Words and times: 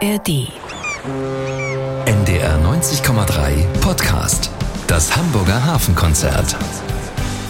ARD. 0.00 0.52
NDR 2.06 2.58
90,3 2.62 3.66
Podcast. 3.80 4.48
Das 4.86 5.16
Hamburger 5.16 5.64
Hafenkonzert. 5.64 6.54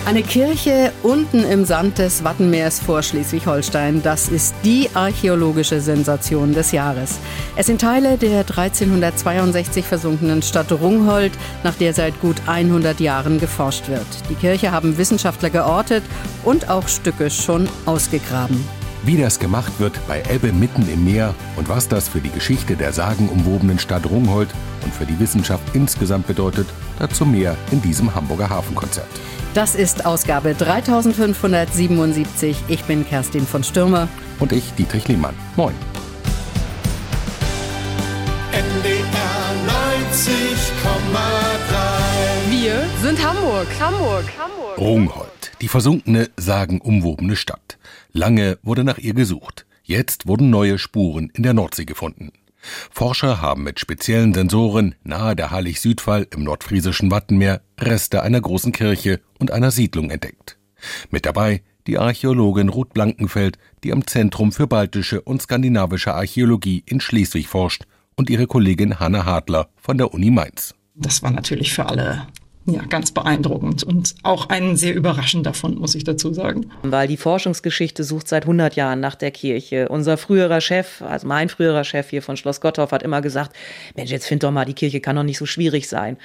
Eine 0.07 0.23
Kirche 0.23 0.93
unten 1.03 1.45
im 1.45 1.67
Sand 1.67 1.99
des 1.99 2.25
Wattenmeers 2.25 2.81
vor 2.81 3.03
Schleswig-Holstein, 3.03 4.03
das 4.03 4.31
ist 4.31 4.55
die 4.65 4.89
archäologische 4.95 5.83
Sensation 5.83 6.55
des 6.55 6.73
Jahres. 6.73 7.19
Es 7.57 7.67
sind 7.67 7.83
Teile 7.83 8.17
der 8.17 8.39
1362 8.39 9.85
versunkenen 9.85 10.41
Stadt 10.41 10.73
Rungholt, 10.73 11.33
nach 11.65 11.75
der 11.75 11.93
seit 11.93 12.19
gut 12.23 12.37
100 12.47 12.99
Jahren 12.99 13.39
geforscht 13.39 13.89
wird. 13.89 14.07
Die 14.31 14.37
Kirche 14.37 14.73
haben 14.73 14.97
Wissenschaftler 14.97 15.51
geortet 15.51 16.05
und 16.45 16.71
auch 16.71 16.89
Stücke 16.89 17.31
schon 17.31 17.69
ausgegraben. 17.85 18.78
Wie 19.05 19.17
das 19.17 19.39
gemacht 19.39 19.73
wird 19.79 19.99
bei 20.09 20.23
Ebbe 20.31 20.53
mitten 20.53 20.89
im 20.93 21.05
Meer 21.05 21.35
und 21.57 21.69
was 21.69 21.89
das 21.89 22.09
für 22.09 22.21
die 22.21 22.31
Geschichte 22.31 22.77
der 22.77 22.93
sagenumwobenen 22.93 23.79
Stadt 23.79 24.05
Rungholt 24.07 24.49
und 24.85 24.93
für 24.93 25.07
die 25.07 25.19
Wissenschaft 25.19 25.63
insgesamt 25.75 26.27
bedeutet, 26.27 26.67
dazu 26.99 27.25
mehr 27.25 27.57
in 27.71 27.81
diesem 27.81 28.15
Hamburger 28.15 28.51
Hafenkonzert. 28.51 29.07
Das 29.55 29.75
ist 29.75 30.05
Ausgabe 30.05 30.55
3577. 30.55 32.57
Ich 32.69 32.85
bin 32.85 33.07
Kerstin 33.07 33.47
von 33.47 33.65
Stürmer. 33.65 34.09
Und 34.41 34.53
ich, 34.53 34.75
Dietrich 34.75 35.09
Lehmann. 35.09 35.35
Moin. 35.57 35.75
NDR 38.53 39.09
90,3 39.67 42.51
Wir 42.51 42.85
sind 43.03 43.27
Hamburg. 43.27 43.67
Hamburg. 43.81 44.25
Hamburg. 44.39 44.79
Rungholt, 44.79 45.38
die 45.61 45.69
versunkene, 45.69 46.31
sagenumwobene 46.37 47.37
Stadt. 47.37 47.79
Lange 48.13 48.59
wurde 48.63 48.85
nach 48.85 48.99
ihr 48.99 49.15
gesucht. 49.15 49.67
Jetzt 49.83 50.27
wurden 50.27 50.51
neue 50.51 50.79
Spuren 50.79 51.31
in 51.35 51.43
der 51.43 51.55
Nordsee 51.55 51.85
gefunden. 51.85 52.33
Forscher 52.91 53.41
haben 53.41 53.63
mit 53.63 53.81
speziellen 53.81 54.35
Sensoren 54.35 54.95
nahe 55.03 55.37
der 55.37 55.51
Hallig-Südwall 55.51 56.27
im 56.31 56.43
nordfriesischen 56.43 57.11
Wattenmeer 57.11 57.63
Reste 57.79 58.23
einer 58.23 58.41
großen 58.41 58.73
Kirche 58.73 59.21
und 59.39 59.51
einer 59.51 59.71
Siedlung 59.71 60.11
entdeckt. 60.11 60.59
Mit 61.11 61.25
dabei 61.25 61.63
die 61.87 61.99
Archäologin 61.99 62.69
Ruth 62.69 62.93
Blankenfeld, 62.93 63.59
die 63.83 63.93
am 63.93 64.07
Zentrum 64.07 64.53
für 64.53 64.67
baltische 64.67 65.23
und 65.23 65.41
skandinavische 65.41 66.15
Archäologie 66.15 66.83
in 66.87 67.01
Schleswig 67.01 67.49
forscht, 67.49 67.85
und 68.15 68.29
ihre 68.31 68.49
Kollegin 68.49 68.99
Hanna 68.99 69.25
Hartler 69.25 69.69
von 69.77 69.97
der 69.97 70.13
Uni 70.13 70.31
Mainz. 70.31 70.75
Das 70.97 71.23
war 71.23 71.31
natürlich 71.31 71.73
für 71.73 71.87
alle 71.87 72.27
ja, 72.69 72.83
ganz 72.83 73.13
beeindruckend 73.13 73.83
und 73.83 74.15
auch 74.23 74.49
ein 74.49 74.77
sehr 74.77 74.95
überraschender 74.95 75.55
Fund, 75.55 75.81
muss 75.81 75.95
ich 75.95 76.05
dazu 76.05 76.33
sagen. 76.35 76.71
Weil 76.83 77.09
die 77.09 77.17
Forschungsgeschichte 77.17 78.05
sucht 78.05 78.29
seit 78.29 78.45
100 78.45 78.77
Jahren 78.77 79.01
nach 79.01 79.15
der 79.15 79.31
Kirche. 79.31 79.89
Unser 79.89 80.19
früherer 80.19 80.61
Chef, 80.61 81.03
also 81.03 81.27
mein 81.27 81.49
früherer 81.49 81.85
Chef 81.85 82.11
hier 82.11 82.23
von 82.23 82.37
Schloss 82.37 82.61
Gottorf, 82.61 82.93
hat 82.93 83.03
immer 83.03 83.21
gesagt, 83.21 83.57
Mensch, 83.97 84.11
jetzt 84.11 84.27
find 84.27 84.43
doch 84.43 84.51
mal, 84.51 84.65
die 84.65 84.75
Kirche 84.75 85.01
kann 85.01 85.17
doch 85.17 85.23
nicht 85.23 85.39
so 85.39 85.47
schwierig 85.47 85.89
sein. 85.89 86.19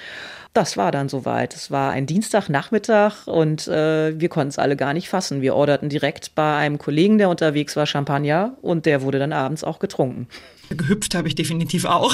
Das 0.54 0.78
war 0.78 0.92
dann 0.92 1.10
soweit. 1.10 1.56
Es 1.56 1.72
war 1.72 1.92
ein 1.92 2.06
Dienstagnachmittag 2.06 3.26
und 3.26 3.68
äh, 3.68 4.20
wir 4.20 4.30
konnten 4.30 4.50
es 4.50 4.60
alle 4.60 4.76
gar 4.76 4.94
nicht 4.94 5.10
fassen. 5.10 5.42
Wir 5.42 5.56
orderten 5.56 5.90
direkt 5.90 6.36
bei 6.36 6.58
einem 6.58 6.78
Kollegen, 6.78 7.18
der 7.18 7.30
unterwegs 7.30 7.76
war, 7.76 7.88
Champagner 7.88 8.56
und 8.62 8.86
der 8.86 9.02
wurde 9.02 9.18
dann 9.18 9.34
abends 9.34 9.64
auch 9.64 9.80
getrunken. 9.80 10.28
Gehüpft 10.70 11.16
habe 11.16 11.28
ich 11.28 11.36
definitiv 11.36 11.86
auch. 11.86 12.14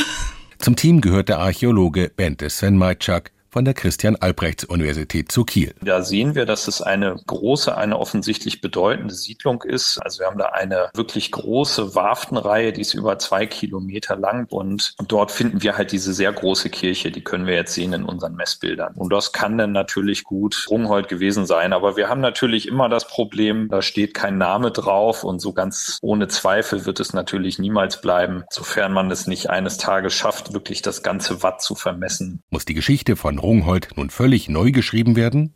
Zum 0.60 0.76
Team 0.76 1.02
gehört 1.02 1.30
der 1.30 1.40
Archäologe 1.40 2.12
Bente 2.16 2.50
Sven 2.50 2.78
Majczak, 2.78 3.32
von 3.50 3.66
der 3.66 3.74
Christian-Albrechts-Universität 3.74 5.32
zu 5.32 5.44
Kiel. 5.44 5.74
Da 5.82 6.04
sehen 6.04 6.36
wir, 6.36 6.46
dass 6.46 6.68
es 6.68 6.82
eine 6.82 7.16
große, 7.26 7.76
eine 7.76 7.98
offensichtlich 7.98 8.62
bedeutende 8.62 9.14
Siedlung 9.14 9.64
ist. 9.64 9.98
Also 10.04 10.20
wir 10.20 10.28
haben 10.28 10.38
da 10.38 10.48
eine 10.48 10.90
wirklich 10.94 11.32
große 11.32 11.96
Warftenreihe, 11.96 12.74
die 12.74 12.82
ist 12.82 12.94
über 12.94 13.18
zwei 13.20 13.46
Kilometer 13.46 14.16
lang 14.16 14.48
und 14.50 14.96
dort 15.08 15.32
finden 15.32 15.64
wir 15.64 15.78
halt 15.78 15.92
diese 15.92 16.14
sehr 16.14 16.32
große 16.32 16.70
Kirche, 16.70 17.12
die 17.12 17.24
können 17.24 17.48
wir 17.48 17.56
jetzt 17.56 17.74
sehen 17.74 17.94
in 17.94 18.06
unseren 18.06 18.36
Messbildern. 18.36 18.94
Und 18.96 19.12
das 19.12 19.32
kann 19.32 19.58
dann 19.58 19.72
natürlich 19.72 20.24
gut 20.24 20.66
Rungholt 20.70 21.08
gewesen 21.08 21.46
sein, 21.46 21.74
aber 21.74 21.98
wir 21.98 22.10
haben 22.10 22.22
natürlich 22.22 22.68
immer 22.68 22.90
das 22.90 23.08
Problem, 23.08 23.68
da 23.70 23.82
steht 23.82 24.14
kein 24.14 24.38
Name 24.38 24.72
drauf 24.72 25.24
und 25.24 25.40
so 25.40 25.54
ganz 25.54 25.98
ohne 26.02 26.28
Zweifel 26.28 26.86
wird 26.86 27.00
es 27.00 27.14
natürlich 27.14 27.60
niemals 27.60 28.02
bleiben, 28.02 28.44
sofern 28.50 28.94
man 28.94 29.10
es 29.12 29.28
nicht 29.28 29.50
eines 29.50 29.78
Tages 29.78 30.14
schafft, 30.14 30.54
wirklich 30.54 30.82
das 30.82 31.04
ganze 31.04 31.42
Watt 31.44 31.62
zu 31.62 31.76
vermessen. 31.76 32.44
Muss 32.50 32.66
die 32.66 32.74
Geschichte 32.74 33.16
von 33.16 33.39
Rungholt 33.40 33.90
nun 33.96 34.10
völlig 34.10 34.50
neu 34.50 34.72
geschrieben 34.72 35.16
werden? 35.16 35.54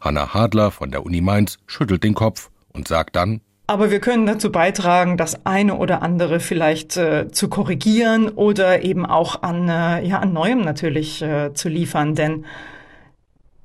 Hanna 0.00 0.34
Hadler 0.34 0.70
von 0.70 0.90
der 0.90 1.04
Uni 1.04 1.20
Mainz 1.20 1.58
schüttelt 1.66 2.02
den 2.02 2.14
Kopf 2.14 2.50
und 2.72 2.88
sagt 2.88 3.16
dann, 3.16 3.40
aber 3.68 3.90
wir 3.90 3.98
können 3.98 4.26
dazu 4.26 4.52
beitragen, 4.52 5.16
das 5.16 5.44
eine 5.44 5.74
oder 5.74 6.00
andere 6.00 6.38
vielleicht 6.38 6.96
äh, 6.96 7.28
zu 7.32 7.48
korrigieren 7.48 8.28
oder 8.28 8.84
eben 8.84 9.04
auch 9.04 9.42
an, 9.42 9.68
äh, 9.68 10.06
ja, 10.06 10.20
an 10.20 10.32
Neuem 10.32 10.60
natürlich 10.60 11.20
äh, 11.20 11.52
zu 11.52 11.68
liefern. 11.68 12.14
Denn 12.14 12.44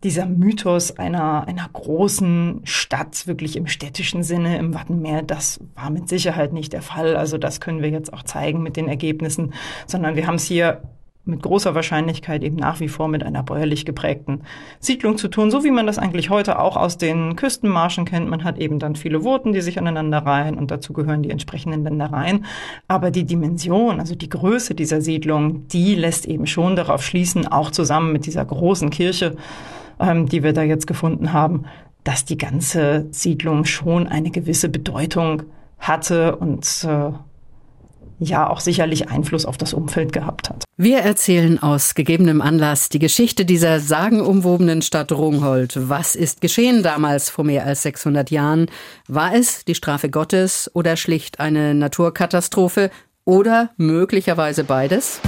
dieser 0.04 0.26
Mythos 0.26 0.98
einer, 0.98 1.48
einer 1.48 1.70
großen 1.72 2.62
Stadt, 2.64 3.28
wirklich 3.28 3.56
im 3.56 3.68
städtischen 3.68 4.24
Sinne, 4.24 4.58
im 4.58 4.74
Wattenmeer, 4.74 5.22
das 5.22 5.60
war 5.76 5.92
mit 5.92 6.10
Sicherheit 6.10 6.52
nicht 6.52 6.74
der 6.74 6.82
Fall. 6.82 7.16
Also 7.16 7.38
das 7.38 7.62
können 7.62 7.84
wir 7.84 7.90
jetzt 7.90 8.12
auch 8.12 8.24
zeigen 8.24 8.64
mit 8.64 8.78
den 8.78 8.88
Ergebnissen, 8.88 9.54
sondern 9.86 10.16
wir 10.16 10.26
haben 10.26 10.36
es 10.36 10.46
hier 10.46 10.82
mit 11.24 11.44
großer 11.44 11.76
Wahrscheinlichkeit 11.76 12.44
eben 12.44 12.56
nach 12.56 12.80
wie 12.80 12.88
vor 12.88 13.08
mit 13.08 13.24
einer 13.24 13.44
bäuerlich 13.44 13.86
geprägten 13.86 14.42
Siedlung 14.80 15.18
zu 15.18 15.28
tun, 15.28 15.52
so 15.52 15.64
wie 15.64 15.72
man 15.72 15.86
das 15.86 16.00
eigentlich 16.00 16.30
heute 16.30 16.60
auch 16.60 16.78
aus 16.78 16.98
den 16.98 17.36
Küstenmarschen 17.36 18.06
kennt. 18.06 18.28
Man 18.30 18.44
hat 18.44 18.58
eben 18.58 18.80
dann 18.80 18.96
viele 18.96 19.24
Wurten, 19.24 19.54
die 19.54 19.62
sich 19.62 19.78
aneinander 19.78 20.20
reihen 20.20 20.58
und 20.58 20.72
dazu 20.72 20.94
gehören 20.94 21.22
die 21.22 21.30
entsprechenden 21.30 21.84
Ländereien. 21.84 22.46
Aber 22.88 23.12
die 23.12 23.26
Dimension, 23.26 24.00
also 24.00 24.16
die 24.16 24.30
Größe 24.30 24.74
dieser 24.74 25.02
Siedlung, 25.02 25.68
die 25.68 25.94
lässt 25.94 26.26
eben 26.26 26.48
schon 26.48 26.76
darauf 26.76 27.04
schließen, 27.04 27.48
auch 27.48 27.70
zusammen 27.70 28.12
mit 28.12 28.26
dieser 28.26 28.44
großen 28.44 28.90
Kirche, 28.90 29.36
ähm, 30.00 30.26
die 30.28 30.42
wir 30.42 30.54
da 30.54 30.64
jetzt 30.64 30.88
gefunden 30.88 31.34
haben, 31.34 31.66
dass 32.04 32.26
die 32.26 32.38
ganze 32.38 33.06
Siedlung 33.12 33.66
schon 33.66 34.08
eine 34.08 34.32
gewisse 34.32 34.70
Bedeutung 34.70 35.44
hatte 35.78 36.36
und 36.36 36.66
äh, 36.88 37.12
ja 38.30 38.50
auch 38.50 38.60
sicherlich 38.60 39.10
Einfluss 39.10 39.46
auf 39.46 39.58
das 39.58 39.74
Umfeld 39.74 40.14
gehabt 40.14 40.50
hat. 40.50 40.64
Wir 40.78 41.00
erzählen 41.00 41.62
aus 41.62 41.96
gegebenem 41.96 42.42
Anlass 42.42 42.90
die 42.90 43.00
Geschichte 43.00 43.46
dieser 43.46 43.80
sagenumwobenen 43.80 44.82
Stadt 44.82 45.12
Rungholt. 45.12 45.90
Was 45.90 46.16
ist 46.16 46.42
geschehen 46.42 46.84
damals 46.84 47.30
vor 47.30 47.44
mehr 47.44 47.66
als 47.66 47.84
600 47.84 48.32
Jahren? 48.32 48.68
War 49.08 49.34
es 49.34 49.66
die 49.66 49.76
Strafe 49.76 50.10
Gottes 50.10 50.72
oder 50.74 50.96
schlicht 50.98 51.40
eine 51.40 51.74
Naturkatastrophe 51.74 52.92
oder 53.26 53.72
möglicherweise 53.78 54.64
beides? 54.64 55.20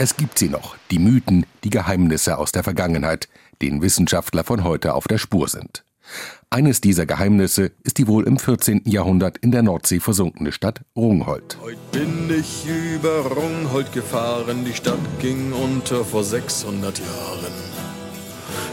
Es 0.00 0.16
gibt 0.16 0.38
sie 0.38 0.48
noch, 0.48 0.76
die 0.92 1.00
Mythen, 1.00 1.44
die 1.64 1.70
Geheimnisse 1.70 2.38
aus 2.38 2.52
der 2.52 2.62
Vergangenheit, 2.62 3.28
denen 3.60 3.82
Wissenschaftler 3.82 4.44
von 4.44 4.62
heute 4.62 4.94
auf 4.94 5.08
der 5.08 5.18
Spur 5.18 5.48
sind. 5.48 5.82
Eines 6.50 6.80
dieser 6.80 7.04
Geheimnisse 7.04 7.72
ist 7.82 7.98
die 7.98 8.08
wohl 8.08 8.26
im 8.26 8.38
14. 8.38 8.82
Jahrhundert 8.86 9.38
in 9.38 9.50
der 9.50 9.62
Nordsee 9.62 10.00
versunkene 10.00 10.52
Stadt 10.52 10.80
Rungholt. 10.96 11.58
Heute 11.62 11.78
bin 11.92 12.30
ich 12.30 12.66
über 12.66 13.26
Rungholt 13.26 13.92
gefahren, 13.92 14.64
die 14.64 14.72
Stadt 14.72 14.98
ging 15.20 15.52
unter 15.52 16.04
vor 16.04 16.24
600 16.24 16.98
Jahren. 16.98 17.52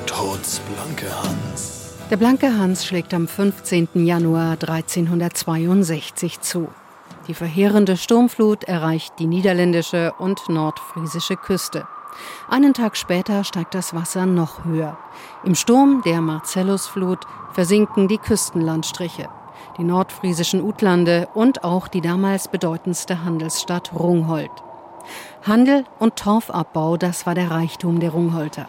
Trotz 0.05 0.59
Blanke 0.59 1.07
Hans. 1.23 1.95
Der 2.09 2.17
Blanke 2.17 2.57
Hans 2.57 2.85
schlägt 2.85 3.13
am 3.13 3.27
15. 3.27 4.05
Januar 4.05 4.51
1362 4.51 6.39
zu. 6.39 6.69
Die 7.27 7.33
verheerende 7.33 7.97
Sturmflut 7.97 8.63
erreicht 8.65 9.13
die 9.17 9.25
niederländische 9.25 10.13
und 10.19 10.47
nordfriesische 10.47 11.35
Küste. 11.35 11.87
Einen 12.49 12.73
Tag 12.73 12.97
später 12.97 13.43
steigt 13.43 13.75
das 13.75 13.93
Wasser 13.93 14.25
noch 14.25 14.63
höher. 14.65 14.97
Im 15.43 15.55
Sturm 15.55 16.01
der 16.05 16.21
Marcellusflut 16.21 17.19
versinken 17.53 18.07
die 18.07 18.17
Küstenlandstriche, 18.17 19.29
die 19.77 19.83
nordfriesischen 19.83 20.61
Utlande 20.61 21.27
und 21.33 21.63
auch 21.63 21.87
die 21.87 22.01
damals 22.01 22.47
bedeutendste 22.47 23.23
Handelsstadt 23.23 23.91
Rungholt. 23.93 24.51
Handel 25.45 25.85
und 25.99 26.15
Torfabbau, 26.15 26.97
das 26.97 27.25
war 27.25 27.35
der 27.35 27.51
Reichtum 27.51 27.99
der 27.99 28.11
Rungholter. 28.11 28.67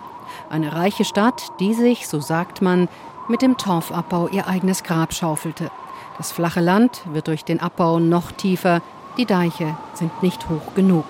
Eine 0.50 0.74
reiche 0.74 1.04
Stadt, 1.04 1.50
die 1.60 1.74
sich, 1.74 2.08
so 2.08 2.20
sagt 2.20 2.62
man, 2.62 2.88
mit 3.28 3.42
dem 3.42 3.56
Torfabbau 3.56 4.28
ihr 4.28 4.46
eigenes 4.46 4.82
Grab 4.82 5.12
schaufelte. 5.12 5.70
Das 6.18 6.32
flache 6.32 6.60
Land 6.60 7.02
wird 7.12 7.28
durch 7.28 7.44
den 7.44 7.60
Abbau 7.60 7.98
noch 7.98 8.32
tiefer, 8.32 8.80
die 9.16 9.26
Deiche 9.26 9.76
sind 9.94 10.22
nicht 10.22 10.48
hoch 10.48 10.74
genug. 10.74 11.04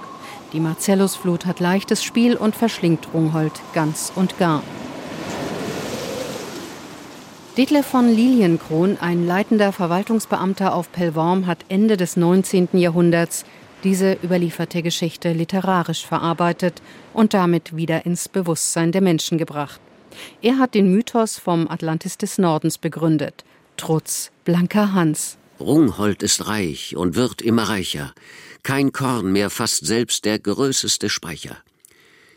Die 0.57 0.63
Marcellusflut 0.63 1.45
hat 1.45 1.61
leichtes 1.61 2.03
Spiel 2.03 2.35
und 2.35 2.57
verschlingt 2.57 3.13
Rungholt 3.13 3.53
ganz 3.75 4.11
und 4.17 4.39
gar. 4.39 4.63
Detlef 7.59 7.85
von 7.85 8.09
Lilienkron, 8.09 8.97
ein 8.99 9.27
leitender 9.27 9.71
Verwaltungsbeamter 9.71 10.75
auf 10.75 10.91
Pellworm, 10.91 11.47
hat 11.47 11.59
Ende 11.69 11.99
des 11.99 12.17
19. 12.17 12.69
Jahrhunderts 12.73 13.45
diese 13.85 14.15
überlieferte 14.15 14.83
Geschichte 14.83 15.35
literarisch 15.35 16.07
verarbeitet 16.07 16.81
und 17.13 17.35
damit 17.35 17.77
wieder 17.77 18.07
ins 18.07 18.27
Bewusstsein 18.27 18.93
der 18.93 19.03
Menschen 19.03 19.37
gebracht. 19.37 19.79
Er 20.41 20.59
hat 20.59 20.73
den 20.73 20.91
Mythos 20.91 21.37
vom 21.37 21.69
Atlantis 21.69 22.17
des 22.17 22.39
Nordens 22.39 22.79
begründet. 22.79 23.45
Trutz, 23.77 24.31
blanker 24.47 24.95
Hans. 24.95 25.37
Rungholt 25.59 26.23
ist 26.23 26.47
reich 26.47 26.97
und 26.97 27.15
wird 27.15 27.41
immer 27.41 27.65
reicher. 27.65 28.15
Kein 28.63 28.93
Korn 28.93 29.33
mehr 29.33 29.51
fasst 29.51 29.87
selbst 29.87 30.25
der 30.25 30.39
größeste 30.39 31.09
Speicher. 31.09 31.57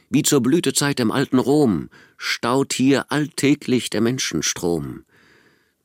Wie 0.09 0.23
zur 0.23 0.41
Blütezeit 0.41 0.99
im 0.99 1.11
alten 1.11 1.39
Rom 1.39 1.89
staut 2.17 2.73
hier 2.73 3.11
alltäglich 3.11 3.89
der 3.89 4.01
Menschenstrom. 4.01 5.03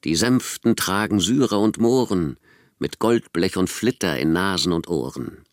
Die 0.04 0.16
Sänften 0.16 0.76
tragen 0.76 1.20
Syrer 1.20 1.60
und 1.60 1.78
Mohren 1.78 2.38
mit 2.78 2.98
Goldblech 2.98 3.56
und 3.56 3.70
Flitter 3.70 4.18
in 4.18 4.32
Nasen 4.32 4.72
und 4.72 4.88
Ohren. 4.88 5.44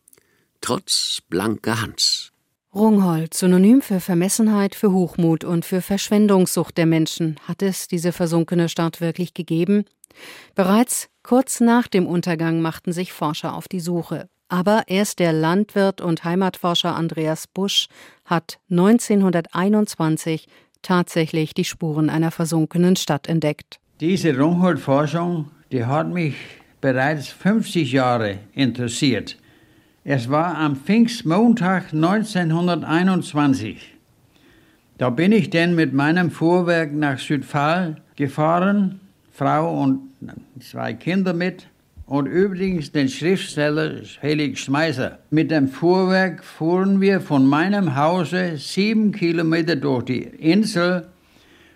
Trotz 0.62 1.22
blanker 1.30 1.82
Hans. 1.82 2.31
Rungholt, 2.74 3.34
Synonym 3.34 3.82
für 3.82 4.00
Vermessenheit, 4.00 4.76
für 4.76 4.94
Hochmut 4.94 5.44
und 5.44 5.66
für 5.66 5.82
Verschwendungssucht 5.82 6.78
der 6.78 6.86
Menschen. 6.86 7.36
Hat 7.46 7.62
es 7.62 7.90
diese 7.90 8.14
versunkene 8.14 8.70
Stadt 8.70 9.02
wirklich 9.02 9.34
gegeben? 9.34 9.84
Bereits 10.56 11.10
kurz 11.22 11.60
nach 11.60 11.90
dem 11.90 12.08
Untergang 12.08 12.62
machten 12.62 12.94
sich 12.94 13.12
Forscher 13.12 13.56
auf 13.56 13.68
die 13.68 13.82
Suche. 13.82 14.30
Aber 14.48 14.84
erst 14.88 15.20
der 15.20 15.34
Landwirt 15.34 16.00
und 16.00 16.24
Heimatforscher 16.24 16.96
Andreas 16.96 17.46
Busch 17.48 17.88
hat 18.24 18.60
1921 18.70 20.48
tatsächlich 20.82 21.54
die 21.54 21.66
Spuren 21.66 22.10
einer 22.10 22.32
versunkenen 22.32 22.96
Stadt 22.96 23.28
entdeckt. 23.28 23.82
Diese 24.00 24.38
Rungholt-Forschung, 24.38 25.52
die 25.74 25.86
hat 25.86 26.08
mich 26.08 26.36
bereits 26.80 27.28
50 27.28 27.92
Jahre 27.92 28.40
interessiert. 28.54 29.38
Es 30.04 30.32
war 30.32 30.58
am 30.58 30.78
Pfingstmontag 30.78 31.94
1921. 31.94 33.78
Da 34.98 35.12
bin 35.12 35.32
ich 35.32 35.52
denn 35.52 35.76
mit 35.76 35.94
meinem 35.94 36.32
Fuhrwerk 36.32 36.92
nach 36.92 37.20
Südfall 37.20 37.98
gefahren, 38.16 39.00
Frau 39.32 39.80
und 39.80 40.10
zwei 40.60 40.96
Kinder 40.96 41.34
mit 41.34 41.68
und 42.08 42.26
übrigens 42.26 42.92
den 42.92 43.10
Schriftsteller 43.10 44.04
Felix 44.20 44.62
Schmeißer. 44.62 45.20
Mit 45.30 45.52
dem 45.52 45.68
Fuhrwerk 45.68 46.44
fuhren 46.44 47.00
wir 47.00 47.22
von 47.22 47.46
meinem 47.46 47.96
Hause 47.96 48.58
sieben 48.58 49.12
Kilometer 49.12 49.76
durch 49.76 50.06
die 50.06 50.24
Insel 50.24 51.10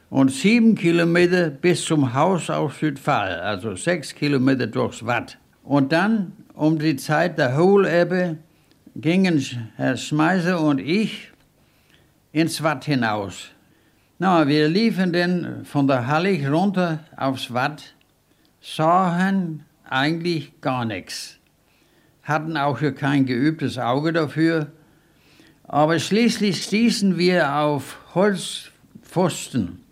und 0.10 0.32
sieben 0.32 0.74
Kilometer 0.74 1.52
bis 1.52 1.86
zum 1.86 2.16
Haus 2.16 2.50
auf 2.50 2.78
Südfall, 2.78 3.40
also 3.40 3.76
sechs 3.76 4.16
Kilometer 4.16 4.66
durchs 4.66 5.06
Watt. 5.06 5.38
Und 5.64 5.92
dann 5.92 6.32
um 6.56 6.80
die 6.80 6.96
Zeit 6.96 7.38
der 7.38 7.58
Hohlebbe 7.58 8.38
gingen 8.96 9.44
Herr 9.76 9.98
Schmeißer 9.98 10.60
und 10.60 10.80
ich 10.80 11.32
ins 12.32 12.64
Watt 12.64 12.86
hinaus. 12.86 13.50
Na, 14.20 14.48
wir 14.48 14.70
liefen 14.70 15.12
dann 15.12 15.66
von 15.66 15.88
der 15.88 16.08
Hallig 16.08 16.48
runter 16.48 17.00
aufs 17.18 17.54
Watt, 17.54 17.94
sahen 18.62 19.66
eigentlich 19.84 20.62
gar 20.62 20.86
nichts, 20.86 21.38
hatten 22.24 22.56
auch 22.56 22.80
schon 22.80 22.96
kein 22.96 23.26
geübtes 23.26 23.78
Auge 23.78 24.14
dafür, 24.14 24.72
aber 25.68 26.00
schließlich 26.00 26.64
stießen 26.64 27.18
wir 27.18 27.54
auf 27.54 27.98
Holzpfosten 28.16 29.85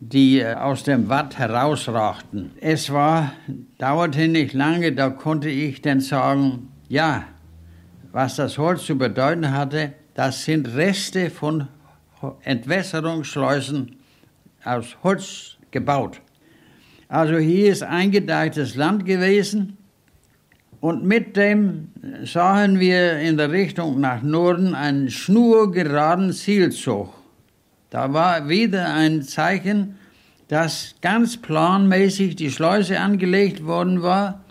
die 0.00 0.40
äh, 0.40 0.54
aus 0.54 0.84
dem 0.84 1.08
Watt 1.08 1.38
herausragten. 1.38 2.52
Es 2.60 2.92
war, 2.92 3.32
dauerte 3.78 4.28
nicht 4.28 4.52
lange, 4.52 4.92
da 4.92 5.10
konnte 5.10 5.48
ich 5.50 5.82
dann 5.82 6.00
sagen, 6.00 6.68
ja, 6.88 7.24
was 8.12 8.36
das 8.36 8.58
Holz 8.58 8.86
zu 8.86 8.96
bedeuten 8.96 9.52
hatte, 9.52 9.92
das 10.14 10.44
sind 10.44 10.74
Reste 10.74 11.30
von 11.30 11.68
Entwässerungsschleusen 12.42 13.96
aus 14.64 14.96
Holz 15.02 15.56
gebaut. 15.70 16.20
Also 17.08 17.36
hier 17.36 17.70
ist 17.72 17.82
eingedeichtes 17.82 18.74
Land 18.74 19.04
gewesen 19.06 19.78
und 20.80 21.04
mit 21.04 21.36
dem 21.36 21.88
sahen 22.24 22.78
wir 22.78 23.18
in 23.18 23.36
der 23.36 23.50
Richtung 23.50 24.00
nach 24.00 24.22
Norden 24.22 24.74
einen 24.74 25.10
schnurgeraden 25.10 26.32
Zielzug. 26.32 27.17
Da 27.90 28.12
war 28.12 28.48
wieder 28.48 28.92
ein 28.92 29.22
Zeichen, 29.22 29.98
dass 30.48 30.94
ganz 31.00 31.36
planmäßig 31.36 32.36
die 32.36 32.50
Schleuse 32.50 33.00
angelegt 33.00 33.64
worden 33.64 34.02
war 34.02 34.44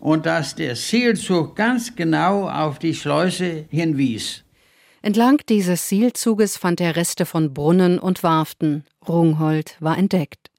und 0.00 0.26
dass 0.26 0.54
der 0.54 0.76
Seelzug 0.76 1.56
ganz 1.56 1.94
genau 1.94 2.48
auf 2.48 2.78
die 2.78 2.94
Schleuse 2.94 3.66
hinwies. 3.70 4.44
Entlang 5.00 5.40
dieses 5.48 5.88
Seelzuges 5.88 6.56
fand 6.56 6.80
er 6.80 6.96
Reste 6.96 7.26
von 7.26 7.52
Brunnen 7.52 7.98
und 7.98 8.22
Warften. 8.22 8.84
Rungholt 9.06 9.76
war 9.80 9.98
entdeckt. 9.98 10.50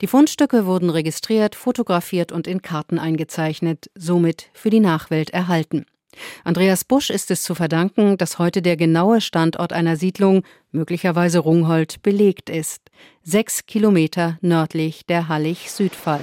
Die 0.00 0.06
Fundstücke 0.06 0.66
wurden 0.66 0.90
registriert, 0.90 1.54
fotografiert 1.54 2.30
und 2.30 2.46
in 2.46 2.62
Karten 2.62 2.98
eingezeichnet, 2.98 3.90
somit 3.94 4.50
für 4.52 4.70
die 4.70 4.80
Nachwelt 4.80 5.30
erhalten. 5.30 5.86
Andreas 6.44 6.84
Busch 6.84 7.10
ist 7.10 7.30
es 7.30 7.42
zu 7.42 7.54
verdanken, 7.54 8.16
dass 8.16 8.38
heute 8.38 8.62
der 8.62 8.76
genaue 8.76 9.20
Standort 9.20 9.72
einer 9.72 9.96
Siedlung, 9.96 10.42
möglicherweise 10.72 11.38
Rungholt, 11.38 12.02
belegt 12.02 12.50
ist. 12.50 12.82
Sechs 13.22 13.66
Kilometer 13.66 14.38
nördlich 14.40 15.06
der 15.06 15.28
Hallig-Südfall. 15.28 16.20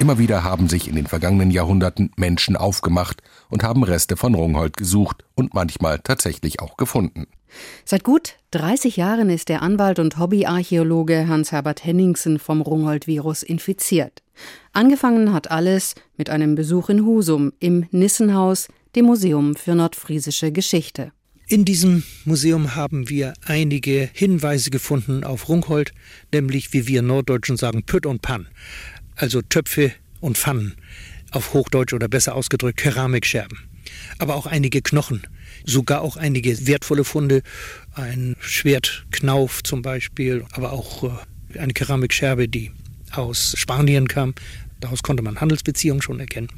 Immer 0.00 0.16
wieder 0.16 0.44
haben 0.44 0.66
sich 0.66 0.88
in 0.88 0.96
den 0.96 1.06
vergangenen 1.06 1.50
Jahrhunderten 1.50 2.10
Menschen 2.16 2.56
aufgemacht 2.56 3.22
und 3.50 3.62
haben 3.62 3.84
Reste 3.84 4.16
von 4.16 4.34
Rungholt 4.34 4.78
gesucht 4.78 5.24
und 5.34 5.52
manchmal 5.52 5.98
tatsächlich 5.98 6.60
auch 6.60 6.78
gefunden. 6.78 7.26
Seit 7.84 8.02
gut 8.02 8.36
30 8.52 8.96
Jahren 8.96 9.28
ist 9.28 9.50
der 9.50 9.60
Anwalt 9.60 9.98
und 9.98 10.18
Hobbyarchäologe 10.18 11.28
Hans-Herbert 11.28 11.84
Henningsen 11.84 12.38
vom 12.38 12.62
Rungholt-Virus 12.62 13.42
infiziert. 13.42 14.22
Angefangen 14.72 15.34
hat 15.34 15.50
alles 15.50 15.94
mit 16.16 16.30
einem 16.30 16.54
Besuch 16.54 16.88
in 16.88 17.04
Husum 17.04 17.52
im 17.60 17.86
Nissenhaus, 17.90 18.68
dem 18.96 19.04
Museum 19.04 19.54
für 19.54 19.74
nordfriesische 19.74 20.50
Geschichte. 20.50 21.12
In 21.46 21.64
diesem 21.64 22.04
Museum 22.24 22.74
haben 22.76 23.10
wir 23.10 23.34
einige 23.44 24.08
Hinweise 24.14 24.70
gefunden 24.70 25.24
auf 25.24 25.48
Rungholt, 25.48 25.92
nämlich 26.32 26.72
wie 26.72 26.86
wir 26.86 27.02
Norddeutschen 27.02 27.56
sagen 27.58 27.82
Pütt 27.82 28.06
und 28.06 28.22
Pann 28.22 28.46
also 29.20 29.42
Töpfe 29.42 29.92
und 30.20 30.38
Pfannen, 30.38 30.74
auf 31.30 31.52
Hochdeutsch 31.52 31.92
oder 31.92 32.08
besser 32.08 32.34
ausgedrückt 32.34 32.78
Keramikscherben. 32.78 33.58
Aber 34.18 34.36
auch 34.36 34.46
einige 34.46 34.82
Knochen, 34.82 35.22
sogar 35.64 36.02
auch 36.02 36.16
einige 36.16 36.66
wertvolle 36.66 37.04
Funde, 37.04 37.42
ein 37.94 38.36
Schwertknauf 38.40 39.62
zum 39.62 39.82
Beispiel, 39.82 40.44
aber 40.52 40.72
auch 40.72 41.04
äh, 41.04 41.58
eine 41.58 41.72
Keramikscherbe, 41.72 42.48
die 42.48 42.72
aus 43.12 43.54
Spanien 43.56 44.08
kam. 44.08 44.34
Daraus 44.80 45.02
konnte 45.02 45.22
man 45.22 45.40
Handelsbeziehungen 45.40 46.02
schon 46.02 46.20
erkennen. 46.20 46.48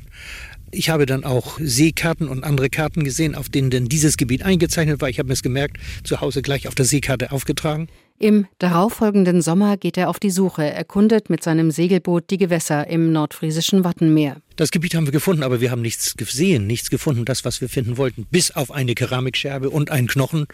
Ich 0.71 0.89
habe 0.89 1.05
dann 1.05 1.25
auch 1.25 1.59
Seekarten 1.61 2.29
und 2.29 2.45
andere 2.45 2.71
Karten 2.71 3.05
gesehen, 3.05 3.35
auf 3.35 3.49
denen 3.49 3.71
denn 3.71 3.89
dieses 3.89 4.17
Gebiet 4.17 4.43
eingezeichnet 4.43 5.01
war. 5.01 5.09
Ich 5.09 5.19
habe 5.19 5.27
mir 5.27 5.35
es 5.35 5.43
gemerkt, 5.43 5.77
zu 6.05 6.21
Hause 6.21 6.41
gleich 6.41 6.67
auf 6.69 6.75
der 6.75 6.87
Seekarte 6.87 7.33
aufgetragen. 7.33 7.89
Im 8.23 8.47
darauffolgenden 8.61 9.43
Sommer 9.43 9.77
geht 9.77 9.97
er 9.97 10.09
auf 10.09 10.21
die 10.21 10.31
Suche, 10.31 10.63
erkundet 10.63 11.29
mit 11.29 11.43
seinem 11.43 11.73
Segelboot 11.73 12.31
die 12.31 12.37
Gewässer 12.37 12.87
im 12.87 13.11
nordfriesischen 13.11 13.83
Wattenmeer. 13.83 14.37
Das 14.55 14.71
Gebiet 14.71 14.95
haben 14.95 15.09
wir 15.09 15.13
gefunden, 15.13 15.43
aber 15.43 15.61
wir 15.61 15.73
haben 15.73 15.83
nichts 15.83 16.17
gesehen, 16.17 16.69
nichts 16.69 16.89
gefunden, 16.89 17.25
das, 17.25 17.45
was 17.45 17.61
wir 17.61 17.69
finden 17.69 17.97
wollten, 17.97 18.25
bis 18.31 18.53
auf 18.53 18.71
eine 18.71 18.95
Keramikscherbe 18.95 19.71
und 19.71 19.91
einen 19.91 20.07
Knochen. 20.07 20.47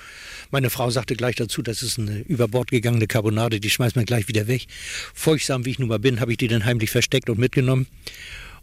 Meine 0.50 0.70
Frau 0.70 0.88
sagte 0.88 1.14
gleich 1.14 1.36
dazu, 1.36 1.60
das 1.60 1.82
ist 1.82 1.98
eine 1.98 2.20
über 2.20 2.48
Bord 2.48 2.70
gegangene 2.70 3.06
Carbonade, 3.06 3.60
die 3.60 3.68
schmeißt 3.68 3.96
man 3.96 4.06
gleich 4.06 4.28
wieder 4.28 4.46
weg. 4.46 4.66
Feuchtsam 5.12 5.66
wie 5.66 5.70
ich 5.72 5.78
nun 5.78 5.88
mal 5.88 5.98
bin, 5.98 6.20
habe 6.20 6.30
ich 6.30 6.38
die 6.38 6.48
dann 6.48 6.64
heimlich 6.64 6.90
versteckt 6.90 7.28
und 7.28 7.38
mitgenommen. 7.38 7.86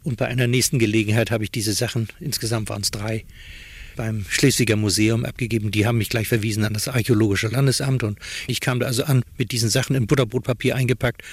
Und 0.01 0.17
bei 0.17 0.25
einer 0.25 0.47
nächsten 0.47 0.79
Gelegenheit 0.79 1.29
habe 1.29 1.43
ich 1.43 1.51
diese 1.51 1.73
Sachen, 1.73 2.07
insgesamt 2.19 2.69
waren 2.69 2.81
es 2.81 2.89
drei, 2.89 3.23
beim 3.95 4.25
Schleswiger 4.29 4.75
Museum 4.75 5.25
abgegeben. 5.25 5.71
Die 5.71 5.85
haben 5.85 5.97
mich 5.97 6.09
gleich 6.09 6.27
verwiesen 6.27 6.63
an 6.63 6.73
das 6.73 6.87
Archäologische 6.87 7.47
Landesamt 7.47 8.03
und 8.03 8.19
ich 8.47 8.61
kam 8.61 8.79
da 8.79 8.87
also 8.87 9.03
an 9.03 9.23
mit 9.37 9.51
diesen 9.51 9.69
Sachen 9.69 9.95
in 9.95 10.07
Butterbrotpapier 10.07 10.75
eingepackt 10.75 11.23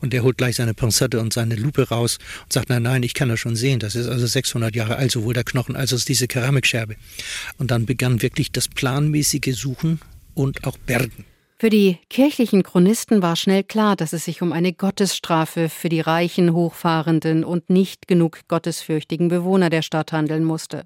und 0.00 0.12
der 0.12 0.22
holt 0.22 0.38
gleich 0.38 0.56
seine 0.56 0.74
Pinzette 0.74 1.20
und 1.20 1.32
seine 1.32 1.56
Lupe 1.56 1.88
raus 1.88 2.18
und 2.44 2.52
sagt, 2.52 2.68
nein, 2.68 2.82
nein, 2.82 3.02
ich 3.02 3.14
kann 3.14 3.28
das 3.28 3.40
schon 3.40 3.56
sehen. 3.56 3.80
Das 3.80 3.94
ist 3.94 4.08
also 4.08 4.26
600 4.26 4.74
Jahre 4.74 4.96
alt, 4.96 5.10
sowohl 5.10 5.34
der 5.34 5.44
Knochen 5.44 5.76
als 5.76 5.92
auch 5.92 6.00
diese 6.00 6.28
Keramikscherbe. 6.28 6.96
Und 7.58 7.70
dann 7.70 7.86
begann 7.86 8.22
wirklich 8.22 8.52
das 8.52 8.68
planmäßige 8.68 9.54
Suchen 9.54 10.00
und 10.34 10.64
auch 10.64 10.78
Bergen. 10.78 11.24
Für 11.60 11.68
die 11.68 11.98
kirchlichen 12.08 12.62
Chronisten 12.62 13.20
war 13.20 13.36
schnell 13.36 13.62
klar, 13.62 13.94
dass 13.94 14.14
es 14.14 14.24
sich 14.24 14.40
um 14.40 14.50
eine 14.50 14.72
Gottesstrafe 14.72 15.68
für 15.68 15.90
die 15.90 16.00
reichen, 16.00 16.54
hochfahrenden 16.54 17.44
und 17.44 17.68
nicht 17.68 18.08
genug 18.08 18.48
gottesfürchtigen 18.48 19.28
Bewohner 19.28 19.68
der 19.68 19.82
Stadt 19.82 20.10
handeln 20.12 20.42
musste. 20.42 20.84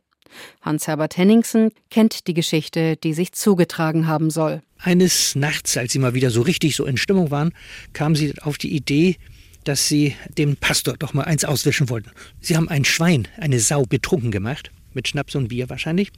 Hans-Herbert 0.63 1.17
Henningsen 1.17 1.71
kennt 1.91 2.27
die 2.27 2.35
Geschichte, 2.35 2.97
die 2.97 3.15
sich 3.15 3.33
zugetragen 3.33 4.07
haben 4.07 4.31
soll. 4.31 4.63
Eines 4.79 5.35
Nachts, 5.35 5.77
als 5.77 5.93
sie 5.93 5.99
mal 5.99 6.15
wieder 6.15 6.31
so 6.31 6.43
richtig 6.43 6.77
so 6.77 6.85
in 6.85 6.97
Stimmung 6.97 7.31
waren, 7.31 7.53
kamen 7.93 8.15
sie 8.15 8.35
auf 8.41 8.59
die 8.59 8.75
Idee, 8.75 9.17
dass 9.65 9.89
sie 9.89 10.15
dem 10.37 10.57
Pastor 10.57 10.97
doch 10.99 11.15
mal 11.15 11.25
eins 11.25 11.45
auswischen 11.45 11.89
wollten. 11.89 12.11
Sie 12.41 12.57
haben 12.57 12.69
ein 12.69 12.85
Schwein, 12.85 13.29
eine 13.39 13.61
Sau 13.61 13.85
betrunken 13.85 14.31
gemacht, 14.31 14.71
mit 14.93 15.09
Schnaps 15.09 15.35
und 15.35 15.49
Bier 15.49 15.71
wahrscheinlich. 15.71 16.13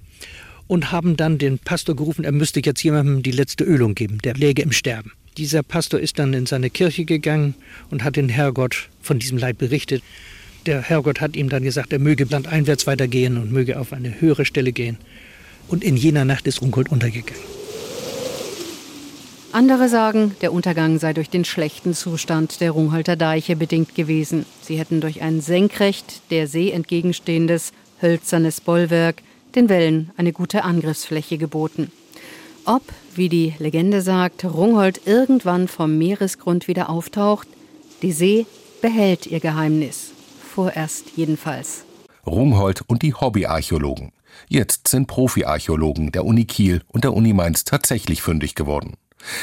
und 0.67 0.91
haben 0.93 1.17
dann 1.17 1.39
den 1.39 1.59
Pastor 1.59 1.95
gerufen, 1.95 2.25
er 2.25 2.33
müsste 2.33 2.61
jetzt 2.65 2.83
jemandem 2.83 3.23
die 3.23 3.31
letzte 3.31 3.65
Ölung 3.65 3.95
geben, 3.95 4.19
der 4.19 4.35
läge 4.35 4.63
im 4.63 4.73
Sterben. 4.73 5.13
Dieser 5.37 5.63
Pastor 5.63 6.01
ist 6.01 6.19
dann 6.19 6.33
in 6.33 6.47
seine 6.47 6.71
Kirche 6.71 7.05
gegangen 7.05 7.55
und 7.91 8.05
hat 8.05 8.17
den 8.17 8.29
Herrgott 8.29 8.89
von 9.01 9.19
diesem 9.19 9.39
Leid 9.39 9.59
berichtet. 9.59 10.03
Der 10.67 10.83
Herrgott 10.83 11.21
hat 11.21 11.37
ihm 11.37 11.49
dann 11.49 11.63
gesagt, 11.63 11.93
er 11.93 12.01
möge 12.01 12.25
landeinwärts 12.25 12.89
weitergehen 12.89 13.37
und 13.37 13.53
möge 13.53 13.79
auf 13.79 13.93
eine 13.93 14.21
höhere 14.21 14.45
Stelle 14.45 14.73
gehen. 14.73 14.99
Und 15.69 15.85
in 15.85 15.97
jener 15.97 16.25
Nacht 16.25 16.47
ist 16.49 16.61
Rungholt 16.61 16.91
untergegangen. 16.91 17.41
Andere 19.53 19.89
sagen, 19.89 20.35
der 20.43 20.53
Untergang 20.53 20.99
sei 20.99 21.13
durch 21.13 21.31
den 21.31 21.45
schlechten 21.45 21.95
Zustand 21.95 22.61
der 22.61 22.73
Rungholter 22.73 23.17
Deiche 23.17 23.57
bedingt 23.57 23.95
gewesen. 23.95 24.45
Sie 24.61 24.79
hätten 24.79 25.01
durch 25.01 25.23
ein 25.23 25.41
senkrecht 25.41 26.21
der 26.31 26.47
See 26.49 26.71
entgegenstehendes 26.73 27.73
hölzernes 28.03 28.61
Bollwerk 28.61 29.23
den 29.55 29.69
Wellen 29.69 30.11
eine 30.17 30.33
gute 30.33 30.65
Angriffsfläche 30.65 31.39
geboten. 31.39 31.91
Ob, 32.65 32.83
wie 33.15 33.29
die 33.29 33.55
Legende 33.59 34.03
sagt, 34.03 34.45
Rungholt 34.45 35.01
irgendwann 35.07 35.69
vom 35.69 35.97
Meeresgrund 35.97 36.67
wieder 36.67 36.91
auftaucht, 36.91 37.47
die 38.03 38.13
See 38.13 38.47
behält 38.83 39.27
ihr 39.27 39.41
Geheimnis. 39.41 40.13
Vorerst 40.57 41.11
jedenfalls. 41.17 41.85
Rungholt 42.25 42.81
und 42.87 43.03
die 43.03 43.13
Hobbyarchäologen. 43.13 44.13
Jetzt 44.49 44.89
sind 44.89 45.07
Profiarchäologen 45.07 46.13
der 46.13 46.25
Uni 46.25 46.47
Kiel 46.47 46.81
und 46.89 47.05
der 47.05 47.13
Uni 47.13 47.35
Mainz 47.35 47.65
tatsächlich 47.65 48.23
fündig 48.23 48.55
geworden. 48.55 48.95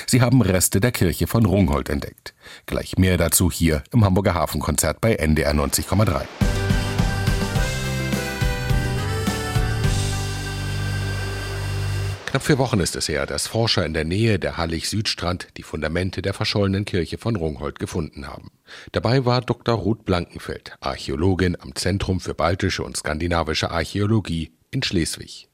Sie 0.08 0.22
haben 0.22 0.42
Reste 0.42 0.80
der 0.80 0.92
Kirche 0.92 1.28
von 1.28 1.46
Rungholt 1.46 1.90
entdeckt. 1.90 2.34
Gleich 2.66 2.98
mehr 2.98 3.18
dazu 3.18 3.52
hier 3.52 3.84
im 3.92 4.04
Hamburger 4.04 4.34
Hafenkonzert 4.34 5.02
bei 5.02 5.14
NDR 5.14 5.54
90,3. 5.54 6.26
Knapp 12.34 12.46
vier 12.46 12.58
Wochen 12.58 12.80
ist 12.80 12.96
es 12.96 13.10
her, 13.10 13.28
dass 13.28 13.46
Forscher 13.46 13.86
in 13.86 13.94
der 13.94 14.06
Nähe 14.06 14.40
der 14.40 14.58
Hallig-Südstrand 14.58 15.50
die 15.56 15.62
Fundamente 15.62 16.24
der 16.24 16.34
verschollenen 16.34 16.84
Kirche 16.84 17.20
von 17.20 17.36
Rungholt 17.36 17.78
gefunden 17.78 18.26
haben. 18.26 18.50
Dabei 18.92 19.24
war 19.24 19.42
Dr. 19.42 19.76
Ruth 19.76 20.04
Blankenfeld, 20.04 20.76
Archäologin 20.80 21.56
am 21.60 21.76
Zentrum 21.76 22.20
für 22.20 22.34
baltische 22.34 22.82
und 22.82 22.98
skandinavische 22.98 23.70
Archäologie 23.70 24.52
in 24.72 24.82
Schleswig. 24.82 25.48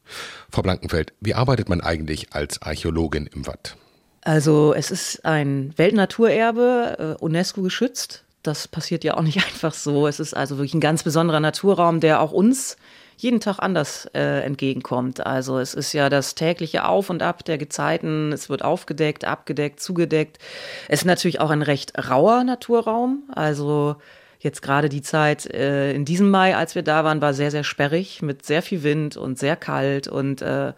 Frau 0.49 0.61
Blankenfeld, 0.61 1.11
wie 1.19 1.33
arbeitet 1.33 1.67
man 1.67 1.81
eigentlich 1.81 2.31
als 2.31 2.61
Archäologin 2.61 3.27
im 3.27 3.45
Watt? 3.45 3.75
Also 4.21 4.73
es 4.73 4.89
ist 4.89 5.25
ein 5.25 5.73
Weltnaturerbe, 5.75 7.17
äh, 7.19 7.21
UNESCO 7.21 7.61
geschützt. 7.61 8.23
Das 8.41 8.69
passiert 8.69 9.03
ja 9.03 9.15
auch 9.15 9.23
nicht 9.23 9.43
einfach 9.45 9.73
so. 9.73 10.07
Es 10.07 10.21
ist 10.21 10.33
also 10.33 10.55
wirklich 10.55 10.75
ein 10.75 10.79
ganz 10.79 11.03
besonderer 11.03 11.41
Naturraum, 11.41 11.99
der 11.99 12.21
auch 12.21 12.31
uns 12.31 12.77
jeden 13.21 13.41
Tag 13.41 13.59
anders 13.59 14.09
äh, 14.13 14.43
entgegenkommt. 14.43 15.25
Also 15.25 15.59
es 15.59 15.73
ist 15.73 15.91
ja 15.91 16.09
das 16.09 16.35
tägliche 16.35 16.85
Auf 16.85 17.09
und 17.09 17.21
Ab 17.21 17.43
der 17.43 17.57
Gezeiten. 17.57 18.31
Es 18.31 18.49
wird 18.49 18.63
aufgedeckt, 18.63 19.25
abgedeckt, 19.25 19.81
zugedeckt. 19.81 20.39
Es 20.87 21.01
ist 21.01 21.05
natürlich 21.05 21.41
auch 21.41 21.49
ein 21.49 21.61
recht 21.61 21.91
rauer 22.09 22.45
Naturraum. 22.45 23.23
Also 23.35 23.97
jetzt 24.39 24.61
gerade 24.61 24.87
die 24.87 25.01
Zeit 25.01 25.45
äh, 25.47 25.91
in 25.91 26.05
diesem 26.05 26.29
Mai, 26.29 26.55
als 26.55 26.75
wir 26.75 26.81
da 26.81 27.03
waren, 27.03 27.21
war 27.21 27.33
sehr, 27.33 27.51
sehr 27.51 27.65
sperrig 27.65 28.21
mit 28.21 28.45
sehr 28.45 28.61
viel 28.61 28.83
Wind 28.83 29.17
und 29.17 29.37
sehr 29.37 29.57
kalt 29.57 30.07
und 30.07 30.41
äh, 30.41 30.71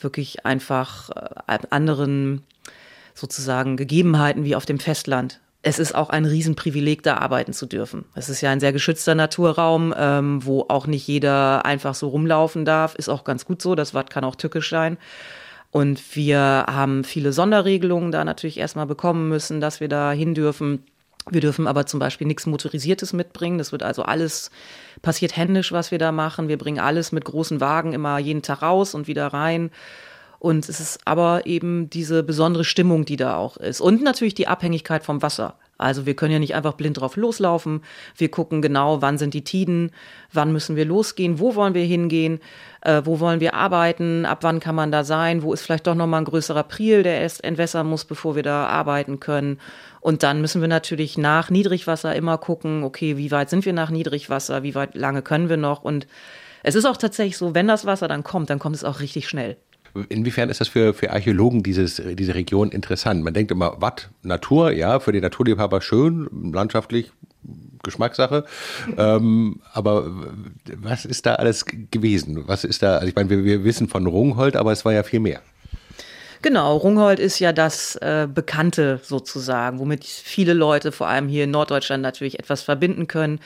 wirklich 0.00 0.46
einfach 0.46 1.10
äh, 1.10 1.58
anderen 1.68 2.42
sozusagen 3.12 3.76
Gegebenheiten 3.76 4.44
wie 4.44 4.56
auf 4.56 4.64
dem 4.64 4.78
Festland 4.78 5.40
es 5.66 5.80
ist 5.80 5.96
auch 5.96 6.10
ein 6.10 6.26
Riesenprivileg, 6.26 7.02
da 7.02 7.16
arbeiten 7.16 7.52
zu 7.52 7.66
dürfen. 7.66 8.04
Es 8.14 8.28
ist 8.28 8.40
ja 8.40 8.52
ein 8.52 8.60
sehr 8.60 8.72
geschützter 8.72 9.16
Naturraum, 9.16 9.92
ähm, 9.98 10.46
wo 10.46 10.64
auch 10.68 10.86
nicht 10.86 11.08
jeder 11.08 11.66
einfach 11.66 11.96
so 11.96 12.06
rumlaufen 12.06 12.64
darf. 12.64 12.94
Ist 12.94 13.08
auch 13.08 13.24
ganz 13.24 13.44
gut 13.44 13.60
so. 13.60 13.74
Das 13.74 13.92
Watt 13.92 14.08
kann 14.08 14.22
auch 14.22 14.36
tückisch 14.36 14.70
sein. 14.70 14.96
Und 15.72 16.14
wir 16.14 16.66
haben 16.68 17.02
viele 17.02 17.32
Sonderregelungen 17.32 18.12
da 18.12 18.24
natürlich 18.24 18.58
erstmal 18.58 18.86
bekommen 18.86 19.28
müssen, 19.28 19.60
dass 19.60 19.80
wir 19.80 19.88
da 19.88 20.12
hin 20.12 20.34
dürfen. 20.34 20.84
Wir 21.32 21.40
dürfen 21.40 21.66
aber 21.66 21.84
zum 21.86 21.98
Beispiel 21.98 22.28
nichts 22.28 22.46
Motorisiertes 22.46 23.12
mitbringen. 23.12 23.58
Das 23.58 23.72
wird 23.72 23.82
also 23.82 24.02
alles 24.02 24.52
passiert 25.02 25.36
händisch, 25.36 25.72
was 25.72 25.90
wir 25.90 25.98
da 25.98 26.12
machen. 26.12 26.46
Wir 26.46 26.58
bringen 26.58 26.78
alles 26.78 27.10
mit 27.10 27.24
großen 27.24 27.60
Wagen 27.60 27.92
immer 27.92 28.20
jeden 28.20 28.42
Tag 28.42 28.62
raus 28.62 28.94
und 28.94 29.08
wieder 29.08 29.26
rein. 29.26 29.72
Und 30.46 30.68
es 30.68 30.78
ist 30.78 31.00
aber 31.04 31.44
eben 31.46 31.90
diese 31.90 32.22
besondere 32.22 32.62
Stimmung, 32.62 33.04
die 33.04 33.16
da 33.16 33.34
auch 33.34 33.56
ist. 33.56 33.80
Und 33.80 34.04
natürlich 34.04 34.32
die 34.32 34.46
Abhängigkeit 34.46 35.02
vom 35.02 35.20
Wasser. 35.20 35.56
Also 35.76 36.06
wir 36.06 36.14
können 36.14 36.34
ja 36.34 36.38
nicht 36.38 36.54
einfach 36.54 36.74
blind 36.74 37.00
drauf 37.00 37.16
loslaufen. 37.16 37.80
Wir 38.16 38.30
gucken 38.30 38.62
genau, 38.62 39.02
wann 39.02 39.18
sind 39.18 39.34
die 39.34 39.42
Tiden, 39.42 39.90
wann 40.32 40.52
müssen 40.52 40.76
wir 40.76 40.84
losgehen, 40.84 41.40
wo 41.40 41.56
wollen 41.56 41.74
wir 41.74 41.82
hingehen, 41.82 42.38
äh, 42.82 43.02
wo 43.04 43.18
wollen 43.18 43.40
wir 43.40 43.54
arbeiten, 43.54 44.24
ab 44.24 44.38
wann 44.42 44.60
kann 44.60 44.76
man 44.76 44.92
da 44.92 45.02
sein, 45.02 45.42
wo 45.42 45.52
ist 45.52 45.62
vielleicht 45.62 45.88
doch 45.88 45.96
nochmal 45.96 46.20
ein 46.20 46.26
größerer 46.26 46.62
Priel, 46.62 47.02
der 47.02 47.22
erst 47.22 47.42
entwässern 47.42 47.88
muss, 47.88 48.04
bevor 48.04 48.36
wir 48.36 48.44
da 48.44 48.68
arbeiten 48.68 49.18
können. 49.18 49.58
Und 49.98 50.22
dann 50.22 50.40
müssen 50.40 50.60
wir 50.60 50.68
natürlich 50.68 51.18
nach 51.18 51.50
Niedrigwasser 51.50 52.14
immer 52.14 52.38
gucken, 52.38 52.84
okay, 52.84 53.16
wie 53.16 53.32
weit 53.32 53.50
sind 53.50 53.64
wir 53.64 53.72
nach 53.72 53.90
Niedrigwasser, 53.90 54.62
wie 54.62 54.76
weit 54.76 54.94
lange 54.94 55.22
können 55.22 55.48
wir 55.48 55.56
noch. 55.56 55.82
Und 55.82 56.06
es 56.62 56.76
ist 56.76 56.84
auch 56.84 56.98
tatsächlich 56.98 57.36
so, 57.36 57.52
wenn 57.52 57.66
das 57.66 57.84
Wasser 57.84 58.06
dann 58.06 58.22
kommt, 58.22 58.48
dann 58.48 58.60
kommt 58.60 58.76
es 58.76 58.84
auch 58.84 59.00
richtig 59.00 59.28
schnell. 59.28 59.56
Inwiefern 60.08 60.50
ist 60.50 60.60
das 60.60 60.68
für, 60.68 60.94
für 60.94 61.10
Archäologen 61.10 61.62
dieses, 61.62 62.02
diese 62.14 62.34
Region 62.34 62.70
interessant? 62.70 63.24
Man 63.24 63.34
denkt 63.34 63.50
immer, 63.50 63.80
Watt, 63.80 64.10
Natur, 64.22 64.72
ja, 64.72 65.00
für 65.00 65.12
die 65.12 65.20
Naturliebhaber 65.20 65.80
schön, 65.80 66.28
landschaftlich 66.52 67.12
Geschmackssache. 67.82 68.44
Ähm, 68.98 69.60
aber 69.72 70.10
was 70.76 71.04
ist 71.04 71.26
da 71.26 71.34
alles 71.34 71.66
gewesen? 71.66 72.44
Was 72.46 72.64
ist 72.64 72.82
da, 72.82 72.96
also 72.96 73.08
ich 73.08 73.14
meine, 73.14 73.28
wir, 73.28 73.44
wir 73.44 73.64
wissen 73.64 73.88
von 73.88 74.06
Rungholt, 74.06 74.56
aber 74.56 74.72
es 74.72 74.84
war 74.84 74.92
ja 74.92 75.02
viel 75.02 75.20
mehr. 75.20 75.42
Genau, 76.42 76.76
Rungholt 76.76 77.18
ist 77.18 77.38
ja 77.40 77.52
das 77.52 77.96
äh, 77.96 78.28
Bekannte 78.32 79.00
sozusagen, 79.02 79.78
womit 79.78 80.04
viele 80.04 80.54
Leute, 80.54 80.92
vor 80.92 81.08
allem 81.08 81.28
hier 81.28 81.44
in 81.44 81.50
Norddeutschland, 81.50 82.02
natürlich 82.02 82.38
etwas 82.38 82.62
verbinden 82.62 83.06
können. 83.06 83.40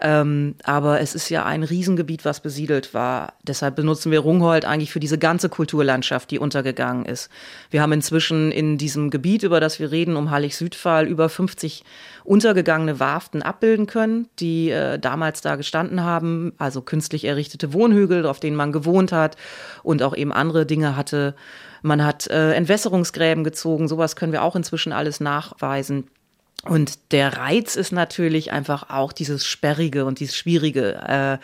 Ähm, 0.00 0.54
aber 0.62 1.00
es 1.00 1.16
ist 1.16 1.28
ja 1.28 1.44
ein 1.44 1.64
Riesengebiet, 1.64 2.24
was 2.24 2.38
besiedelt 2.38 2.94
war. 2.94 3.32
Deshalb 3.42 3.74
benutzen 3.74 4.12
wir 4.12 4.20
Rungholt 4.20 4.64
eigentlich 4.64 4.92
für 4.92 5.00
diese 5.00 5.18
ganze 5.18 5.48
Kulturlandschaft, 5.48 6.30
die 6.30 6.38
untergegangen 6.38 7.04
ist. 7.04 7.30
Wir 7.70 7.82
haben 7.82 7.90
inzwischen 7.92 8.52
in 8.52 8.78
diesem 8.78 9.10
Gebiet, 9.10 9.42
über 9.42 9.58
das 9.58 9.80
wir 9.80 9.90
reden, 9.90 10.16
um 10.16 10.30
Hallig-Südpfahl, 10.30 11.08
über 11.08 11.28
50 11.28 11.82
untergegangene 12.22 13.00
Warften 13.00 13.42
abbilden 13.42 13.86
können, 13.86 14.28
die 14.38 14.70
äh, 14.70 15.00
damals 15.00 15.40
da 15.40 15.56
gestanden 15.56 16.04
haben, 16.04 16.52
also 16.58 16.80
künstlich 16.80 17.24
errichtete 17.24 17.72
Wohnhügel, 17.72 18.24
auf 18.24 18.38
denen 18.38 18.56
man 18.56 18.70
gewohnt 18.70 19.10
hat 19.10 19.36
und 19.82 20.04
auch 20.04 20.14
eben 20.14 20.32
andere 20.32 20.64
Dinge 20.64 20.96
hatte. 20.96 21.34
Man 21.82 22.04
hat 22.04 22.28
äh, 22.28 22.52
Entwässerungsgräben 22.52 23.42
gezogen, 23.42 23.88
sowas 23.88 24.14
können 24.14 24.32
wir 24.32 24.42
auch 24.42 24.54
inzwischen 24.54 24.92
alles 24.92 25.18
nachweisen. 25.18 26.04
Und 26.64 27.12
der 27.12 27.36
Reiz 27.36 27.76
ist 27.76 27.92
natürlich 27.92 28.50
einfach 28.50 28.90
auch 28.90 29.12
dieses 29.12 29.46
Sperrige 29.46 30.04
und 30.04 30.18
dieses 30.18 30.36
Schwierige. 30.36 30.94
Äh, 31.06 31.38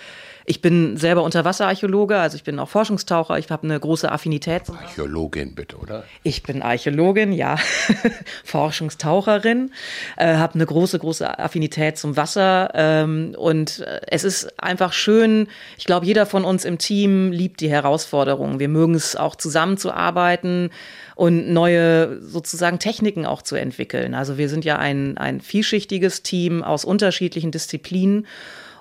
ich 0.45 0.61
bin 0.61 0.97
selber 0.97 1.23
Unterwasserarchäologe, 1.23 2.19
also 2.19 2.37
ich 2.37 2.43
bin 2.43 2.59
auch 2.59 2.69
Forschungstaucher. 2.69 3.39
Ich 3.39 3.49
habe 3.51 3.63
eine 3.63 3.79
große 3.79 4.11
Affinität. 4.11 4.69
Archäologin 4.69 5.55
bitte, 5.55 5.77
oder? 5.77 6.05
Ich 6.25 6.43
bin 6.43 6.63
Archäologin, 6.63 7.33
ja. 7.33 7.57
Forschungstaucherin. 8.45 9.71
Äh, 10.17 10.37
habe 10.37 10.55
eine 10.55 10.67
große, 10.67 10.99
große 10.99 11.39
Affinität 11.39 11.97
zum 11.97 12.17
Wasser. 12.17 12.71
Ähm, 12.75 13.35
und 13.39 13.87
es 14.09 14.25
ist 14.25 14.61
einfach 14.63 14.93
schön. 14.93 15.47
Ich 15.79 15.85
glaube, 15.85 16.05
jeder 16.05 16.27
von 16.27 16.45
uns 16.45 16.65
im 16.65 16.77
Team 16.77 17.31
liebt 17.31 17.61
die 17.61 17.71
Herausforderungen. 17.71 18.59
Wir 18.59 18.69
mögen 18.69 18.95
es 18.95 19.17
auch 19.17 19.37
zusammenzuarbeiten 19.37 20.71
und 21.15 21.53
neue 21.53 22.21
sozusagen 22.21 22.79
Techniken 22.79 23.27
auch 23.27 23.43
zu 23.43 23.57
entwickeln. 23.57 24.15
Also 24.15 24.39
wir 24.39 24.49
sind 24.49 24.65
ja 24.65 24.79
ein, 24.79 25.17
ein 25.19 25.41
vielschichtiges 25.41 26.23
Team 26.23 26.63
aus 26.63 26.85
unterschiedlichen 26.85 27.51
Disziplinen. 27.51 28.27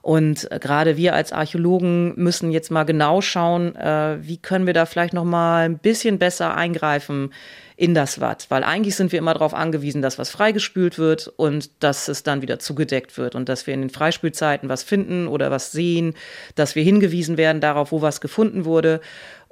Und 0.02 0.52
äh, 0.52 0.60
gerade 0.60 0.98
wir 0.98 1.16
als 1.16 1.32
Archäologen 1.32 2.14
müssen 2.18 2.52
jetzt 2.52 2.72
mal 2.72 2.84
genau 2.84 3.22
schauen, 3.22 3.74
äh, 3.78 4.18
wie 4.22 4.38
können 4.38 4.66
wir 4.66 4.74
da 4.74 4.86
vielleicht 4.86 5.14
noch 5.14 5.24
mal 5.24 5.64
ein 5.64 5.78
bisschen 5.78 6.20
besser 6.20 6.58
eingreifen 6.58 7.32
in 7.76 7.96
das 7.96 8.20
Watt, 8.20 8.48
weil 8.50 8.64
eigentlich 8.64 8.96
sind 8.96 9.12
wir 9.12 9.20
immer 9.20 9.34
darauf 9.34 9.54
angewiesen, 9.54 10.02
dass 10.02 10.20
was 10.20 10.30
freigespült 10.30 11.00
wird 11.00 11.28
und 11.38 11.72
dass 11.80 12.08
es 12.08 12.22
dann 12.22 12.42
wieder 12.42 12.60
zugedeckt 12.60 13.18
wird 13.18 13.34
und 13.34 13.50
dass 13.50 13.66
wir 13.66 13.74
in 13.74 13.82
den 13.82 13.90
Freispülzeiten 13.90 14.70
was 14.70 14.84
finden 14.84 15.28
oder 15.28 15.52
was 15.52 15.72
sehen, 15.72 16.14
dass 16.56 16.76
wir 16.76 16.84
hingewiesen 16.84 17.38
werden 17.38 17.62
darauf, 17.62 17.92
wo 17.92 18.02
was 18.02 18.22
gefunden 18.22 18.66
wurde. 18.66 19.02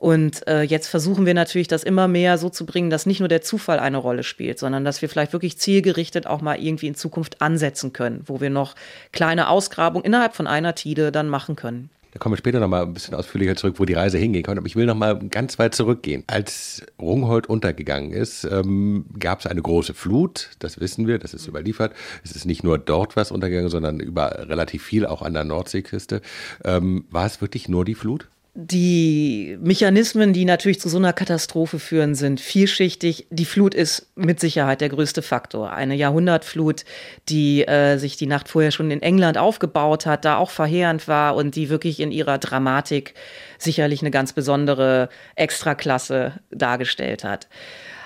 Und 0.01 0.47
äh, 0.47 0.63
jetzt 0.63 0.87
versuchen 0.87 1.27
wir 1.27 1.35
natürlich, 1.35 1.67
das 1.67 1.83
immer 1.83 2.07
mehr 2.07 2.39
so 2.39 2.49
zu 2.49 2.65
bringen, 2.65 2.89
dass 2.89 3.05
nicht 3.05 3.19
nur 3.19 3.29
der 3.29 3.43
Zufall 3.43 3.77
eine 3.77 3.97
Rolle 3.97 4.23
spielt, 4.23 4.57
sondern 4.57 4.83
dass 4.83 5.03
wir 5.03 5.09
vielleicht 5.09 5.31
wirklich 5.31 5.59
zielgerichtet 5.59 6.25
auch 6.25 6.41
mal 6.41 6.59
irgendwie 6.59 6.87
in 6.87 6.95
Zukunft 6.95 7.39
ansetzen 7.39 7.93
können, 7.93 8.23
wo 8.25 8.41
wir 8.41 8.49
noch 8.49 8.73
kleine 9.11 9.47
Ausgrabungen 9.47 10.03
innerhalb 10.03 10.33
von 10.33 10.47
einer 10.47 10.73
Tide 10.73 11.11
dann 11.11 11.29
machen 11.29 11.55
können. 11.55 11.91
Da 12.13 12.17
kommen 12.17 12.33
wir 12.33 12.37
später 12.37 12.59
nochmal 12.59 12.81
ein 12.81 12.95
bisschen 12.95 13.13
ausführlicher 13.13 13.55
zurück, 13.55 13.75
wo 13.77 13.85
die 13.85 13.93
Reise 13.93 14.17
hingehen 14.17 14.41
kann. 14.41 14.57
Aber 14.57 14.65
ich 14.65 14.75
will 14.75 14.87
nochmal 14.87 15.19
ganz 15.29 15.59
weit 15.59 15.75
zurückgehen. 15.75 16.23
Als 16.25 16.83
Rungholt 16.99 17.45
untergegangen 17.45 18.11
ist, 18.11 18.43
ähm, 18.43 19.05
gab 19.19 19.41
es 19.41 19.45
eine 19.45 19.61
große 19.61 19.93
Flut. 19.93 20.49
Das 20.57 20.79
wissen 20.79 21.05
wir, 21.05 21.19
das 21.19 21.35
ist 21.35 21.47
überliefert. 21.47 21.93
Es 22.23 22.31
ist 22.31 22.45
nicht 22.45 22.63
nur 22.63 22.79
dort 22.79 23.15
was 23.15 23.31
untergegangen, 23.31 23.69
sondern 23.69 23.99
über 23.99 24.49
relativ 24.49 24.83
viel 24.83 25.05
auch 25.05 25.21
an 25.21 25.35
der 25.35 25.43
Nordseeküste. 25.43 26.21
Ähm, 26.65 27.05
war 27.11 27.27
es 27.27 27.39
wirklich 27.39 27.69
nur 27.69 27.85
die 27.85 27.93
Flut? 27.93 28.30
Die 28.53 29.57
Mechanismen, 29.61 30.33
die 30.33 30.43
natürlich 30.43 30.81
zu 30.81 30.89
so 30.89 30.97
einer 30.97 31.13
Katastrophe 31.13 31.79
führen, 31.79 32.15
sind 32.15 32.41
vielschichtig. 32.41 33.27
Die 33.29 33.45
Flut 33.45 33.73
ist 33.73 34.11
mit 34.15 34.41
Sicherheit 34.41 34.81
der 34.81 34.89
größte 34.89 35.21
Faktor. 35.21 35.71
Eine 35.71 35.95
Jahrhundertflut, 35.95 36.83
die 37.29 37.65
äh, 37.65 37.97
sich 37.97 38.17
die 38.17 38.27
Nacht 38.27 38.49
vorher 38.49 38.71
schon 38.71 38.91
in 38.91 39.01
England 39.01 39.37
aufgebaut 39.37 40.05
hat, 40.05 40.25
da 40.25 40.35
auch 40.35 40.49
verheerend 40.49 41.07
war 41.07 41.35
und 41.35 41.55
die 41.55 41.69
wirklich 41.69 42.01
in 42.01 42.11
ihrer 42.11 42.39
Dramatik 42.39 43.13
sicherlich 43.57 44.01
eine 44.01 44.11
ganz 44.11 44.33
besondere 44.33 45.07
Extraklasse 45.35 46.33
dargestellt 46.49 47.23
hat. 47.23 47.47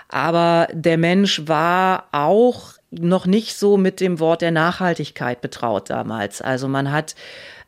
Aber 0.10 0.68
der 0.72 1.00
Mensch 1.00 1.48
war 1.48 2.08
auch 2.12 2.74
noch 2.92 3.25
nicht 3.25 3.58
so 3.58 3.78
mit 3.78 4.00
dem 4.00 4.20
Wort 4.20 4.42
der 4.42 4.52
Nachhaltigkeit 4.52 5.42
betraut 5.42 5.90
damals. 5.90 6.42
Also 6.42 6.68
man 6.68 6.92
hat 6.92 7.16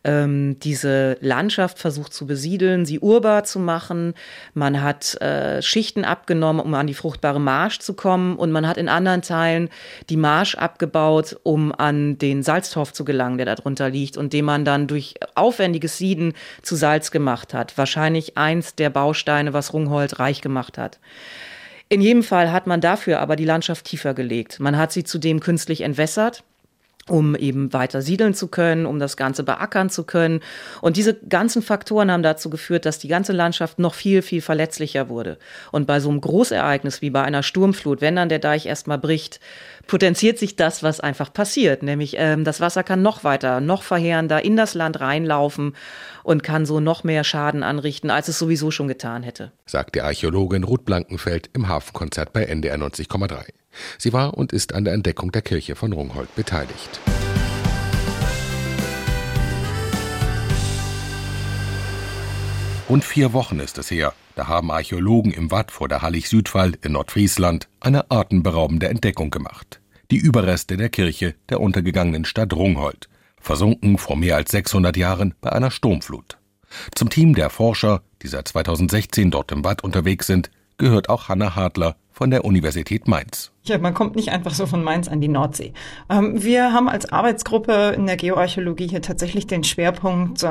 ähm, 0.04 0.58
diese 0.60 1.18
Landschaft 1.22 1.80
versucht 1.80 2.14
zu 2.14 2.28
besiedeln, 2.28 2.86
sie 2.86 3.00
urbar 3.00 3.44
zu 3.44 3.60
machen. 3.60 4.14
Man 4.54 4.82
hat 4.82 5.20
äh, 5.22 5.62
Schichten 5.62 6.06
abgenommen, 6.06 6.62
um 6.62 6.74
an 6.74 6.88
die 6.88 6.94
fruchtbare 6.94 7.40
Marsch 7.40 7.80
zu 7.80 7.94
kommen. 7.94 8.36
Und 8.36 8.52
man 8.52 8.68
hat 8.68 8.78
in 8.78 8.90
anderen 8.90 9.22
Teilen 9.22 9.70
die 10.10 10.18
Marsch 10.18 10.56
abgebaut, 10.56 11.38
um 11.44 11.74
an 11.74 12.18
den 12.18 12.44
Salztorf 12.44 12.94
zu 12.94 13.06
gelangen, 13.06 13.38
der 13.38 13.46
darunter 13.46 13.90
liegt 13.90 14.18
und 14.18 14.34
den 14.34 14.46
man 14.46 14.66
dann 14.66 14.88
durch 14.88 15.16
aufwendiges 15.36 15.98
Sieden 15.98 16.34
zu 16.62 16.76
Salz 16.76 17.12
gemacht 17.12 17.54
hat. 17.54 17.78
Wahrscheinlich 17.78 18.38
eins 18.38 18.76
der 18.76 18.90
Bausteine, 18.90 19.54
was 19.54 19.74
Rungholt 19.74 20.20
reich 20.20 20.42
gemacht 20.42 20.78
hat. 20.78 21.00
In 21.90 22.02
jedem 22.02 22.24
Fall 22.24 22.52
hat 22.52 22.68
man 22.68 22.82
dafür 22.82 23.20
aber 23.20 23.36
die 23.36 23.46
Landschaft 23.46 23.86
tiefer 23.86 24.14
gelegt. 24.14 24.60
Man 24.60 24.78
hat 24.78 24.92
sie 24.92 25.06
zudem 25.06 25.40
künstlich 25.40 25.82
entwässert 25.82 26.44
um 27.08 27.36
eben 27.36 27.74
weiter 27.74 28.02
siedeln 28.02 28.34
zu 28.34 28.48
können, 28.48 28.86
um 28.86 29.00
das 29.00 29.18
Ganze 29.18 29.44
beackern 29.44 29.90
zu 29.90 30.04
können. 30.04 30.42
Und 30.82 30.98
diese 30.98 31.14
ganzen 31.14 31.62
Faktoren 31.62 32.12
haben 32.12 32.24
dazu 32.24 32.50
geführt, 32.50 32.86
dass 32.86 33.00
die 33.00 33.08
ganze 33.08 33.34
Landschaft 33.34 33.80
noch 33.80 33.94
viel, 33.94 34.22
viel 34.22 34.42
verletzlicher 34.42 35.10
wurde. 35.10 35.38
Und 35.72 35.88
bei 35.88 36.00
so 36.00 36.10
einem 36.10 36.22
Großereignis 36.22 37.02
wie 37.02 37.10
bei 37.10 37.24
einer 37.24 37.44
Sturmflut, 37.44 38.02
wenn 38.02 38.16
dann 38.16 38.30
der 38.30 38.40
Deich 38.40 38.66
erstmal 38.66 38.98
bricht, 38.98 39.40
potenziert 39.88 40.38
sich 40.38 40.56
das, 40.56 40.84
was 40.84 41.00
einfach 41.00 41.32
passiert. 41.32 41.82
Nämlich 41.82 42.16
ähm, 42.18 42.44
das 42.44 42.60
Wasser 42.60 42.84
kann 42.84 43.02
noch 43.02 43.24
weiter, 43.24 43.62
noch 43.62 43.84
verheerender 43.84 44.44
in 44.44 44.58
das 44.58 44.74
Land 44.74 45.00
reinlaufen 45.00 45.76
und 46.24 46.44
kann 46.44 46.66
so 46.66 46.80
noch 46.80 47.04
mehr 47.04 47.24
Schaden 47.24 47.64
anrichten, 47.64 48.10
als 48.10 48.28
es 48.28 48.38
sowieso 48.38 48.70
schon 48.70 48.88
getan 48.88 49.24
hätte. 49.24 49.52
Sagt 49.66 49.96
die 49.96 50.02
Archäologin 50.02 50.64
Ruth 50.64 50.86
Blankenfeld 50.86 51.50
im 51.54 51.70
Hafenkonzert 51.70 52.34
bei 52.34 52.44
NDR 52.44 52.78
90,3. 52.78 53.46
Sie 53.98 54.14
war 54.14 54.36
und 54.36 54.54
ist 54.54 54.74
an 54.74 54.86
der 54.86 54.94
Entdeckung 54.94 55.32
der 55.32 55.42
Kirche 55.42 55.76
von 55.76 55.94
Rungholt 55.94 56.34
beteiligt. 56.36 57.00
Rund 62.90 63.04
vier 63.04 63.34
Wochen 63.34 63.60
ist 63.60 63.78
es 63.78 63.92
her, 63.92 64.14
da 64.36 64.48
haben 64.48 64.72
Archäologen 64.72 65.34
im 65.34 65.52
Watt 65.52 65.72
vor 65.72 65.90
der 65.90 66.02
Hallig-Südwald 66.02 66.86
in 66.86 66.94
Nordfriesland 66.94 67.68
eine 67.82 68.10
atemberaubende 68.10 68.88
Entdeckung 68.88 69.30
gemacht. 69.30 69.82
Die 70.10 70.18
Überreste 70.18 70.78
der 70.78 70.88
Kirche 70.88 71.36
der 71.50 71.60
untergegangenen 71.60 72.24
Stadt 72.24 72.54
Rungholt, 72.54 73.10
versunken 73.42 73.98
vor 73.98 74.16
mehr 74.16 74.38
als 74.38 74.52
600 74.52 74.96
Jahren 74.96 75.34
bei 75.42 75.52
einer 75.52 75.70
Sturmflut. 75.70 76.38
Zum 76.96 77.10
Team 77.10 77.36
der 77.36 77.50
Forscher, 77.50 78.04
die 78.22 78.28
seit 78.28 78.48
2016 78.48 79.32
dort 79.32 79.52
im 79.52 79.66
Watt 79.66 79.84
unterwegs 79.84 80.28
sind, 80.28 80.50
gehört 80.78 81.10
auch 81.10 81.28
Hanna 81.28 81.56
Hartler 81.56 81.98
von 82.18 82.32
der 82.32 82.46
Universität 82.46 83.08
Mainz. 83.08 83.52
Ja, 83.62 83.78
man 83.78 83.94
kommt 83.94 84.16
nicht 84.16 84.32
einfach 84.32 84.56
so 84.56 84.66
von 84.66 84.84
Mainz 84.84 85.08
an 85.08 85.22
die 85.22 85.28
Nordsee. 85.28 85.74
Ähm, 86.10 86.42
wir 86.42 86.74
haben 86.74 86.90
als 86.90 87.12
Arbeitsgruppe 87.12 87.94
in 87.96 88.08
der 88.08 88.18
Geoarchäologie 88.18 88.88
hier 88.88 89.04
tatsächlich 89.04 89.46
den 89.46 89.64
Schwerpunkt 89.64 90.44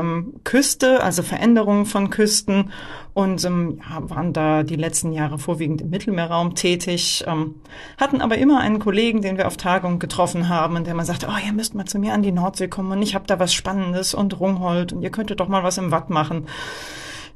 Küste, 0.44 1.02
also 1.02 1.24
Veränderungen 1.24 1.84
von 1.84 2.10
Küsten 2.10 2.70
und 3.14 3.44
ähm, 3.44 3.80
waren 3.98 4.32
da 4.32 4.62
die 4.62 4.76
letzten 4.76 5.10
Jahre 5.10 5.40
vorwiegend 5.40 5.80
im 5.80 5.90
Mittelmeerraum 5.90 6.54
tätig, 6.54 7.24
ähm, 7.26 7.56
hatten 7.98 8.20
aber 8.20 8.38
immer 8.38 8.60
einen 8.60 8.78
Kollegen, 8.78 9.20
den 9.20 9.36
wir 9.36 9.48
auf 9.48 9.56
Tagung 9.56 9.98
getroffen 9.98 10.48
haben 10.48 10.76
und 10.76 10.86
der 10.86 10.94
mal 10.94 11.04
sagte, 11.04 11.26
oh, 11.28 11.46
ihr 11.46 11.52
müsst 11.52 11.74
mal 11.74 11.86
zu 11.86 11.98
mir 11.98 12.14
an 12.14 12.22
die 12.22 12.30
Nordsee 12.30 12.68
kommen 12.68 12.92
und 12.92 13.02
ich 13.02 13.16
habe 13.16 13.26
da 13.26 13.40
was 13.40 13.52
Spannendes 13.52 14.14
und 14.14 14.38
Rungholt 14.38 14.92
und 14.92 15.02
ihr 15.02 15.10
könntet 15.10 15.40
doch 15.40 15.48
mal 15.48 15.64
was 15.64 15.78
im 15.78 15.90
Watt 15.90 16.10
machen. 16.10 16.46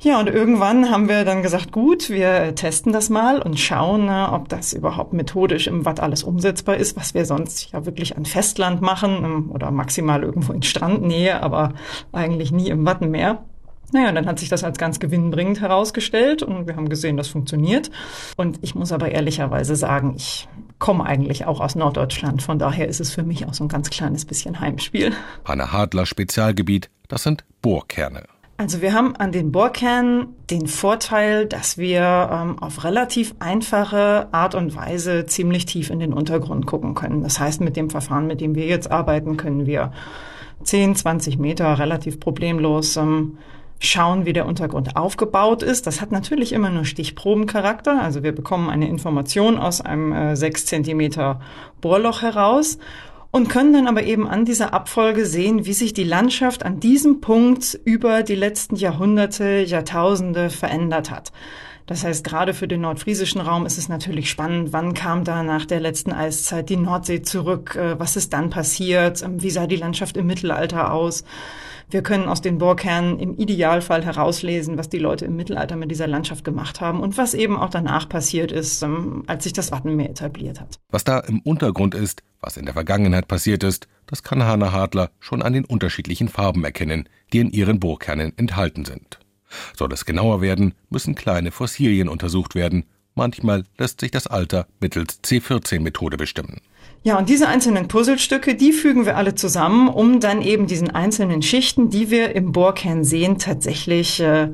Ja, 0.02 0.18
und 0.18 0.28
irgendwann 0.28 0.90
haben 0.90 1.10
wir 1.10 1.26
dann 1.26 1.42
gesagt, 1.42 1.72
gut, 1.72 2.08
wir 2.08 2.54
testen 2.54 2.90
das 2.90 3.10
mal 3.10 3.42
und 3.42 3.60
schauen, 3.60 4.06
ne, 4.06 4.30
ob 4.32 4.48
das 4.48 4.72
überhaupt 4.72 5.12
methodisch 5.12 5.66
im 5.66 5.84
Watt 5.84 6.00
alles 6.00 6.22
umsetzbar 6.22 6.78
ist, 6.78 6.96
was 6.96 7.12
wir 7.12 7.26
sonst 7.26 7.70
ja 7.72 7.84
wirklich 7.84 8.16
an 8.16 8.24
Festland 8.24 8.80
machen 8.80 9.22
ähm, 9.22 9.50
oder 9.50 9.70
maximal 9.70 10.22
irgendwo 10.22 10.54
in 10.54 10.62
Strandnähe, 10.62 11.42
aber 11.42 11.74
eigentlich 12.12 12.50
nie 12.50 12.70
im 12.70 12.86
Wattenmeer. 12.86 13.44
Naja, 13.92 14.10
dann 14.12 14.24
hat 14.24 14.38
sich 14.38 14.48
das 14.48 14.64
als 14.64 14.78
ganz 14.78 15.00
gewinnbringend 15.00 15.60
herausgestellt 15.60 16.42
und 16.42 16.66
wir 16.66 16.76
haben 16.76 16.88
gesehen, 16.88 17.18
das 17.18 17.28
funktioniert. 17.28 17.90
Und 18.38 18.58
ich 18.62 18.74
muss 18.74 18.92
aber 18.92 19.10
ehrlicherweise 19.10 19.76
sagen, 19.76 20.14
ich 20.16 20.48
komme 20.78 21.04
eigentlich 21.04 21.44
auch 21.44 21.60
aus 21.60 21.74
Norddeutschland. 21.74 22.40
Von 22.40 22.58
daher 22.58 22.88
ist 22.88 23.00
es 23.00 23.12
für 23.12 23.22
mich 23.22 23.44
auch 23.44 23.52
so 23.52 23.64
ein 23.64 23.68
ganz 23.68 23.90
kleines 23.90 24.24
bisschen 24.24 24.60
Heimspiel. 24.60 25.12
Hanne 25.44 25.72
Hadler 25.74 26.06
Spezialgebiet, 26.06 26.88
das 27.08 27.24
sind 27.24 27.44
Bohrkerne. 27.60 28.22
Also 28.60 28.82
wir 28.82 28.92
haben 28.92 29.16
an 29.16 29.32
den 29.32 29.52
Bohrkernen 29.52 30.36
den 30.50 30.66
Vorteil, 30.66 31.46
dass 31.46 31.78
wir 31.78 32.28
ähm, 32.30 32.58
auf 32.58 32.84
relativ 32.84 33.34
einfache 33.38 34.28
Art 34.32 34.54
und 34.54 34.76
Weise 34.76 35.24
ziemlich 35.24 35.64
tief 35.64 35.88
in 35.88 35.98
den 35.98 36.12
Untergrund 36.12 36.66
gucken 36.66 36.94
können. 36.94 37.22
Das 37.22 37.40
heißt, 37.40 37.62
mit 37.62 37.74
dem 37.78 37.88
Verfahren, 37.88 38.26
mit 38.26 38.42
dem 38.42 38.54
wir 38.54 38.66
jetzt 38.66 38.90
arbeiten, 38.90 39.38
können 39.38 39.64
wir 39.64 39.92
10, 40.62 40.94
20 40.94 41.38
Meter 41.38 41.78
relativ 41.78 42.20
problemlos 42.20 42.98
ähm, 42.98 43.38
schauen, 43.78 44.26
wie 44.26 44.34
der 44.34 44.44
Untergrund 44.44 44.94
aufgebaut 44.94 45.62
ist. 45.62 45.86
Das 45.86 46.02
hat 46.02 46.12
natürlich 46.12 46.52
immer 46.52 46.68
nur 46.68 46.84
Stichprobencharakter. 46.84 48.02
Also 48.02 48.22
wir 48.22 48.32
bekommen 48.32 48.68
eine 48.68 48.90
Information 48.90 49.56
aus 49.56 49.80
einem 49.80 50.12
äh, 50.12 50.36
6 50.36 50.66
Zentimeter 50.66 51.40
Bohrloch 51.80 52.20
heraus 52.20 52.76
und 53.30 53.48
können 53.48 53.72
dann 53.72 53.86
aber 53.86 54.02
eben 54.02 54.26
an 54.26 54.44
dieser 54.44 54.74
Abfolge 54.74 55.24
sehen, 55.26 55.66
wie 55.66 55.72
sich 55.72 55.92
die 55.92 56.04
Landschaft 56.04 56.64
an 56.64 56.80
diesem 56.80 57.20
Punkt 57.20 57.78
über 57.84 58.22
die 58.22 58.34
letzten 58.34 58.76
Jahrhunderte, 58.76 59.60
Jahrtausende 59.66 60.50
verändert 60.50 61.10
hat. 61.10 61.32
Das 61.90 62.04
heißt, 62.04 62.22
gerade 62.22 62.54
für 62.54 62.68
den 62.68 62.82
nordfriesischen 62.82 63.40
Raum 63.40 63.66
ist 63.66 63.76
es 63.76 63.88
natürlich 63.88 64.30
spannend, 64.30 64.72
wann 64.72 64.94
kam 64.94 65.24
da 65.24 65.42
nach 65.42 65.66
der 65.66 65.80
letzten 65.80 66.12
Eiszeit 66.12 66.68
die 66.68 66.76
Nordsee 66.76 67.22
zurück, 67.22 67.74
äh, 67.74 67.98
was 67.98 68.14
ist 68.14 68.32
dann 68.32 68.48
passiert, 68.48 69.24
ähm, 69.24 69.42
wie 69.42 69.50
sah 69.50 69.66
die 69.66 69.74
Landschaft 69.74 70.16
im 70.16 70.28
Mittelalter 70.28 70.92
aus. 70.92 71.24
Wir 71.90 72.02
können 72.02 72.28
aus 72.28 72.40
den 72.42 72.58
Bohrkernen 72.58 73.18
im 73.18 73.36
Idealfall 73.36 74.04
herauslesen, 74.04 74.78
was 74.78 74.88
die 74.88 75.00
Leute 75.00 75.24
im 75.24 75.34
Mittelalter 75.34 75.74
mit 75.74 75.90
dieser 75.90 76.06
Landschaft 76.06 76.44
gemacht 76.44 76.80
haben 76.80 77.00
und 77.00 77.18
was 77.18 77.34
eben 77.34 77.56
auch 77.56 77.70
danach 77.70 78.08
passiert 78.08 78.52
ist, 78.52 78.80
ähm, 78.84 79.24
als 79.26 79.42
sich 79.42 79.52
das 79.52 79.72
Wattenmeer 79.72 80.10
etabliert 80.10 80.60
hat. 80.60 80.78
Was 80.90 81.02
da 81.02 81.18
im 81.18 81.40
Untergrund 81.40 81.96
ist, 81.96 82.22
was 82.40 82.56
in 82.56 82.66
der 82.66 82.74
Vergangenheit 82.74 83.26
passiert 83.26 83.64
ist, 83.64 83.88
das 84.06 84.22
kann 84.22 84.44
Hanna 84.44 84.70
Hartler 84.70 85.10
schon 85.18 85.42
an 85.42 85.54
den 85.54 85.64
unterschiedlichen 85.64 86.28
Farben 86.28 86.62
erkennen, 86.62 87.08
die 87.32 87.40
in 87.40 87.50
ihren 87.50 87.80
Bohrkernen 87.80 88.32
enthalten 88.38 88.84
sind. 88.84 89.18
Soll 89.76 89.92
es 89.92 90.04
genauer 90.04 90.40
werden, 90.40 90.74
müssen 90.88 91.14
kleine 91.14 91.50
Fossilien 91.50 92.08
untersucht 92.08 92.54
werden. 92.54 92.84
Manchmal 93.14 93.64
lässt 93.78 94.00
sich 94.00 94.10
das 94.10 94.26
Alter 94.26 94.66
mittels 94.80 95.20
C14-Methode 95.22 96.16
bestimmen. 96.16 96.60
Ja, 97.02 97.18
und 97.18 97.28
diese 97.28 97.48
einzelnen 97.48 97.88
Puzzlestücke, 97.88 98.54
die 98.54 98.72
fügen 98.72 99.06
wir 99.06 99.16
alle 99.16 99.34
zusammen, 99.34 99.88
um 99.88 100.20
dann 100.20 100.42
eben 100.42 100.66
diesen 100.66 100.90
einzelnen 100.90 101.42
Schichten, 101.42 101.88
die 101.88 102.10
wir 102.10 102.34
im 102.36 102.52
Bohrkern 102.52 103.04
sehen, 103.04 103.38
tatsächlich 103.38 104.20
äh, 104.20 104.50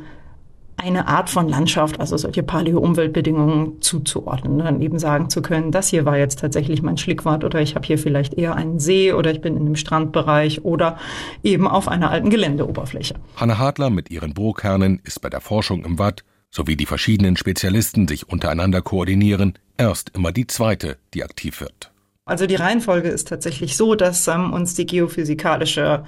eine 0.77 1.09
Art 1.09 1.31
von 1.31 1.49
Landschaft, 1.49 2.01
also 2.01 2.17
solche 2.17 2.43
Paleo-Umweltbedingungen 2.43 3.81
zuzuordnen. 3.81 4.59
Dann 4.59 4.83
eben 4.83 4.99
sagen 4.99 5.31
zu 5.31 5.43
können, 5.43 5.73
das 5.73 5.89
hier 5.89 6.05
war 6.05 6.19
jetzt 6.19 6.41
tatsächlich 6.41 6.83
mein 6.83 6.99
Schlickwart 6.99 7.45
oder 7.45 7.61
ich 7.61 7.75
habe 7.75 7.87
hier 7.87 7.99
vielleicht 7.99 8.35
eher 8.35 8.55
einen 8.55 8.79
See 8.79 9.13
oder 9.13 9.31
ich 9.31 9.41
bin 9.41 9.57
in 9.57 9.63
einem 9.63 9.77
Strandbereich 9.77 10.65
oder 10.65 10.99
eben 11.43 11.67
auf 11.67 11.89
einer 11.89 12.11
alten 12.11 12.31
Geländeoberfläche. 12.31 13.15
Hanne 13.37 13.59
Hartler 13.59 13.91
mit 13.91 14.11
ihren 14.11 14.35
Bohrkernen 14.35 15.01
ist 15.05 15.21
bei 15.21 15.31
der 15.31 15.41
Forschung 15.41 15.85
im 15.85 15.99
Watt, 15.99 16.25
sowie 16.51 16.77
die 16.77 16.87
verschiedenen 16.87 17.37
Spezialisten 17.37 18.07
sich 18.07 18.29
untereinander 18.29 18.83
koordinieren, 18.83 19.55
erst 19.79 20.11
immer 20.15 20.33
die 20.33 20.47
zweite, 20.47 20.99
die 21.15 21.25
aktiv 21.25 21.61
wird. 21.61 21.91
Also 22.27 22.47
die 22.47 22.57
Reihenfolge 22.57 23.09
ist 23.09 23.29
tatsächlich 23.29 23.77
so, 23.77 23.95
dass 23.95 24.27
ähm, 24.27 24.53
uns 24.53 24.75
die 24.75 24.85
geophysikalische 24.85 26.05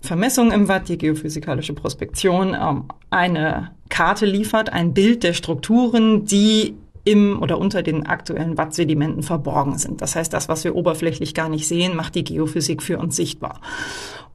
Vermessung 0.00 0.50
im 0.50 0.68
Watt, 0.68 0.88
die 0.88 0.98
geophysikalische 0.98 1.74
Prospektion, 1.74 2.54
ähm, 2.54 2.84
eine 3.10 3.72
Karte 3.88 4.26
liefert, 4.26 4.72
ein 4.72 4.94
Bild 4.94 5.22
der 5.22 5.34
Strukturen, 5.34 6.24
die 6.24 6.74
im 7.04 7.40
oder 7.40 7.58
unter 7.58 7.82
den 7.82 8.06
aktuellen 8.06 8.58
Wattsedimenten 8.58 9.22
verborgen 9.22 9.78
sind. 9.78 10.00
Das 10.00 10.16
heißt, 10.16 10.32
das, 10.32 10.48
was 10.48 10.64
wir 10.64 10.74
oberflächlich 10.74 11.34
gar 11.34 11.48
nicht 11.48 11.66
sehen, 11.66 11.96
macht 11.96 12.14
die 12.14 12.24
Geophysik 12.24 12.82
für 12.82 12.98
uns 12.98 13.16
sichtbar. 13.16 13.60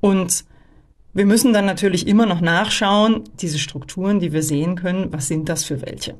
Und 0.01 0.45
wir 1.13 1.25
müssen 1.25 1.53
dann 1.53 1.65
natürlich 1.65 2.07
immer 2.07 2.25
noch 2.25 2.41
nachschauen, 2.41 3.23
diese 3.39 3.57
Strukturen, 3.57 4.19
die 4.19 4.33
wir 4.33 4.43
sehen 4.43 4.75
können, 4.75 5.13
was 5.13 5.27
sind 5.27 5.47
das 5.47 5.63
für 5.63 5.81
welche? 5.81 6.15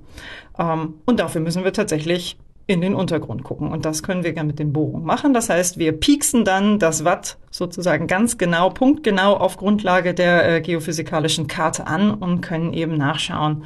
Ähm, 0.58 0.96
und 1.06 1.20
dafür 1.20 1.42
müssen 1.42 1.64
wir 1.64 1.74
tatsächlich 1.74 2.38
in 2.68 2.82
den 2.82 2.96
Untergrund 2.96 3.44
gucken. 3.44 3.72
Und 3.72 3.86
das 3.86 4.02
können 4.02 4.24
wir 4.24 4.34
gerne 4.34 4.48
mit 4.48 4.60
den 4.60 4.74
Bohrungen 4.74 5.06
machen. 5.06 5.34
Das 5.34 5.50
heißt, 5.50 5.78
wir 5.78 5.92
pieksen 5.92 6.46
dann 6.46 6.80
das 6.80 7.06
Watt 7.06 7.38
sozusagen 7.52 8.08
ganz 8.08 8.38
genau, 8.38 8.70
punktgenau 8.70 9.36
auf 9.36 9.58
Grundlage 9.58 10.14
der 10.14 10.56
äh, 10.56 10.62
geophysikalischen 10.62 11.48
Karte 11.48 11.86
an 11.86 12.12
und 12.12 12.42
können 12.42 12.74
eben 12.74 12.98
nachschauen, 12.98 13.66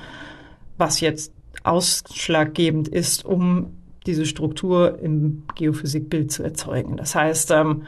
was 0.78 1.00
jetzt 1.00 1.34
ausschlaggebend 1.64 2.88
ist, 2.88 3.26
um 3.26 3.78
diese 4.06 4.26
Struktur 4.26 5.00
im 5.00 5.44
Geophysikbild 5.56 6.32
zu 6.32 6.44
erzeugen. 6.44 6.98
Das 6.98 7.16
heißt, 7.16 7.52
ähm, 7.52 7.84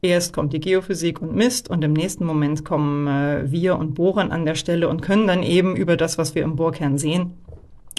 erst 0.00 0.32
kommt 0.32 0.52
die 0.52 0.60
Geophysik 0.60 1.20
und 1.20 1.34
misst 1.34 1.68
und 1.68 1.82
im 1.84 1.92
nächsten 1.92 2.24
Moment 2.24 2.64
kommen 2.64 3.06
äh, 3.06 3.50
wir 3.50 3.76
und 3.76 3.94
bohren 3.94 4.30
an 4.32 4.46
der 4.46 4.54
Stelle 4.54 4.88
und 4.88 5.02
können 5.02 5.26
dann 5.26 5.42
eben 5.42 5.76
über 5.76 5.96
das, 5.96 6.18
was 6.18 6.34
wir 6.34 6.42
im 6.42 6.56
Bohrkern 6.56 6.98
sehen, 6.98 7.34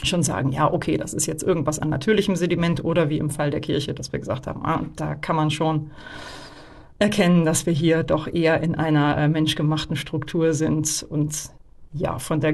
schon 0.04 0.24
sagen, 0.24 0.52
ja, 0.52 0.72
okay, 0.72 0.98
das 0.98 1.14
ist 1.14 1.26
jetzt 1.26 1.44
irgendwas 1.44 1.80
an 1.80 1.90
natürlichem 1.90 2.36
Sediment 2.36 2.84
oder 2.84 3.10
wie 3.10 3.18
im 3.18 3.30
Fall 3.30 3.50
der 3.50 3.62
Kirche, 3.62 3.94
dass 3.94 4.12
wir 4.12 4.20
gesagt 4.20 4.48
haben, 4.48 4.66
ah, 4.66 4.84
da 4.96 5.16
kann 5.16 5.36
man 5.36 5.50
schon 5.50 5.92
erkennen, 7.00 7.46
dass 7.46 7.66
wir 7.66 7.74
hier 7.74 8.04
doch 8.04 8.28
eher 8.28 8.62
in 8.62 8.76
einer 8.76 9.18
äh, 9.18 9.28
menschgemachten 9.28 9.96
Struktur 9.96 10.54
sind 10.54 11.06
und 11.10 11.52
ja, 11.94 12.20
von 12.20 12.40
der 12.40 12.54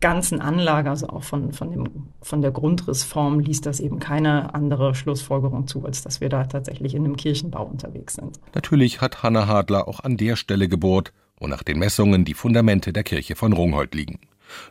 ganzen 0.00 0.40
Anlage, 0.40 0.90
also 0.90 1.08
auch 1.08 1.22
von, 1.22 1.52
von, 1.52 1.70
dem, 1.70 1.88
von 2.22 2.40
der 2.40 2.50
Grundrissform, 2.50 3.38
liest 3.38 3.66
das 3.66 3.80
eben 3.80 3.98
keine 3.98 4.54
andere 4.54 4.94
Schlussfolgerung 4.94 5.66
zu, 5.66 5.84
als 5.84 6.02
dass 6.02 6.20
wir 6.20 6.28
da 6.28 6.44
tatsächlich 6.44 6.94
in 6.94 7.04
einem 7.04 7.16
Kirchenbau 7.16 7.64
unterwegs 7.64 8.14
sind. 8.14 8.40
Natürlich 8.54 9.00
hat 9.00 9.22
Hanna 9.22 9.46
Hadler 9.46 9.86
auch 9.86 10.00
an 10.00 10.16
der 10.16 10.36
Stelle 10.36 10.68
gebohrt, 10.68 11.12
wo 11.38 11.46
nach 11.46 11.62
den 11.62 11.78
Messungen 11.78 12.24
die 12.24 12.34
Fundamente 12.34 12.92
der 12.92 13.02
Kirche 13.02 13.36
von 13.36 13.52
Rungholt 13.52 13.94
liegen. 13.94 14.18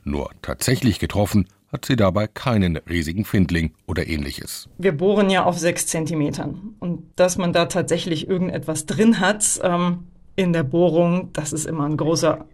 Nur 0.04 0.30
tatsächlich 0.42 1.00
getroffen 1.00 1.48
hat 1.72 1.86
sie 1.86 1.96
dabei 1.96 2.28
keinen 2.28 2.78
riesigen 2.78 3.26
Findling 3.26 3.74
oder 3.86 4.08
ähnliches. 4.08 4.70
Wir 4.78 4.92
bohren 4.92 5.30
ja 5.30 5.44
auf 5.44 5.58
sechs 5.58 5.86
Zentimetern. 5.88 6.76
Und 6.80 7.04
dass 7.15 7.38
man 7.38 7.54
da 7.54 7.65
tatsächlich 7.65 8.28
irgendetwas 8.28 8.86
drin 8.86 9.20
hat 9.20 9.60
ähm, 9.63 10.08
in 10.36 10.52
der 10.54 10.63
Bohrung, 10.63 11.32
das 11.34 11.54
ist 11.54 11.65
immer 11.65 11.86
ein 11.86 11.98
großer 11.98 12.46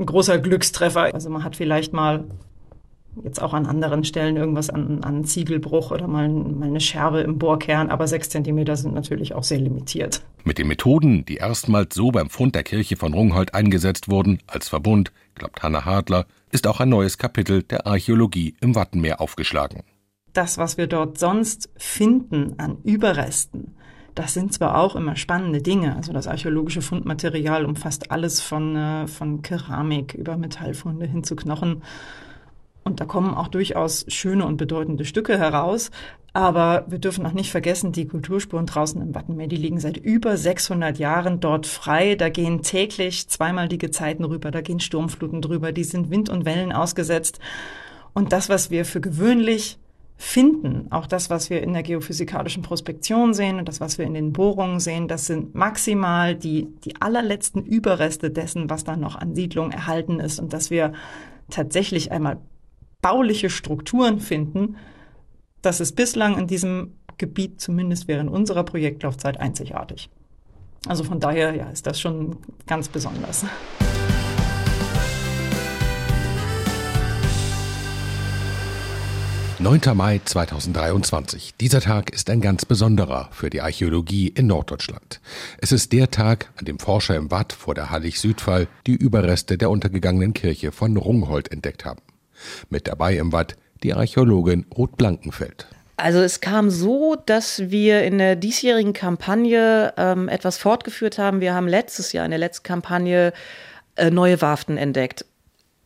ein 0.00 0.06
großer 0.06 0.38
Glückstreffer. 0.38 1.14
Also 1.14 1.30
man 1.30 1.44
hat 1.44 1.56
vielleicht 1.56 1.92
mal 1.92 2.24
jetzt 3.24 3.42
auch 3.42 3.54
an 3.54 3.66
anderen 3.66 4.04
Stellen 4.04 4.36
irgendwas 4.36 4.70
an, 4.70 5.02
an 5.02 5.24
Ziegelbruch 5.24 5.90
oder 5.90 6.06
mal, 6.06 6.28
mal 6.28 6.68
eine 6.68 6.80
Scherbe 6.80 7.20
im 7.20 7.38
Bohrkern, 7.38 7.90
aber 7.90 8.06
sechs 8.06 8.28
Zentimeter 8.28 8.76
sind 8.76 8.94
natürlich 8.94 9.34
auch 9.34 9.42
sehr 9.42 9.58
limitiert. 9.58 10.22
Mit 10.44 10.58
den 10.58 10.68
Methoden, 10.68 11.24
die 11.24 11.36
erstmals 11.36 11.94
so 11.94 12.10
beim 12.10 12.30
Fund 12.30 12.54
der 12.54 12.62
Kirche 12.62 12.96
von 12.96 13.12
Rungholt 13.12 13.54
eingesetzt 13.54 14.10
wurden, 14.10 14.38
als 14.46 14.68
Verbund, 14.68 15.12
glaubt 15.34 15.62
Hanna 15.62 15.84
Hartler, 15.84 16.26
ist 16.50 16.66
auch 16.66 16.80
ein 16.80 16.88
neues 16.88 17.18
Kapitel 17.18 17.62
der 17.62 17.86
Archäologie 17.86 18.54
im 18.60 18.74
Wattenmeer 18.74 19.20
aufgeschlagen. 19.20 19.82
Das, 20.32 20.58
was 20.58 20.78
wir 20.78 20.86
dort 20.86 21.18
sonst 21.18 21.70
finden 21.76 22.54
an 22.58 22.78
Überresten, 22.84 23.74
das 24.14 24.34
sind 24.34 24.52
zwar 24.52 24.78
auch 24.78 24.96
immer 24.96 25.16
spannende 25.16 25.62
Dinge, 25.62 25.96
also 25.96 26.12
das 26.12 26.26
archäologische 26.26 26.82
Fundmaterial 26.82 27.64
umfasst 27.64 28.10
alles 28.10 28.40
von, 28.40 28.76
äh, 28.76 29.06
von 29.06 29.42
Keramik 29.42 30.14
über 30.14 30.36
Metallfunde 30.36 31.06
hin 31.06 31.24
zu 31.24 31.36
Knochen. 31.36 31.82
Und 32.84 33.00
da 33.00 33.04
kommen 33.04 33.34
auch 33.34 33.48
durchaus 33.48 34.06
schöne 34.08 34.46
und 34.46 34.56
bedeutende 34.56 35.04
Stücke 35.04 35.38
heraus. 35.38 35.90
Aber 36.32 36.84
wir 36.88 36.98
dürfen 36.98 37.26
auch 37.26 37.32
nicht 37.32 37.50
vergessen, 37.50 37.92
die 37.92 38.06
Kulturspuren 38.06 38.66
draußen 38.66 39.02
im 39.02 39.14
Wattenmeer, 39.14 39.48
die 39.48 39.56
liegen 39.56 39.80
seit 39.80 39.96
über 39.96 40.36
600 40.36 40.98
Jahren 40.98 41.40
dort 41.40 41.66
frei. 41.66 42.14
Da 42.14 42.28
gehen 42.28 42.62
täglich 42.62 43.28
zweimal 43.28 43.68
die 43.68 43.78
Gezeiten 43.78 44.24
rüber, 44.24 44.50
da 44.50 44.60
gehen 44.60 44.80
Sturmfluten 44.80 45.42
drüber, 45.42 45.72
die 45.72 45.84
sind 45.84 46.10
Wind 46.10 46.28
und 46.28 46.44
Wellen 46.44 46.72
ausgesetzt. 46.72 47.40
Und 48.12 48.32
das, 48.32 48.48
was 48.48 48.70
wir 48.70 48.84
für 48.84 49.00
gewöhnlich 49.00 49.78
finden, 50.16 50.86
auch 50.90 51.06
das, 51.06 51.30
was 51.30 51.48
wir 51.48 51.62
in 51.62 51.72
der 51.72 51.82
geophysikalischen 51.82 52.62
Prospektion 52.62 53.32
sehen 53.32 53.58
und 53.58 53.68
das, 53.68 53.80
was 53.80 53.96
wir 53.96 54.04
in 54.04 54.14
den 54.14 54.32
Bohrungen 54.32 54.78
sehen, 54.78 55.08
das 55.08 55.26
sind 55.26 55.54
maximal 55.54 56.36
die, 56.36 56.68
die 56.84 57.00
allerletzten 57.00 57.64
Überreste 57.64 58.30
dessen, 58.30 58.68
was 58.68 58.84
da 58.84 58.96
noch 58.96 59.16
an 59.16 59.34
Siedlung 59.34 59.72
erhalten 59.72 60.20
ist 60.20 60.38
und 60.38 60.52
dass 60.52 60.70
wir 60.70 60.92
tatsächlich 61.48 62.12
einmal 62.12 62.36
bauliche 63.02 63.50
Strukturen 63.50 64.20
finden, 64.20 64.76
das 65.62 65.80
ist 65.80 65.96
bislang 65.96 66.38
in 66.38 66.46
diesem 66.46 66.94
Gebiet, 67.18 67.60
zumindest 67.60 68.08
während 68.08 68.30
unserer 68.30 68.64
Projektlaufzeit, 68.64 69.38
einzigartig. 69.38 70.08
Also 70.86 71.04
von 71.04 71.20
daher 71.20 71.54
ja, 71.54 71.68
ist 71.68 71.86
das 71.86 72.00
schon 72.00 72.38
ganz 72.66 72.88
besonders. 72.88 73.44
9. 79.60 79.94
Mai 79.94 80.22
2023. 80.24 81.54
Dieser 81.60 81.82
Tag 81.82 82.08
ist 82.14 82.30
ein 82.30 82.40
ganz 82.40 82.64
besonderer 82.64 83.28
für 83.30 83.50
die 83.50 83.60
Archäologie 83.60 84.28
in 84.28 84.46
Norddeutschland. 84.46 85.20
Es 85.58 85.70
ist 85.70 85.92
der 85.92 86.10
Tag, 86.10 86.50
an 86.56 86.64
dem 86.64 86.78
Forscher 86.78 87.14
im 87.16 87.30
Watt 87.30 87.52
vor 87.52 87.74
der 87.74 87.90
Hallig-Südfall 87.90 88.68
die 88.86 88.96
Überreste 88.96 89.58
der 89.58 89.68
untergegangenen 89.68 90.32
Kirche 90.32 90.72
von 90.72 90.96
Rungholt 90.96 91.52
entdeckt 91.52 91.84
haben. 91.84 92.00
Mit 92.68 92.88
dabei 92.88 93.16
im 93.16 93.32
Watt 93.32 93.56
die 93.82 93.94
Archäologin 93.94 94.66
Ruth 94.76 94.96
Blankenfeld. 94.96 95.66
Also 95.96 96.20
es 96.20 96.40
kam 96.40 96.70
so, 96.70 97.16
dass 97.26 97.70
wir 97.70 98.02
in 98.04 98.18
der 98.18 98.36
diesjährigen 98.36 98.94
Kampagne 98.94 99.92
ähm, 99.98 100.28
etwas 100.28 100.56
fortgeführt 100.56 101.18
haben. 101.18 101.40
Wir 101.40 101.54
haben 101.54 101.68
letztes 101.68 102.12
Jahr 102.12 102.24
in 102.24 102.30
der 102.30 102.38
letzten 102.38 102.64
Kampagne 102.64 103.32
äh, 103.96 104.10
neue 104.10 104.40
Warften 104.40 104.78
entdeckt. 104.78 105.26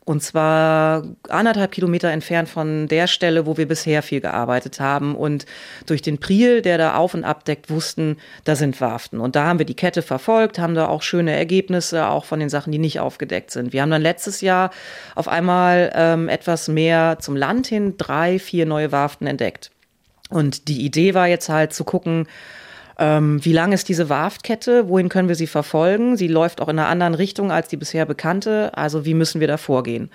Und 0.06 0.22
zwar 0.22 1.02
anderthalb 1.30 1.72
Kilometer 1.72 2.10
entfernt 2.10 2.50
von 2.50 2.88
der 2.88 3.06
Stelle, 3.06 3.46
wo 3.46 3.56
wir 3.56 3.66
bisher 3.66 4.02
viel 4.02 4.20
gearbeitet 4.20 4.78
haben. 4.78 5.14
Und 5.14 5.46
durch 5.86 6.02
den 6.02 6.18
Priel, 6.18 6.60
der 6.60 6.76
da 6.76 6.96
auf 6.96 7.14
und 7.14 7.24
abdeckt, 7.24 7.70
wussten, 7.70 8.18
da 8.44 8.54
sind 8.54 8.80
Warften. 8.82 9.18
Und 9.18 9.34
da 9.34 9.46
haben 9.46 9.58
wir 9.58 9.64
die 9.64 9.74
Kette 9.74 10.02
verfolgt, 10.02 10.58
haben 10.58 10.74
da 10.74 10.88
auch 10.88 11.00
schöne 11.00 11.32
Ergebnisse, 11.32 12.06
auch 12.06 12.26
von 12.26 12.38
den 12.38 12.50
Sachen, 12.50 12.70
die 12.70 12.78
nicht 12.78 13.00
aufgedeckt 13.00 13.50
sind. 13.50 13.72
Wir 13.72 13.80
haben 13.80 13.90
dann 13.90 14.02
letztes 14.02 14.42
Jahr 14.42 14.70
auf 15.14 15.26
einmal 15.26 15.90
ähm, 15.94 16.28
etwas 16.28 16.68
mehr 16.68 17.16
zum 17.20 17.34
Land 17.34 17.66
hin 17.66 17.94
drei, 17.96 18.38
vier 18.38 18.66
neue 18.66 18.92
Warften 18.92 19.26
entdeckt. 19.26 19.70
Und 20.28 20.68
die 20.68 20.84
Idee 20.84 21.14
war 21.14 21.28
jetzt 21.28 21.48
halt 21.48 21.72
zu 21.72 21.84
gucken, 21.84 22.26
ähm, 22.98 23.44
wie 23.44 23.52
lang 23.52 23.72
ist 23.72 23.88
diese 23.88 24.08
Warftkette? 24.08 24.88
Wohin 24.88 25.08
können 25.08 25.28
wir 25.28 25.34
sie 25.34 25.46
verfolgen? 25.46 26.16
Sie 26.16 26.28
läuft 26.28 26.60
auch 26.60 26.68
in 26.68 26.78
einer 26.78 26.88
anderen 26.88 27.14
Richtung 27.14 27.50
als 27.50 27.68
die 27.68 27.76
bisher 27.76 28.06
bekannte. 28.06 28.76
Also 28.76 29.04
wie 29.04 29.14
müssen 29.14 29.40
wir 29.40 29.48
da 29.48 29.56
vorgehen? 29.56 30.10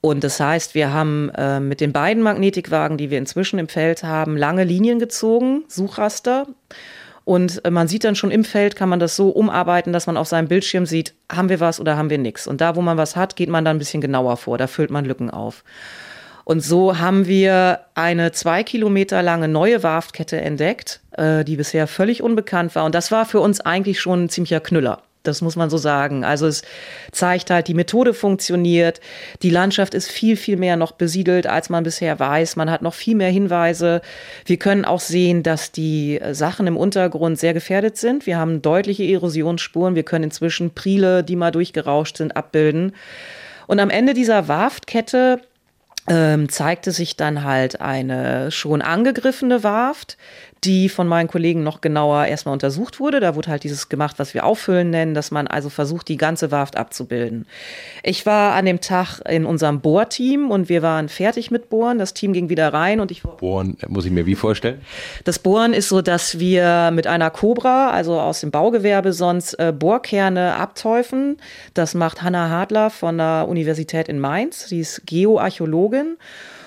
Und 0.00 0.22
das 0.22 0.38
heißt, 0.38 0.74
wir 0.74 0.92
haben 0.92 1.30
äh, 1.30 1.58
mit 1.58 1.80
den 1.80 1.92
beiden 1.92 2.22
Magnetikwagen, 2.22 2.96
die 2.96 3.10
wir 3.10 3.18
inzwischen 3.18 3.58
im 3.58 3.68
Feld 3.68 4.04
haben, 4.04 4.36
lange 4.36 4.62
Linien 4.62 4.98
gezogen, 4.98 5.64
Suchraster. 5.68 6.46
Und 7.24 7.64
äh, 7.64 7.70
man 7.70 7.88
sieht 7.88 8.04
dann 8.04 8.14
schon 8.14 8.30
im 8.30 8.44
Feld, 8.44 8.76
kann 8.76 8.88
man 8.88 9.00
das 9.00 9.16
so 9.16 9.30
umarbeiten, 9.30 9.92
dass 9.92 10.06
man 10.06 10.16
auf 10.16 10.28
seinem 10.28 10.46
Bildschirm 10.46 10.86
sieht, 10.86 11.14
haben 11.32 11.48
wir 11.48 11.58
was 11.58 11.80
oder 11.80 11.96
haben 11.96 12.10
wir 12.10 12.18
nichts. 12.18 12.46
Und 12.46 12.60
da, 12.60 12.76
wo 12.76 12.82
man 12.82 12.98
was 12.98 13.16
hat, 13.16 13.34
geht 13.34 13.48
man 13.48 13.64
dann 13.64 13.76
ein 13.76 13.80
bisschen 13.80 14.00
genauer 14.00 14.36
vor. 14.36 14.58
Da 14.58 14.68
füllt 14.68 14.90
man 14.90 15.04
Lücken 15.04 15.30
auf. 15.30 15.64
Und 16.44 16.60
so 16.60 17.00
haben 17.00 17.26
wir 17.26 17.80
eine 17.96 18.30
zwei 18.30 18.62
Kilometer 18.62 19.20
lange 19.20 19.48
neue 19.48 19.82
Warftkette 19.82 20.40
entdeckt, 20.40 21.00
äh, 21.16 21.44
die 21.44 21.56
bisher 21.56 21.86
völlig 21.86 22.22
unbekannt 22.22 22.74
war. 22.74 22.84
Und 22.84 22.94
das 22.94 23.10
war 23.10 23.26
für 23.26 23.40
uns 23.40 23.60
eigentlich 23.60 24.00
schon 24.00 24.24
ein 24.24 24.28
ziemlicher 24.28 24.60
Knüller. 24.60 25.02
Das 25.26 25.42
muss 25.42 25.56
man 25.56 25.70
so 25.70 25.76
sagen. 25.76 26.24
Also 26.24 26.46
es 26.46 26.62
zeigt 27.12 27.50
halt, 27.50 27.68
die 27.68 27.74
Methode 27.74 28.14
funktioniert. 28.14 29.00
Die 29.42 29.50
Landschaft 29.50 29.94
ist 29.94 30.10
viel, 30.10 30.36
viel 30.36 30.56
mehr 30.56 30.76
noch 30.76 30.92
besiedelt, 30.92 31.46
als 31.46 31.68
man 31.68 31.84
bisher 31.84 32.18
weiß. 32.18 32.56
Man 32.56 32.70
hat 32.70 32.82
noch 32.82 32.94
viel 32.94 33.16
mehr 33.16 33.30
Hinweise. 33.30 34.02
Wir 34.44 34.56
können 34.56 34.84
auch 34.84 35.00
sehen, 35.00 35.42
dass 35.42 35.72
die 35.72 36.20
Sachen 36.32 36.66
im 36.66 36.76
Untergrund 36.76 37.38
sehr 37.38 37.54
gefährdet 37.54 37.96
sind. 37.96 38.26
Wir 38.26 38.38
haben 38.38 38.62
deutliche 38.62 39.04
Erosionsspuren. 39.04 39.94
Wir 39.94 40.04
können 40.04 40.24
inzwischen 40.24 40.74
Priele, 40.74 41.24
die 41.24 41.36
mal 41.36 41.50
durchgerauscht 41.50 42.16
sind, 42.18 42.36
abbilden. 42.36 42.92
Und 43.66 43.80
am 43.80 43.90
Ende 43.90 44.14
dieser 44.14 44.48
Warftkette 44.48 45.40
ähm, 46.08 46.48
zeigte 46.48 46.92
sich 46.92 47.16
dann 47.16 47.42
halt 47.42 47.80
eine 47.80 48.50
schon 48.52 48.80
angegriffene 48.80 49.64
Warft, 49.64 50.16
die 50.64 50.88
von 50.88 51.06
meinen 51.06 51.28
Kollegen 51.28 51.62
noch 51.62 51.80
genauer 51.80 52.26
erstmal 52.26 52.52
untersucht 52.52 52.98
wurde. 52.98 53.20
Da 53.20 53.34
wurde 53.34 53.50
halt 53.50 53.64
dieses 53.64 53.88
gemacht, 53.88 54.18
was 54.18 54.34
wir 54.34 54.44
Auffüllen 54.44 54.90
nennen, 54.90 55.14
dass 55.14 55.30
man 55.30 55.46
also 55.46 55.68
versucht, 55.68 56.08
die 56.08 56.16
ganze 56.16 56.50
Warft 56.50 56.76
abzubilden. 56.76 57.46
Ich 58.02 58.26
war 58.26 58.54
an 58.54 58.64
dem 58.64 58.80
Tag 58.80 59.20
in 59.28 59.44
unserem 59.44 59.80
Bohrteam 59.80 60.50
und 60.50 60.68
wir 60.68 60.82
waren 60.82 61.08
fertig 61.08 61.50
mit 61.50 61.68
Bohren. 61.68 61.98
Das 61.98 62.14
Team 62.14 62.32
ging 62.32 62.48
wieder 62.48 62.72
rein 62.72 63.00
und 63.00 63.10
ich. 63.10 63.22
Bohren 63.22 63.76
muss 63.88 64.04
ich 64.04 64.10
mir 64.10 64.26
wie 64.26 64.34
vorstellen? 64.34 64.80
Das 65.24 65.38
Bohren 65.38 65.72
ist 65.72 65.88
so, 65.88 66.02
dass 66.02 66.38
wir 66.38 66.90
mit 66.92 67.06
einer 67.06 67.30
Cobra, 67.30 67.90
also 67.90 68.18
aus 68.18 68.40
dem 68.40 68.50
Baugewerbe, 68.50 69.12
sonst 69.12 69.54
äh, 69.54 69.72
Bohrkerne 69.76 70.56
abteufen. 70.56 71.36
Das 71.74 71.94
macht 71.94 72.22
Hanna 72.22 72.50
Hadler 72.50 72.90
von 72.90 73.18
der 73.18 73.46
Universität 73.48 74.08
in 74.08 74.18
Mainz. 74.18 74.68
Sie 74.68 74.80
ist 74.80 75.06
Geoarchäologin. 75.06 76.16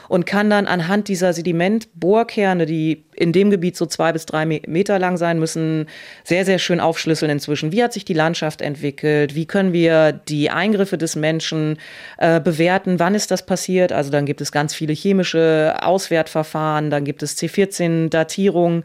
Und 0.09 0.25
kann 0.25 0.49
dann 0.49 0.67
anhand 0.67 1.07
dieser 1.07 1.31
Sedimentbohrkerne, 1.31 2.65
die 2.65 3.05
in 3.15 3.31
dem 3.31 3.51
Gebiet 3.51 3.77
so 3.77 3.85
zwei 3.85 4.11
bis 4.11 4.25
drei 4.25 4.45
Meter 4.45 4.97
lang 4.99 5.17
sein 5.17 5.39
müssen, 5.39 5.85
sehr, 6.23 6.45
sehr 6.45 6.57
schön 6.57 6.79
aufschlüsseln 6.79 7.31
inzwischen. 7.31 7.71
Wie 7.71 7.83
hat 7.83 7.93
sich 7.93 8.05
die 8.05 8.13
Landschaft 8.13 8.61
entwickelt? 8.61 9.35
Wie 9.35 9.45
können 9.45 9.71
wir 9.71 10.11
die 10.11 10.49
Eingriffe 10.49 10.97
des 10.97 11.15
Menschen 11.15 11.77
äh, 12.17 12.41
bewerten? 12.41 12.99
Wann 12.99 13.15
ist 13.15 13.29
das 13.31 13.45
passiert? 13.45 13.91
Also 13.91 14.09
dann 14.09 14.25
gibt 14.25 14.41
es 14.41 14.51
ganz 14.51 14.73
viele 14.73 14.93
chemische 14.93 15.75
Auswertverfahren, 15.81 16.89
dann 16.89 17.05
gibt 17.05 17.21
es 17.23 17.37
C14-Datierungen 17.37 18.83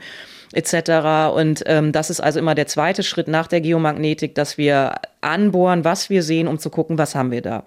etc. 0.55 1.35
Und 1.35 1.63
ähm, 1.67 1.93
das 1.93 2.11
ist 2.11 2.21
also 2.21 2.39
immer 2.39 2.55
der 2.55 2.67
zweite 2.67 3.03
Schritt 3.03 3.29
nach 3.29 3.47
der 3.47 3.61
Geomagnetik, 3.61 4.35
dass 4.35 4.57
wir 4.59 4.95
anbohren, 5.21 5.85
was 5.85 6.11
wir 6.11 6.23
sehen, 6.23 6.49
um 6.49 6.59
zu 6.59 6.71
gucken, 6.71 6.99
was 6.99 7.15
haben 7.15 7.31
wir 7.31 7.43
da. 7.43 7.65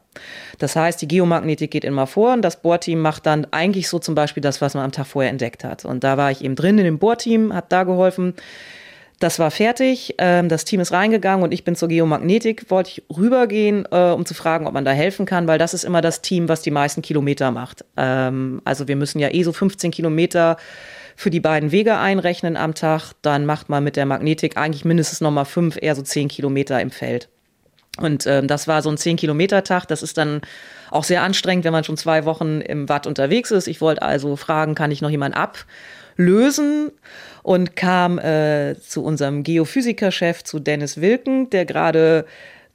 Das 0.60 0.76
heißt, 0.76 1.02
die 1.02 1.08
Geomagnetik 1.08 1.72
geht 1.72 1.84
immer 1.84 2.08
vor 2.08 2.34
und 2.34 2.42
das 2.42 2.62
Bohrteam 2.62 3.00
macht 3.00 3.26
dann 3.26 3.48
eigentlich 3.52 3.90
so 3.90 4.00
zum 4.00 4.16
Beispiel 4.16 4.42
das, 4.42 4.62
was 4.62 4.74
man 4.74 4.84
am 4.84 4.92
Tag 4.92 5.08
vorher 5.08 5.32
entdeckt 5.32 5.64
hat. 5.64 5.86
Und 5.86 6.04
da 6.04 6.18
war 6.18 6.32
ich 6.32 6.44
eben 6.44 6.56
drin 6.56 6.78
in 6.78 6.86
dem 6.86 7.00
Bohrteam, 7.00 7.54
habe 7.54 7.68
da 7.70 7.84
geholfen. 7.84 8.34
Das 9.20 9.40
war 9.40 9.50
fertig, 9.50 10.14
ähm, 10.20 10.48
das 10.48 10.64
Team 10.64 10.80
ist 10.80 10.92
reingegangen 10.92 11.44
und 11.44 11.52
ich 11.52 11.64
bin 11.64 11.76
zur 11.76 11.88
Geomagnetik, 11.88 12.70
wollte 12.70 12.92
ich 12.92 13.04
rübergehen, 13.18 13.88
äh, 13.92 14.12
um 14.12 14.28
zu 14.28 14.36
fragen, 14.36 14.68
ob 14.68 14.74
man 14.74 14.86
da 14.86 14.92
helfen 14.92 15.26
kann, 15.26 15.48
weil 15.48 15.58
das 15.58 15.74
ist 15.74 15.86
immer 15.86 16.02
das 16.02 16.22
Team, 16.22 16.48
was 16.50 16.62
die 16.62 16.70
meisten 16.70 17.02
Kilometer 17.02 17.50
macht. 17.50 17.84
Ähm, 17.98 18.62
also 18.64 18.88
wir 18.88 18.96
müssen 18.96 19.18
ja 19.18 19.34
eh 19.34 19.42
so 19.42 19.54
15 19.54 19.90
Kilometer 19.90 20.58
für 21.18 21.32
die 21.32 21.40
beiden 21.40 21.72
Wege 21.72 21.98
einrechnen 21.98 22.56
am 22.56 22.76
Tag, 22.76 23.14
dann 23.24 23.48
macht 23.48 23.70
man 23.70 23.84
mit 23.84 23.96
der 23.96 24.06
Magnetik 24.06 24.56
eigentlich 24.56 24.86
mindestens 24.86 25.20
nochmal 25.20 25.46
fünf, 25.46 25.76
eher 25.82 25.96
so 25.96 26.04
zehn 26.04 26.28
Kilometer 26.28 26.80
im 26.80 26.92
Feld. 26.92 27.28
Und 27.98 28.28
ähm, 28.28 28.48
das 28.48 28.68
war 28.68 28.84
so 28.84 28.92
ein 28.92 28.98
zehn 28.98 29.18
Kilometer 29.18 29.64
Tag. 29.64 29.88
Das 29.88 30.04
ist 30.04 30.20
dann 30.20 30.42
auch 30.92 31.04
sehr 31.04 31.24
anstrengend, 31.24 31.66
wenn 31.66 31.72
man 31.72 31.84
schon 31.84 31.98
zwei 31.98 32.26
Wochen 32.26 32.62
im 32.62 32.88
Watt 32.88 33.08
unterwegs 33.08 33.50
ist. 33.50 33.68
Ich 33.68 33.82
wollte 33.82 34.04
also 34.04 34.36
fragen, 34.36 34.76
kann 34.76 34.92
ich 34.92 35.02
noch 35.02 35.10
jemand 35.10 35.36
ablösen? 35.36 36.92
Und 37.42 37.76
kam 37.76 38.20
äh, 38.20 38.76
zu 38.80 39.04
unserem 39.04 39.42
Geophysikerchef, 39.42 40.44
zu 40.44 40.60
Dennis 40.60 41.02
Wilken, 41.02 41.50
der 41.50 41.66
gerade 41.66 42.26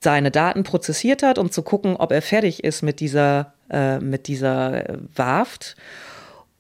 seine 0.01 0.33
Daten 0.33 0.65
prozessiert 0.65 1.23
hat, 1.23 1.39
um 1.39 1.53
zu 1.53 1.63
gucken, 1.63 1.95
ob 1.95 2.11
er 2.11 2.23
fertig 2.23 2.65
ist 2.65 2.83
mit 2.83 2.99
dieser, 2.99 3.53
äh, 3.71 4.01
mit 4.01 4.27
dieser 4.27 4.89
äh, 4.89 4.99
Warft. 5.15 5.77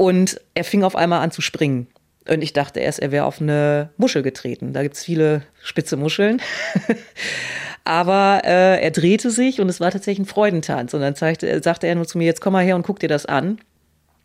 Und 0.03 0.41
er 0.55 0.65
fing 0.65 0.83
auf 0.83 0.97
einmal 0.97 1.21
an 1.21 1.31
zu 1.31 1.43
springen. 1.43 1.87
Und 2.29 2.43
ich 2.43 2.53
dachte 2.53 2.81
erst, 2.81 2.99
er 2.99 3.13
wäre 3.13 3.25
auf 3.25 3.41
eine 3.41 3.91
Muschel 3.97 4.25
getreten. 4.25 4.73
Da 4.73 4.83
gibt 4.83 4.97
es 4.97 5.05
viele 5.05 5.45
spitze 5.63 5.97
Muscheln. 5.97 6.43
Aber 7.85 8.41
äh, 8.45 8.83
er 8.83 8.91
drehte 8.91 9.31
sich 9.31 9.61
und 9.61 9.69
es 9.69 9.79
war 9.79 9.93
tatsächlich 9.93 10.27
ein 10.27 10.29
Freudentanz. 10.29 10.93
Und 10.93 11.03
dann 11.03 11.15
zeigte, 11.15 11.63
sagte 11.63 11.87
er 11.87 11.95
nur 11.95 12.09
zu 12.09 12.19
mir, 12.19 12.25
jetzt 12.25 12.41
komm 12.41 12.55
mal 12.55 12.65
her 12.65 12.75
und 12.75 12.83
guck 12.83 12.99
dir 12.99 13.09
das 13.09 13.27
an. 13.27 13.61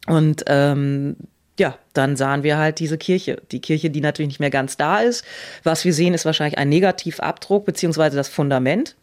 Und 0.08 0.46
ähm, 0.48 1.16
ja, 1.60 1.78
dann 1.94 2.16
sahen 2.16 2.42
wir 2.42 2.58
halt 2.58 2.80
diese 2.80 2.98
Kirche. 2.98 3.40
Die 3.52 3.62
Kirche, 3.62 3.92
die 3.92 4.02
natürlich 4.02 4.30
nicht 4.30 4.40
mehr 4.40 4.50
ganz 4.50 4.78
da 4.78 5.02
ist. 5.02 5.24
Was 5.62 5.86
wir 5.86 5.94
sehen, 5.94 6.16
ist 6.16 6.26
wahrscheinlich 6.26 6.58
ein 6.58 6.70
Negativabdruck 6.70 7.66
beziehungsweise 7.66 8.18
das 8.18 8.30
Fundament 8.30 8.96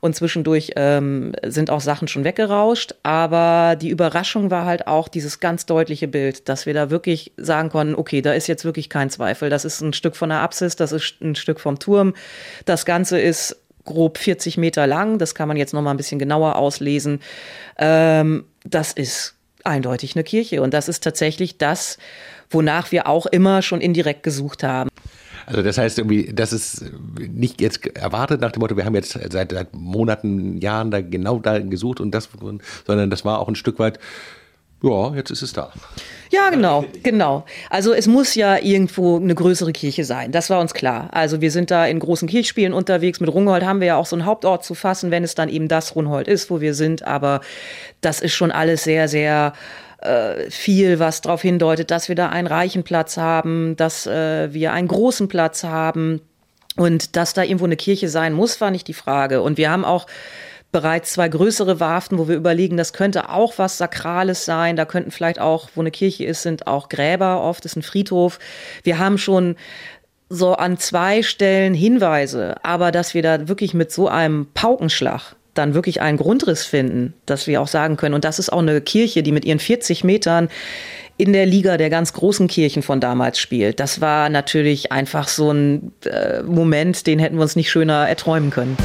und 0.00 0.14
zwischendurch 0.14 0.72
ähm, 0.76 1.32
sind 1.44 1.70
auch 1.70 1.80
Sachen 1.80 2.08
schon 2.08 2.24
weggerauscht. 2.24 2.94
Aber 3.02 3.76
die 3.76 3.90
Überraschung 3.90 4.50
war 4.50 4.66
halt 4.66 4.86
auch 4.86 5.08
dieses 5.08 5.40
ganz 5.40 5.66
deutliche 5.66 6.08
Bild, 6.08 6.48
dass 6.48 6.66
wir 6.66 6.74
da 6.74 6.90
wirklich 6.90 7.32
sagen 7.36 7.70
konnten, 7.70 7.94
okay, 7.94 8.22
da 8.22 8.32
ist 8.32 8.46
jetzt 8.46 8.64
wirklich 8.64 8.88
kein 8.88 9.10
Zweifel. 9.10 9.50
Das 9.50 9.64
ist 9.64 9.80
ein 9.80 9.92
Stück 9.92 10.16
von 10.16 10.28
der 10.28 10.40
Apsis, 10.40 10.76
das 10.76 10.92
ist 10.92 11.20
ein 11.20 11.34
Stück 11.34 11.60
vom 11.60 11.78
Turm. 11.78 12.14
Das 12.64 12.84
Ganze 12.84 13.20
ist 13.20 13.56
grob 13.84 14.18
40 14.18 14.58
Meter 14.58 14.86
lang. 14.86 15.18
Das 15.18 15.34
kann 15.34 15.48
man 15.48 15.56
jetzt 15.56 15.72
noch 15.72 15.82
mal 15.82 15.92
ein 15.92 15.96
bisschen 15.96 16.18
genauer 16.18 16.56
auslesen. 16.56 17.20
Ähm, 17.78 18.44
das 18.64 18.92
ist 18.92 19.34
eindeutig 19.64 20.14
eine 20.14 20.24
Kirche 20.24 20.62
und 20.62 20.74
das 20.74 20.88
ist 20.88 21.02
tatsächlich 21.02 21.58
das, 21.58 21.98
wonach 22.50 22.92
wir 22.92 23.06
auch 23.06 23.26
immer 23.26 23.62
schon 23.62 23.80
indirekt 23.80 24.22
gesucht 24.22 24.62
haben. 24.62 24.90
Also 25.46 25.62
das 25.62 25.78
heißt 25.78 25.98
irgendwie, 25.98 26.32
das 26.32 26.52
ist 26.52 26.84
nicht 27.18 27.60
jetzt 27.60 27.86
erwartet 27.96 28.40
nach 28.40 28.50
dem 28.50 28.60
Motto, 28.60 28.76
wir 28.76 28.84
haben 28.84 28.96
jetzt 28.96 29.12
seit, 29.12 29.52
seit 29.52 29.74
Monaten, 29.74 30.58
Jahren 30.58 30.90
da 30.90 31.00
genau 31.00 31.38
da 31.38 31.58
gesucht 31.60 32.00
und 32.00 32.10
das, 32.10 32.28
sondern 32.86 33.10
das 33.10 33.24
war 33.24 33.38
auch 33.38 33.48
ein 33.48 33.54
Stück 33.54 33.78
weit, 33.78 34.00
ja, 34.82 35.14
jetzt 35.14 35.30
ist 35.30 35.42
es 35.42 35.52
da. 35.52 35.72
Ja, 36.30 36.50
genau, 36.50 36.84
genau. 37.02 37.44
Also 37.70 37.94
es 37.94 38.06
muss 38.06 38.34
ja 38.34 38.58
irgendwo 38.58 39.16
eine 39.16 39.34
größere 39.34 39.72
Kirche 39.72 40.04
sein. 40.04 40.32
Das 40.32 40.50
war 40.50 40.60
uns 40.60 40.74
klar. 40.74 41.08
Also 41.12 41.40
wir 41.40 41.50
sind 41.50 41.70
da 41.70 41.86
in 41.86 41.98
großen 41.98 42.28
Kirchspielen 42.28 42.74
unterwegs. 42.74 43.20
Mit 43.20 43.32
Rungholt 43.32 43.64
haben 43.64 43.80
wir 43.80 43.86
ja 43.86 43.96
auch 43.96 44.06
so 44.06 44.16
einen 44.16 44.26
Hauptort 44.26 44.64
zu 44.64 44.74
fassen, 44.74 45.10
wenn 45.10 45.24
es 45.24 45.34
dann 45.34 45.48
eben 45.48 45.68
das 45.68 45.96
Rungholt 45.96 46.28
ist, 46.28 46.50
wo 46.50 46.60
wir 46.60 46.74
sind. 46.74 47.04
Aber 47.04 47.40
das 48.00 48.20
ist 48.20 48.34
schon 48.34 48.50
alles 48.50 48.84
sehr, 48.84 49.08
sehr 49.08 49.54
äh, 49.98 50.50
viel, 50.50 50.98
was 50.98 51.20
darauf 51.20 51.42
hindeutet, 51.42 51.90
dass 51.90 52.08
wir 52.08 52.14
da 52.14 52.28
einen 52.28 52.46
reichen 52.46 52.82
Platz 52.82 53.16
haben, 53.16 53.76
dass 53.76 54.06
äh, 54.06 54.52
wir 54.52 54.72
einen 54.72 54.88
großen 54.88 55.28
Platz 55.28 55.64
haben. 55.64 56.20
Und 56.76 57.16
dass 57.16 57.32
da 57.32 57.42
irgendwo 57.42 57.64
eine 57.64 57.76
Kirche 57.76 58.10
sein 58.10 58.34
muss, 58.34 58.60
war 58.60 58.70
nicht 58.70 58.86
die 58.86 58.92
Frage. 58.92 59.40
Und 59.40 59.56
wir 59.56 59.70
haben 59.70 59.86
auch 59.86 60.06
bereits 60.72 61.12
zwei 61.12 61.28
größere 61.28 61.80
Warften, 61.80 62.18
wo 62.18 62.28
wir 62.28 62.36
überlegen, 62.36 62.76
das 62.76 62.92
könnte 62.92 63.30
auch 63.30 63.54
was 63.56 63.78
Sakrales 63.78 64.44
sein. 64.44 64.76
Da 64.76 64.84
könnten 64.84 65.10
vielleicht 65.10 65.38
auch, 65.38 65.70
wo 65.74 65.80
eine 65.80 65.90
Kirche 65.90 66.24
ist, 66.24 66.42
sind 66.42 66.66
auch 66.66 66.90
Gräber 66.90 67.40
oft, 67.40 67.64
ist 67.64 67.76
ein 67.76 67.82
Friedhof. 67.82 68.38
Wir 68.82 68.98
haben 68.98 69.16
schon 69.16 69.56
so 70.28 70.54
an 70.54 70.76
zwei 70.76 71.22
Stellen 71.22 71.72
Hinweise, 71.72 72.56
aber 72.64 72.90
dass 72.90 73.14
wir 73.14 73.22
da 73.22 73.48
wirklich 73.48 73.74
mit 73.74 73.92
so 73.92 74.08
einem 74.08 74.48
Paukenschlag 74.52 75.35
dann 75.58 75.74
wirklich 75.74 76.00
einen 76.00 76.18
Grundriss 76.18 76.64
finden, 76.64 77.14
dass 77.26 77.46
wir 77.46 77.60
auch 77.60 77.68
sagen 77.68 77.96
können, 77.96 78.14
und 78.14 78.24
das 78.24 78.38
ist 78.38 78.52
auch 78.52 78.60
eine 78.60 78.80
Kirche, 78.80 79.22
die 79.22 79.32
mit 79.32 79.44
ihren 79.44 79.58
40 79.58 80.04
Metern 80.04 80.48
in 81.18 81.32
der 81.32 81.46
Liga 81.46 81.76
der 81.76 81.90
ganz 81.90 82.12
großen 82.12 82.46
Kirchen 82.46 82.82
von 82.82 83.00
damals 83.00 83.38
spielt. 83.38 83.80
Das 83.80 84.00
war 84.00 84.28
natürlich 84.28 84.92
einfach 84.92 85.28
so 85.28 85.50
ein 85.50 85.92
äh, 86.04 86.42
Moment, 86.42 87.06
den 87.06 87.18
hätten 87.18 87.36
wir 87.36 87.42
uns 87.42 87.56
nicht 87.56 87.70
schöner 87.70 88.08
erträumen 88.08 88.50
können. 88.50 88.76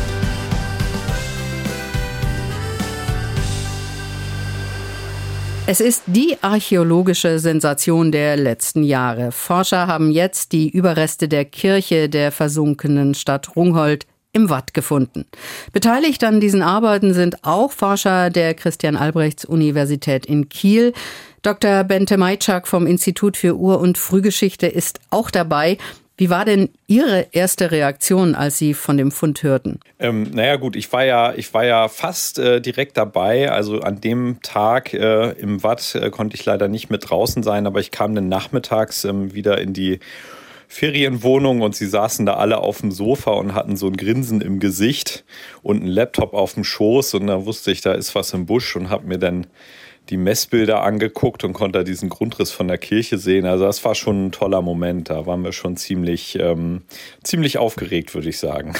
Es 5.68 5.80
ist 5.80 6.04
die 6.08 6.36
archäologische 6.42 7.40
Sensation 7.40 8.12
der 8.12 8.36
letzten 8.36 8.84
Jahre. 8.84 9.32
Forscher 9.32 9.88
haben 9.88 10.12
jetzt 10.12 10.52
die 10.52 10.70
Überreste 10.70 11.30
der 11.30 11.46
Kirche 11.46 12.10
der 12.10 12.32
versunkenen 12.32 13.14
Stadt 13.14 13.56
Rungholt 13.56 14.06
im 14.34 14.50
Watt 14.50 14.74
gefunden. 14.74 15.26
Beteiligt 15.74 16.24
an 16.24 16.40
diesen 16.40 16.62
Arbeiten 16.62 17.14
sind 17.14 17.44
auch 17.44 17.72
Forscher 17.72 18.30
der 18.30 18.54
Christian 18.54 18.96
Albrechts 18.96 19.46
Universität 19.46 20.26
in 20.26 20.50
Kiel. 20.50 20.94
Dr. 21.42 21.84
Bente 21.84 22.18
Majczak 22.18 22.68
vom 22.68 22.86
Institut 22.86 23.36
für 23.36 23.58
Ur- 23.58 23.80
und 23.80 23.98
Frühgeschichte 23.98 24.68
ist 24.68 25.00
auch 25.10 25.32
dabei. 25.32 25.78
Wie 26.22 26.30
war 26.30 26.46
denn 26.46 26.70
Ihre 26.86 27.30
erste 27.32 27.72
Reaktion, 27.72 28.36
als 28.36 28.60
Sie 28.60 28.76
von 28.76 28.96
dem 28.96 29.12
Fund 29.12 29.42
hörten? 29.42 29.80
Ähm, 29.98 30.30
naja 30.32 30.58
gut, 30.58 30.76
ich 30.76 30.94
war 30.94 31.04
ja, 31.04 31.34
ich 31.34 31.52
war 31.56 31.66
ja 31.66 31.88
fast 31.88 32.38
äh, 32.38 32.62
direkt 32.62 32.96
dabei. 32.96 33.52
Also 33.52 33.80
an 33.80 34.02
dem 34.02 34.38
Tag 34.44 34.94
äh, 34.94 35.32
im 35.32 35.64
Watt 35.64 35.96
äh, 35.96 36.12
konnte 36.12 36.36
ich 36.36 36.46
leider 36.46 36.68
nicht 36.68 36.92
mit 36.92 37.10
draußen 37.10 37.42
sein, 37.42 37.66
aber 37.66 37.80
ich 37.80 37.90
kam 37.90 38.14
dann 38.14 38.30
nachmittags 38.30 39.04
ähm, 39.04 39.34
wieder 39.34 39.60
in 39.60 39.74
die 39.74 40.00
Ferienwohnung 40.74 41.60
und 41.60 41.76
sie 41.76 41.86
saßen 41.86 42.26
da 42.26 42.36
alle 42.36 42.60
auf 42.60 42.80
dem 42.80 42.94
Sofa 42.94 43.32
und 43.32 43.54
hatten 43.54 43.76
so 43.76 43.88
ein 43.88 43.98
Grinsen 43.98 44.40
im 44.40 44.62
Gesicht 44.62 45.26
und 45.64 45.82
einen 45.82 45.88
Laptop 45.88 46.34
auf 46.34 46.54
dem 46.54 46.64
Schoß 46.64 47.14
und 47.16 47.28
da 47.28 47.46
wusste 47.46 47.74
ich, 47.74 47.82
da 47.82 47.92
ist 47.92 48.16
was 48.16 48.32
im 48.32 48.46
Busch 48.46 48.78
und 48.78 48.90
habe 48.90 49.06
mir 49.06 49.18
dann 49.18 49.48
die 50.10 50.16
Messbilder 50.16 50.82
angeguckt 50.82 51.44
und 51.44 51.52
konnte 51.52 51.84
diesen 51.84 52.08
Grundriss 52.08 52.52
von 52.52 52.70
der 52.70 52.78
Kirche 52.78 53.18
sehen. 53.18 53.46
Also 53.46 53.66
das 53.66 53.84
war 53.84 53.96
schon 53.96 54.28
ein 54.28 54.32
toller 54.32 54.62
Moment. 54.62 55.10
Da 55.10 55.26
waren 55.26 55.44
wir 55.44 55.52
schon 55.52 55.76
ziemlich, 55.76 56.40
ähm, 56.40 56.84
ziemlich 57.22 57.58
aufgeregt, 57.58 58.16
würde 58.16 58.30
ich 58.30 58.40
sagen. 58.40 58.74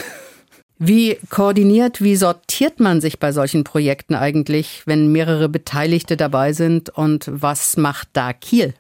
Wie 0.80 1.18
koordiniert, 1.30 2.02
wie 2.02 2.16
sortiert 2.16 2.80
man 2.80 3.02
sich 3.02 3.20
bei 3.20 3.34
solchen 3.34 3.66
Projekten 3.66 4.16
eigentlich, 4.16 4.84
wenn 4.86 5.12
mehrere 5.12 5.50
Beteiligte 5.50 6.16
dabei 6.16 6.54
sind? 6.54 6.90
Und 6.90 7.26
was 7.30 7.76
macht 7.76 8.08
da 8.14 8.32
Kiel? 8.32 8.76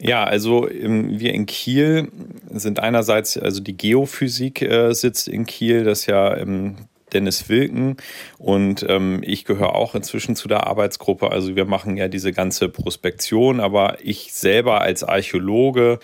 Ja, 0.00 0.24
also 0.24 0.68
ähm, 0.68 1.18
wir 1.18 1.32
in 1.32 1.46
Kiel 1.46 2.08
sind 2.50 2.80
einerseits, 2.80 3.38
also 3.38 3.60
die 3.60 3.76
Geophysik 3.76 4.62
äh, 4.62 4.92
sitzt 4.92 5.28
in 5.28 5.46
Kiel, 5.46 5.84
das 5.84 6.06
ja 6.06 6.36
ähm, 6.36 6.76
Dennis 7.12 7.48
Wilken 7.48 7.96
und 8.38 8.84
ähm, 8.88 9.20
ich 9.22 9.44
gehöre 9.44 9.74
auch 9.74 9.94
inzwischen 9.94 10.36
zu 10.36 10.48
der 10.48 10.66
Arbeitsgruppe. 10.66 11.30
Also 11.30 11.56
wir 11.56 11.64
machen 11.64 11.96
ja 11.96 12.08
diese 12.08 12.32
ganze 12.32 12.68
Prospektion, 12.68 13.60
aber 13.60 13.98
ich 14.02 14.34
selber 14.34 14.80
als 14.80 15.04
Archäologe 15.04 16.00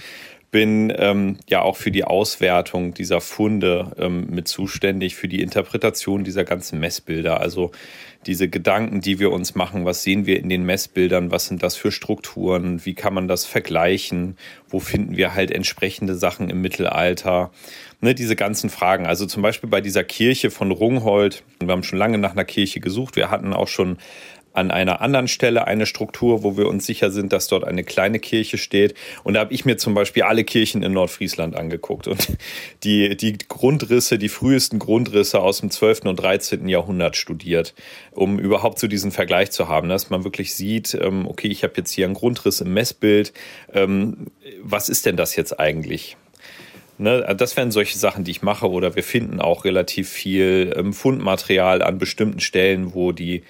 bin 0.51 0.93
ähm, 0.97 1.39
ja 1.49 1.63
auch 1.63 1.77
für 1.77 1.91
die 1.91 2.05
Auswertung 2.05 2.93
dieser 2.93 3.21
Funde 3.21 3.93
ähm, 3.99 4.27
mit 4.31 4.49
zuständig, 4.49 5.15
für 5.15 5.29
die 5.29 5.43
Interpretation 5.43 6.25
dieser 6.25 6.45
ganzen 6.45 6.81
Messbilder. 6.81 7.41
Also 7.41 7.71
diese 8.27 8.49
Gedanken, 8.49 9.01
die 9.01 9.19
wir 9.19 9.31
uns 9.31 9.55
machen, 9.55 9.85
was 9.85 10.03
sehen 10.03 10.27
wir 10.27 10.39
in 10.39 10.49
den 10.49 10.65
Messbildern, 10.65 11.31
was 11.31 11.47
sind 11.47 11.63
das 11.63 11.77
für 11.77 11.91
Strukturen, 11.91 12.85
wie 12.85 12.95
kann 12.95 13.15
man 13.15 13.29
das 13.29 13.47
vergleichen, 13.47 14.37
wo 14.69 14.79
finden 14.81 15.17
wir 15.17 15.35
halt 15.35 15.51
entsprechende 15.51 16.15
Sachen 16.15 16.51
im 16.51 16.61
Mittelalter. 16.61 17.51
Ne, 18.03 18.15
diese 18.15 18.35
ganzen 18.35 18.71
Fragen. 18.71 19.07
Also 19.07 19.27
zum 19.27 19.43
Beispiel 19.43 19.69
bei 19.69 19.83
dieser 19.83 20.05
Kirche 20.05 20.51
von 20.51 20.71
Rungholt, 20.71 21.45
wir 21.61 21.69
haben 21.69 21.83
schon 21.83 21.99
lange 21.99 22.19
nach 22.19 22.33
einer 22.33 22.47
Kirche 22.47 22.81
gesucht, 22.81 23.17
wir 23.17 23.31
hatten 23.31 23.53
auch 23.53 23.69
schon 23.69 23.99
an 24.53 24.71
einer 24.71 25.01
anderen 25.01 25.29
Stelle 25.29 25.67
eine 25.67 25.87
Struktur, 25.87 26.43
wo 26.43 26.57
wir 26.57 26.69
uns 26.69 26.87
sicher 26.87 27.11
sind, 27.11 27.33
dass 27.33 27.47
dort 27.47 27.65
eine 27.65 27.85
kleine 27.85 28.19
Kirche 28.19 28.59
steht. 28.59 28.95
Und 29.23 29.35
da 29.35 29.41
habe 29.41 29.55
ich 29.55 29.65
mir 29.65 29.77
zum 29.77 29.95
Beispiel 29.95 30.25
alle 30.25 30.45
Kirchen 30.45 30.83
in 30.83 30.93
Nordfriesland 30.93 31.57
angeguckt 31.57 32.09
und 32.09 32.37
die, 32.85 33.17
die 33.17 33.39
Grundrisse, 33.39 34.19
die 34.19 34.29
frühesten 34.29 34.79
Grundrisse 34.79 35.41
aus 35.41 35.61
dem 35.61 35.71
12. 35.71 36.03
und 36.07 36.17
13. 36.17 36.69
Jahrhundert 36.69 37.17
studiert, 37.17 37.75
um 38.13 38.39
überhaupt 38.39 38.79
so 38.79 38.89
diesen 38.89 39.13
Vergleich 39.13 39.51
zu 39.51 39.69
haben, 39.69 39.89
dass 39.89 40.11
man 40.11 40.25
wirklich 40.25 40.55
sieht, 40.55 40.95
ähm, 40.95 41.27
okay, 41.27 41.49
ich 41.49 41.63
habe 41.63 41.75
jetzt 41.77 41.93
hier 41.93 42.07
einen 42.07 42.15
Grundriss 42.15 42.61
im 42.61 42.75
Messbild. 42.75 43.33
Ähm, 43.73 44.27
was 44.63 44.89
ist 44.89 45.07
denn 45.07 45.17
das 45.17 45.37
jetzt 45.37 45.61
eigentlich? 45.61 46.17
Ne, 47.01 47.35
das 47.35 47.57
wären 47.57 47.71
solche 47.71 47.97
Sachen, 47.97 48.25
die 48.25 48.31
ich 48.31 48.43
mache. 48.43 48.69
Oder 48.69 48.95
wir 48.95 49.03
finden 49.03 49.41
auch 49.41 49.65
relativ 49.65 50.11
viel 50.11 50.75
ähm, 50.77 50.93
Fundmaterial 50.93 51.81
an 51.81 51.97
bestimmten 51.97 52.41
Stellen, 52.41 52.93
wo 52.93 53.13
die 53.13 53.43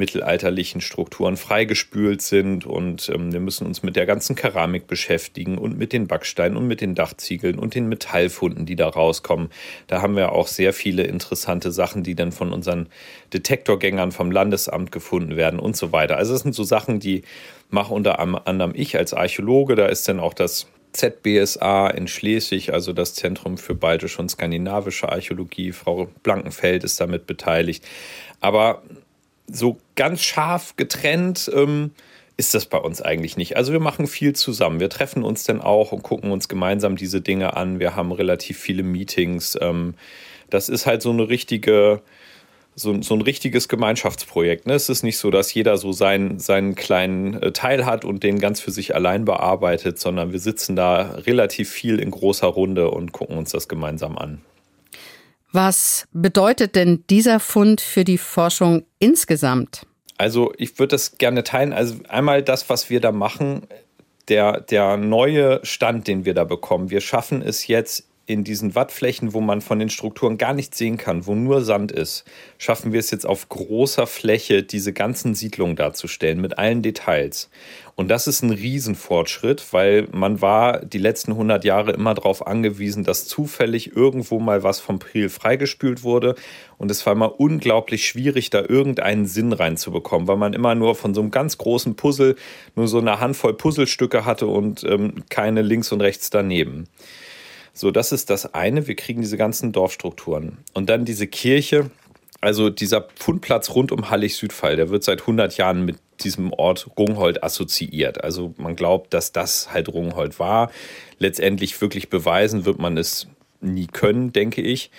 mittelalterlichen 0.00 0.80
Strukturen 0.80 1.36
freigespült 1.36 2.22
sind 2.22 2.66
und 2.66 3.08
ähm, 3.14 3.32
wir 3.32 3.38
müssen 3.38 3.66
uns 3.66 3.84
mit 3.84 3.94
der 3.94 4.06
ganzen 4.06 4.34
Keramik 4.34 4.88
beschäftigen 4.88 5.58
und 5.58 5.78
mit 5.78 5.92
den 5.92 6.08
Backsteinen 6.08 6.56
und 6.56 6.66
mit 6.66 6.80
den 6.80 6.96
Dachziegeln 6.96 7.58
und 7.58 7.76
den 7.76 7.88
Metallfunden, 7.88 8.66
die 8.66 8.74
da 8.74 8.88
rauskommen. 8.88 9.50
Da 9.86 10.02
haben 10.02 10.16
wir 10.16 10.32
auch 10.32 10.48
sehr 10.48 10.72
viele 10.72 11.04
interessante 11.04 11.70
Sachen, 11.70 12.02
die 12.02 12.16
dann 12.16 12.32
von 12.32 12.52
unseren 12.52 12.88
Detektorgängern 13.32 14.10
vom 14.10 14.32
Landesamt 14.32 14.90
gefunden 14.90 15.36
werden 15.36 15.60
und 15.60 15.76
so 15.76 15.92
weiter. 15.92 16.16
Also 16.16 16.32
das 16.32 16.42
sind 16.42 16.54
so 16.54 16.64
Sachen, 16.64 16.98
die 16.98 17.22
mache 17.68 17.94
unter 17.94 18.18
anderem 18.18 18.72
ich 18.74 18.96
als 18.96 19.14
Archäologe. 19.14 19.76
Da 19.76 19.86
ist 19.86 20.08
dann 20.08 20.18
auch 20.18 20.34
das 20.34 20.66
ZBSA 20.92 21.88
in 21.90 22.08
Schleswig, 22.08 22.72
also 22.72 22.92
das 22.92 23.14
Zentrum 23.14 23.58
für 23.58 23.74
baltische 23.74 24.20
und 24.20 24.28
skandinavische 24.28 25.08
Archäologie. 25.08 25.72
Frau 25.72 26.08
Blankenfeld 26.22 26.84
ist 26.84 27.00
damit 27.00 27.26
beteiligt. 27.26 27.86
Aber 28.40 28.82
so 29.52 29.78
ganz 29.96 30.22
scharf 30.22 30.76
getrennt 30.76 31.50
ähm, 31.54 31.92
ist 32.36 32.54
das 32.54 32.66
bei 32.66 32.78
uns 32.78 33.02
eigentlich 33.02 33.36
nicht. 33.36 33.56
Also 33.56 33.72
wir 33.72 33.80
machen 33.80 34.06
viel 34.06 34.34
zusammen. 34.34 34.80
Wir 34.80 34.88
treffen 34.88 35.22
uns 35.24 35.44
dann 35.44 35.60
auch 35.60 35.92
und 35.92 36.02
gucken 36.02 36.32
uns 36.32 36.48
gemeinsam 36.48 36.96
diese 36.96 37.20
Dinge 37.20 37.54
an. 37.54 37.80
Wir 37.80 37.96
haben 37.96 38.12
relativ 38.12 38.58
viele 38.58 38.82
Meetings. 38.82 39.58
Ähm, 39.60 39.94
das 40.48 40.70
ist 40.70 40.86
halt 40.86 41.02
so 41.02 41.10
eine 41.10 41.28
richtige, 41.28 42.00
so, 42.74 43.00
so 43.02 43.14
ein 43.14 43.20
richtiges 43.20 43.68
Gemeinschaftsprojekt. 43.68 44.66
Ne? 44.66 44.72
Es 44.72 44.88
ist 44.88 45.02
nicht 45.02 45.18
so, 45.18 45.30
dass 45.30 45.52
jeder 45.52 45.76
so 45.76 45.92
seinen, 45.92 46.38
seinen 46.38 46.74
kleinen 46.74 47.34
äh, 47.42 47.52
Teil 47.52 47.84
hat 47.84 48.06
und 48.06 48.22
den 48.22 48.38
ganz 48.38 48.58
für 48.60 48.70
sich 48.70 48.94
allein 48.94 49.26
bearbeitet, 49.26 49.98
sondern 49.98 50.32
wir 50.32 50.40
sitzen 50.40 50.76
da 50.76 51.16
relativ 51.26 51.68
viel 51.68 51.98
in 51.98 52.10
großer 52.10 52.46
Runde 52.46 52.90
und 52.90 53.12
gucken 53.12 53.36
uns 53.36 53.50
das 53.50 53.68
gemeinsam 53.68 54.16
an. 54.16 54.40
Was 55.52 56.06
bedeutet 56.12 56.76
denn 56.76 57.04
dieser 57.10 57.40
Fund 57.40 57.80
für 57.80 58.04
die 58.04 58.18
Forschung 58.18 58.84
insgesamt? 58.98 59.86
Also 60.16 60.52
ich 60.58 60.78
würde 60.78 60.92
das 60.92 61.18
gerne 61.18 61.44
teilen. 61.44 61.72
Also 61.72 61.96
einmal 62.08 62.42
das, 62.42 62.68
was 62.68 62.90
wir 62.90 63.00
da 63.00 63.10
machen, 63.10 63.66
der, 64.28 64.60
der 64.60 64.96
neue 64.96 65.60
Stand, 65.64 66.06
den 66.06 66.24
wir 66.24 66.34
da 66.34 66.44
bekommen. 66.44 66.90
Wir 66.90 67.00
schaffen 67.00 67.42
es 67.42 67.66
jetzt 67.66 68.04
in 68.26 68.44
diesen 68.44 68.76
Wattflächen, 68.76 69.34
wo 69.34 69.40
man 69.40 69.60
von 69.60 69.80
den 69.80 69.90
Strukturen 69.90 70.38
gar 70.38 70.54
nichts 70.54 70.78
sehen 70.78 70.98
kann, 70.98 71.26
wo 71.26 71.34
nur 71.34 71.64
Sand 71.64 71.90
ist, 71.90 72.24
schaffen 72.58 72.92
wir 72.92 73.00
es 73.00 73.10
jetzt 73.10 73.26
auf 73.26 73.48
großer 73.48 74.06
Fläche, 74.06 74.62
diese 74.62 74.92
ganzen 74.92 75.34
Siedlungen 75.34 75.74
darzustellen 75.74 76.40
mit 76.40 76.56
allen 76.56 76.80
Details. 76.80 77.50
Und 78.00 78.08
das 78.08 78.26
ist 78.26 78.40
ein 78.40 78.50
Riesenfortschritt, 78.50 79.74
weil 79.74 80.08
man 80.10 80.40
war 80.40 80.82
die 80.82 80.96
letzten 80.96 81.32
100 81.32 81.66
Jahre 81.66 81.92
immer 81.92 82.14
darauf 82.14 82.46
angewiesen, 82.46 83.04
dass 83.04 83.26
zufällig 83.26 83.94
irgendwo 83.94 84.40
mal 84.40 84.62
was 84.62 84.80
vom 84.80 84.98
Priel 84.98 85.28
freigespült 85.28 86.02
wurde. 86.02 86.34
Und 86.78 86.90
es 86.90 87.04
war 87.04 87.12
immer 87.12 87.38
unglaublich 87.38 88.06
schwierig, 88.06 88.48
da 88.48 88.62
irgendeinen 88.66 89.26
Sinn 89.26 89.52
reinzubekommen, 89.52 90.28
weil 90.28 90.38
man 90.38 90.54
immer 90.54 90.74
nur 90.74 90.94
von 90.94 91.12
so 91.12 91.20
einem 91.20 91.30
ganz 91.30 91.58
großen 91.58 91.94
Puzzle 91.94 92.36
nur 92.74 92.88
so 92.88 93.00
eine 93.00 93.20
Handvoll 93.20 93.52
Puzzlestücke 93.52 94.24
hatte 94.24 94.46
und 94.46 94.82
ähm, 94.84 95.24
keine 95.28 95.60
links 95.60 95.92
und 95.92 96.00
rechts 96.00 96.30
daneben. 96.30 96.88
So, 97.74 97.90
das 97.90 98.12
ist 98.12 98.30
das 98.30 98.54
eine. 98.54 98.86
Wir 98.86 98.96
kriegen 98.96 99.20
diese 99.20 99.36
ganzen 99.36 99.72
Dorfstrukturen. 99.72 100.56
Und 100.72 100.88
dann 100.88 101.04
diese 101.04 101.26
Kirche, 101.26 101.90
also 102.40 102.70
dieser 102.70 103.08
Fundplatz 103.14 103.68
rund 103.68 103.92
um 103.92 104.08
Hallig-Südfall, 104.08 104.76
der 104.76 104.88
wird 104.88 105.04
seit 105.04 105.20
100 105.20 105.58
Jahren 105.58 105.84
mit 105.84 105.98
diesem 106.24 106.52
Ort 106.52 106.88
Rungholt 106.98 107.42
assoziiert. 107.42 108.22
Also 108.22 108.54
man 108.56 108.76
glaubt, 108.76 109.14
dass 109.14 109.32
das 109.32 109.72
halt 109.72 109.88
Rungholt 109.88 110.38
war. 110.38 110.70
Letztendlich 111.18 111.80
wirklich 111.80 112.10
beweisen 112.10 112.64
wird 112.64 112.78
man 112.78 112.96
es 112.96 113.26
nie 113.60 113.86
können, 113.86 114.32
denke 114.32 114.62
ich. 114.62 114.90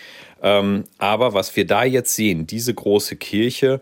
Ähm, 0.42 0.84
aber 0.98 1.34
was 1.34 1.56
wir 1.56 1.66
da 1.66 1.84
jetzt 1.84 2.16
sehen, 2.16 2.48
diese 2.48 2.74
große 2.74 3.16
Kirche, 3.16 3.82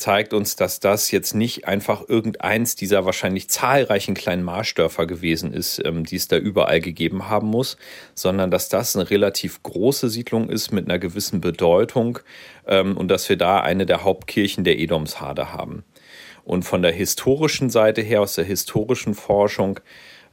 zeigt 0.00 0.32
uns, 0.32 0.56
dass 0.56 0.80
das 0.80 1.10
jetzt 1.10 1.34
nicht 1.34 1.68
einfach 1.68 2.08
irgendeins 2.08 2.74
dieser 2.74 3.04
wahrscheinlich 3.04 3.48
zahlreichen 3.48 4.14
kleinen 4.14 4.42
Marschdörfer 4.42 5.06
gewesen 5.06 5.52
ist, 5.52 5.80
ähm, 5.84 6.04
die 6.04 6.16
es 6.16 6.26
da 6.26 6.36
überall 6.36 6.80
gegeben 6.80 7.28
haben 7.28 7.48
muss, 7.48 7.76
sondern 8.14 8.50
dass 8.50 8.68
das 8.68 8.96
eine 8.96 9.10
relativ 9.10 9.62
große 9.62 10.08
Siedlung 10.08 10.48
ist 10.48 10.72
mit 10.72 10.86
einer 10.86 10.98
gewissen 10.98 11.40
Bedeutung 11.40 12.18
ähm, 12.66 12.96
und 12.96 13.08
dass 13.08 13.28
wir 13.28 13.36
da 13.36 13.60
eine 13.60 13.86
der 13.86 14.02
Hauptkirchen 14.02 14.64
der 14.64 14.78
Edomshade 14.78 15.52
haben. 15.52 15.84
Und 16.50 16.64
von 16.64 16.82
der 16.82 16.90
historischen 16.90 17.70
Seite 17.70 18.02
her, 18.02 18.22
aus 18.22 18.34
der 18.34 18.44
historischen 18.44 19.14
Forschung, 19.14 19.78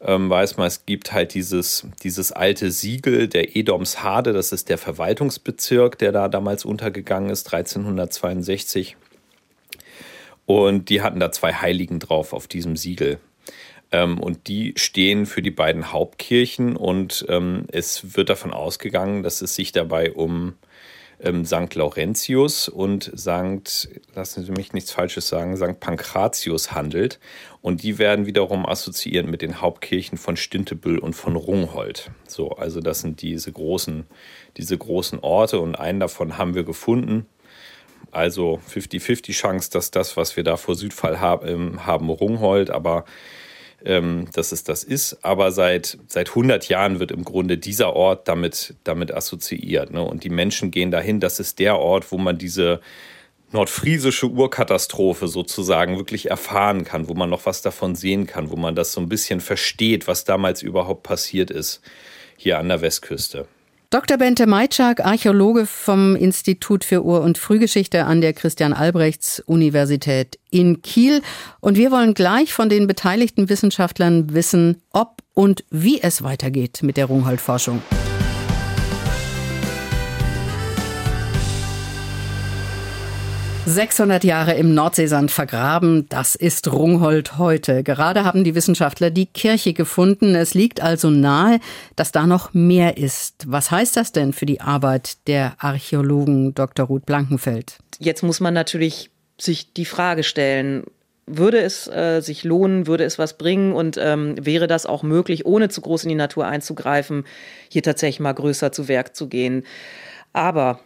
ähm, 0.01 0.31
weiß 0.31 0.57
man, 0.57 0.65
es 0.65 0.83
gibt 0.87 1.13
halt 1.13 1.35
dieses, 1.35 1.85
dieses 2.01 2.31
alte 2.31 2.71
Siegel 2.71 3.27
der 3.27 3.55
Edomshade, 3.55 4.33
das 4.33 4.51
ist 4.51 4.69
der 4.69 4.79
Verwaltungsbezirk, 4.79 5.99
der 5.99 6.11
da 6.11 6.27
damals 6.27 6.65
untergegangen 6.65 7.29
ist, 7.29 7.53
1362. 7.53 8.97
Und 10.47 10.89
die 10.89 11.03
hatten 11.03 11.19
da 11.19 11.31
zwei 11.31 11.53
Heiligen 11.53 11.99
drauf 11.99 12.33
auf 12.33 12.47
diesem 12.47 12.77
Siegel. 12.77 13.19
Ähm, 13.91 14.19
und 14.19 14.47
die 14.47 14.73
stehen 14.75 15.27
für 15.27 15.43
die 15.43 15.51
beiden 15.51 15.91
Hauptkirchen 15.91 16.75
und 16.75 17.27
ähm, 17.29 17.65
es 17.71 18.17
wird 18.17 18.29
davon 18.29 18.53
ausgegangen, 18.53 19.21
dass 19.21 19.41
es 19.41 19.53
sich 19.53 19.71
dabei 19.71 20.13
um 20.13 20.55
ähm, 21.19 21.45
St. 21.45 21.73
Laurentius 21.73 22.69
und 22.69 23.11
St. 23.15 23.89
lassen 24.13 24.43
Sie 24.43 24.51
mich 24.51 24.73
nichts 24.73 24.91
Falsches 24.91 25.27
sagen, 25.27 25.57
St. 25.57 25.79
Pankratius 25.79 26.71
handelt. 26.71 27.19
Und 27.61 27.83
die 27.83 27.97
werden 27.97 28.25
wiederum 28.25 28.65
assoziiert 28.65 29.27
mit 29.27 29.41
den 29.41 29.61
Hauptkirchen 29.61 30.17
von 30.17 30.37
Stintebüll 30.37 30.99
und 30.99 31.13
von 31.13 31.35
Rungholt. 31.35 32.11
So, 32.27 32.51
also 32.51 32.79
das 32.79 33.01
sind 33.01 33.21
diese 33.21 33.51
großen, 33.51 34.05
diese 34.57 34.77
großen 34.77 35.19
Orte 35.19 35.59
und 35.59 35.75
einen 35.75 35.99
davon 35.99 36.37
haben 36.37 36.53
wir 36.53 36.63
gefunden. 36.63 37.25
Also 38.11 38.59
50-50 38.73 39.31
Chance, 39.33 39.71
dass 39.71 39.91
das, 39.91 40.17
was 40.17 40.37
wir 40.37 40.43
da 40.43 40.55
vor 40.55 40.75
Südfall 40.75 41.19
haben, 41.19 41.85
haben 41.85 42.09
Rungholt, 42.09 42.69
aber 42.69 42.99
ähm, 42.99 43.11
dass 43.83 44.51
es 44.51 44.63
das 44.63 44.83
ist. 44.83 45.19
Aber 45.23 45.51
seit, 45.51 45.97
seit 46.07 46.29
100 46.29 46.67
Jahren 46.67 46.99
wird 46.99 47.11
im 47.11 47.23
Grunde 47.23 47.57
dieser 47.57 47.95
Ort 47.95 48.27
damit, 48.27 48.73
damit 48.83 49.13
assoziiert. 49.13 49.91
Ne? 49.91 50.01
Und 50.01 50.23
die 50.23 50.29
Menschen 50.29 50.71
gehen 50.71 50.89
dahin. 50.91 51.19
Das 51.19 51.39
ist 51.39 51.59
der 51.59 51.77
Ort, 51.77 52.11
wo 52.11 52.17
man 52.17 52.37
diese 52.37 52.81
nordfriesische 53.51 54.27
Urkatastrophe 54.27 55.27
sozusagen 55.27 55.97
wirklich 55.97 56.29
erfahren 56.29 56.83
kann, 56.83 57.07
wo 57.07 57.13
man 57.13 57.29
noch 57.29 57.45
was 57.45 57.61
davon 57.61 57.95
sehen 57.95 58.27
kann, 58.27 58.49
wo 58.51 58.55
man 58.55 58.75
das 58.75 58.91
so 58.91 58.99
ein 58.99 59.09
bisschen 59.09 59.39
versteht, 59.39 60.07
was 60.07 60.25
damals 60.25 60.61
überhaupt 60.61 61.03
passiert 61.03 61.51
ist 61.51 61.81
hier 62.35 62.59
an 62.59 62.67
der 62.67 62.81
Westküste. 62.81 63.47
Dr. 63.89 64.17
Bente 64.17 64.47
Meitschak, 64.47 65.05
Archäologe 65.05 65.65
vom 65.65 66.17
Institut 66.17 66.83
für 66.83 67.05
Ur- 67.05 67.21
und 67.21 67.37
Frühgeschichte 67.37 68.03
an 68.03 68.19
der 68.19 68.33
Christian-Albrechts-Universität 68.33 70.37
in 70.51 70.81
Kiel. 70.81 71.21
Und 71.61 71.77
wir 71.77 71.89
wollen 71.89 72.13
gleich 72.13 72.51
von 72.51 72.67
den 72.67 72.87
beteiligten 72.87 73.47
Wissenschaftlern 73.47 74.33
wissen, 74.33 74.81
ob 74.91 75.21
und 75.33 75.63
wie 75.69 76.01
es 76.01 76.21
weitergeht 76.21 76.83
mit 76.83 76.97
der 76.97 77.05
Rungholt-Forschung. 77.05 77.81
600 83.67 84.23
Jahre 84.23 84.53
im 84.53 84.73
Nordseesand 84.73 85.29
vergraben, 85.29 86.07
das 86.07 86.35
ist 86.35 86.71
Rungholt 86.71 87.37
heute. 87.37 87.83
Gerade 87.83 88.23
haben 88.23 88.45
die 88.45 88.55
Wissenschaftler 88.55 89.09
die 89.09 89.25
Kirche 89.25 89.73
gefunden. 89.73 90.35
Es 90.35 90.53
liegt 90.53 90.81
also 90.81 91.09
nahe, 91.09 91.59
dass 91.97 92.13
da 92.13 92.27
noch 92.27 92.53
mehr 92.53 92.95
ist. 92.95 93.43
Was 93.45 93.69
heißt 93.69 93.97
das 93.97 94.13
denn 94.13 94.31
für 94.31 94.45
die 94.45 94.61
Arbeit 94.61 95.17
der 95.27 95.55
Archäologen 95.57 96.55
Dr. 96.55 96.85
Ruth 96.85 97.05
Blankenfeld? 97.05 97.79
Jetzt 97.99 98.23
muss 98.23 98.39
man 98.39 98.53
natürlich 98.53 99.09
sich 99.37 99.73
die 99.73 99.83
Frage 99.83 100.23
stellen, 100.23 100.85
würde 101.25 101.59
es 101.59 101.89
äh, 101.89 102.21
sich 102.21 102.45
lohnen, 102.45 102.87
würde 102.87 103.03
es 103.03 103.19
was 103.19 103.37
bringen 103.37 103.73
und 103.73 103.97
ähm, 104.01 104.35
wäre 104.39 104.67
das 104.67 104.85
auch 104.85 105.03
möglich, 105.03 105.45
ohne 105.45 105.67
zu 105.67 105.81
groß 105.81 106.03
in 106.03 106.09
die 106.09 106.15
Natur 106.15 106.47
einzugreifen, 106.47 107.25
hier 107.67 107.83
tatsächlich 107.83 108.21
mal 108.21 108.31
größer 108.31 108.71
zu 108.71 108.87
Werk 108.87 109.13
zu 109.13 109.27
gehen. 109.27 109.65
Aber 110.31 110.79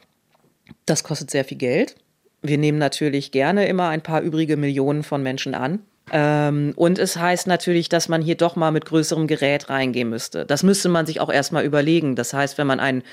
das 0.88 1.04
kostet 1.04 1.30
sehr 1.30 1.46
viel 1.46 1.60
Geld. 1.60 1.96
Wir 2.42 2.58
nehmen 2.58 2.78
natürlich 2.78 3.32
gerne 3.32 3.68
immer 3.68 3.90
ein 3.90 4.02
paar 4.02 4.22
übrige 4.22 4.58
Millionen 4.58 5.04
von 5.04 5.22
Menschen 5.22 5.54
an. 5.54 5.80
Ähm, 6.12 6.74
und 6.76 7.00
es 7.00 7.18
heißt 7.18 7.48
natürlich, 7.48 7.88
dass 7.88 8.10
man 8.10 8.22
hier 8.22 8.36
doch 8.36 8.56
mal 8.56 8.72
mit 8.72 8.86
größerem 8.86 9.28
Gerät 9.28 9.70
reingehen 9.70 10.10
müsste. 10.10 10.46
Das 10.46 10.64
müsste 10.64 10.90
man 10.90 11.06
sich 11.06 11.22
auch 11.22 11.32
erstmal 11.32 11.64
überlegen. 11.64 12.16
Das 12.16 12.34
heißt, 12.34 12.58
wenn 12.58 12.68
man 12.68 12.80
einen 12.80 13.04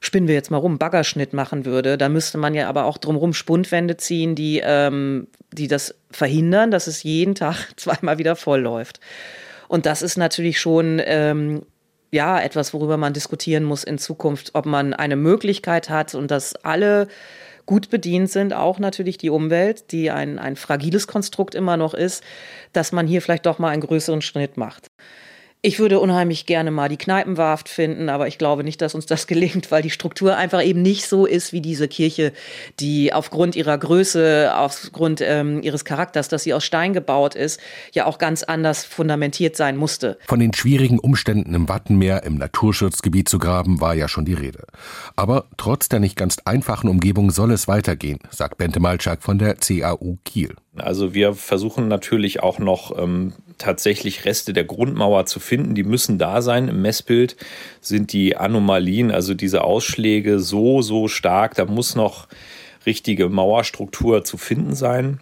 spinnen 0.00 0.28
wir 0.28 0.34
jetzt 0.34 0.50
mal 0.50 0.56
rum, 0.56 0.78
Baggerschnitt 0.78 1.34
machen 1.34 1.66
würde, 1.66 1.98
da 1.98 2.08
müsste 2.08 2.38
man 2.38 2.54
ja 2.54 2.68
aber 2.68 2.86
auch 2.86 2.98
drumherum 2.98 3.34
Spundwände 3.34 3.98
ziehen, 3.98 4.34
die, 4.34 4.60
ähm, 4.64 5.28
die 5.52 5.68
das 5.68 5.94
verhindern, 6.10 6.70
dass 6.70 6.86
es 6.86 7.02
jeden 7.02 7.34
Tag 7.34 7.68
zweimal 7.76 8.18
wieder 8.18 8.34
voll 8.34 8.60
läuft. 8.60 9.00
Und 9.68 9.86
das 9.86 10.02
ist 10.02 10.16
natürlich 10.16 10.58
schon 10.58 11.00
ähm, 11.04 11.62
ja 12.10 12.40
etwas, 12.40 12.74
worüber 12.74 12.96
man 12.96 13.12
diskutieren 13.12 13.62
muss 13.62 13.84
in 13.84 13.98
Zukunft, 13.98 14.50
ob 14.54 14.66
man 14.66 14.94
eine 14.94 15.16
Möglichkeit 15.16 15.90
hat 15.90 16.14
und 16.14 16.30
dass 16.30 16.56
alle 16.56 17.06
gut 17.70 17.88
bedient 17.88 18.28
sind, 18.28 18.52
auch 18.52 18.80
natürlich 18.80 19.16
die 19.16 19.30
Umwelt, 19.30 19.92
die 19.92 20.10
ein, 20.10 20.40
ein 20.40 20.56
fragiles 20.56 21.06
Konstrukt 21.06 21.54
immer 21.54 21.76
noch 21.76 21.94
ist, 21.94 22.24
dass 22.72 22.90
man 22.90 23.06
hier 23.06 23.22
vielleicht 23.22 23.46
doch 23.46 23.60
mal 23.60 23.68
einen 23.68 23.80
größeren 23.80 24.22
Schnitt 24.22 24.56
macht. 24.56 24.90
Ich 25.62 25.78
würde 25.78 26.00
unheimlich 26.00 26.46
gerne 26.46 26.70
mal 26.70 26.88
die 26.88 26.96
Kneipenwarft 26.96 27.68
finden, 27.68 28.08
aber 28.08 28.26
ich 28.28 28.38
glaube 28.38 28.64
nicht, 28.64 28.80
dass 28.80 28.94
uns 28.94 29.04
das 29.04 29.26
gelingt, 29.26 29.70
weil 29.70 29.82
die 29.82 29.90
Struktur 29.90 30.36
einfach 30.36 30.64
eben 30.64 30.80
nicht 30.80 31.06
so 31.06 31.26
ist 31.26 31.52
wie 31.52 31.60
diese 31.60 31.86
Kirche, 31.86 32.32
die 32.78 33.12
aufgrund 33.12 33.56
ihrer 33.56 33.76
Größe, 33.76 34.52
aufgrund 34.56 35.20
ähm, 35.20 35.60
ihres 35.62 35.84
Charakters, 35.84 36.28
dass 36.28 36.44
sie 36.44 36.54
aus 36.54 36.64
Stein 36.64 36.94
gebaut 36.94 37.34
ist, 37.34 37.60
ja 37.92 38.06
auch 38.06 38.16
ganz 38.16 38.42
anders 38.42 38.84
fundamentiert 38.86 39.54
sein 39.54 39.76
musste. 39.76 40.18
Von 40.26 40.40
den 40.40 40.54
schwierigen 40.54 40.98
Umständen 40.98 41.54
im 41.54 41.68
Wattenmeer 41.68 42.22
im 42.22 42.38
Naturschutzgebiet 42.38 43.28
zu 43.28 43.38
graben, 43.38 43.82
war 43.82 43.94
ja 43.94 44.08
schon 44.08 44.24
die 44.24 44.34
Rede. 44.34 44.64
Aber 45.14 45.44
trotz 45.58 45.90
der 45.90 46.00
nicht 46.00 46.16
ganz 46.16 46.38
einfachen 46.46 46.88
Umgebung 46.88 47.30
soll 47.30 47.52
es 47.52 47.68
weitergehen, 47.68 48.18
sagt 48.30 48.56
Bente 48.56 48.80
Malczak 48.80 49.22
von 49.22 49.38
der 49.38 49.56
CAU 49.56 50.16
Kiel. 50.24 50.54
Also 50.76 51.14
wir 51.14 51.34
versuchen 51.34 51.88
natürlich 51.88 52.42
auch 52.42 52.58
noch 52.58 52.96
ähm, 52.96 53.32
tatsächlich 53.58 54.24
Reste 54.24 54.52
der 54.52 54.64
Grundmauer 54.64 55.26
zu 55.26 55.40
finden. 55.40 55.74
Die 55.74 55.82
müssen 55.82 56.16
da 56.16 56.42
sein. 56.42 56.68
Im 56.68 56.82
Messbild 56.82 57.36
sind 57.80 58.12
die 58.12 58.36
Anomalien, 58.36 59.10
also 59.10 59.34
diese 59.34 59.64
Ausschläge 59.64 60.38
so, 60.38 60.80
so 60.80 61.08
stark. 61.08 61.54
Da 61.56 61.64
muss 61.64 61.96
noch 61.96 62.28
richtige 62.86 63.28
Mauerstruktur 63.28 64.24
zu 64.24 64.36
finden 64.38 64.74
sein. 64.74 65.20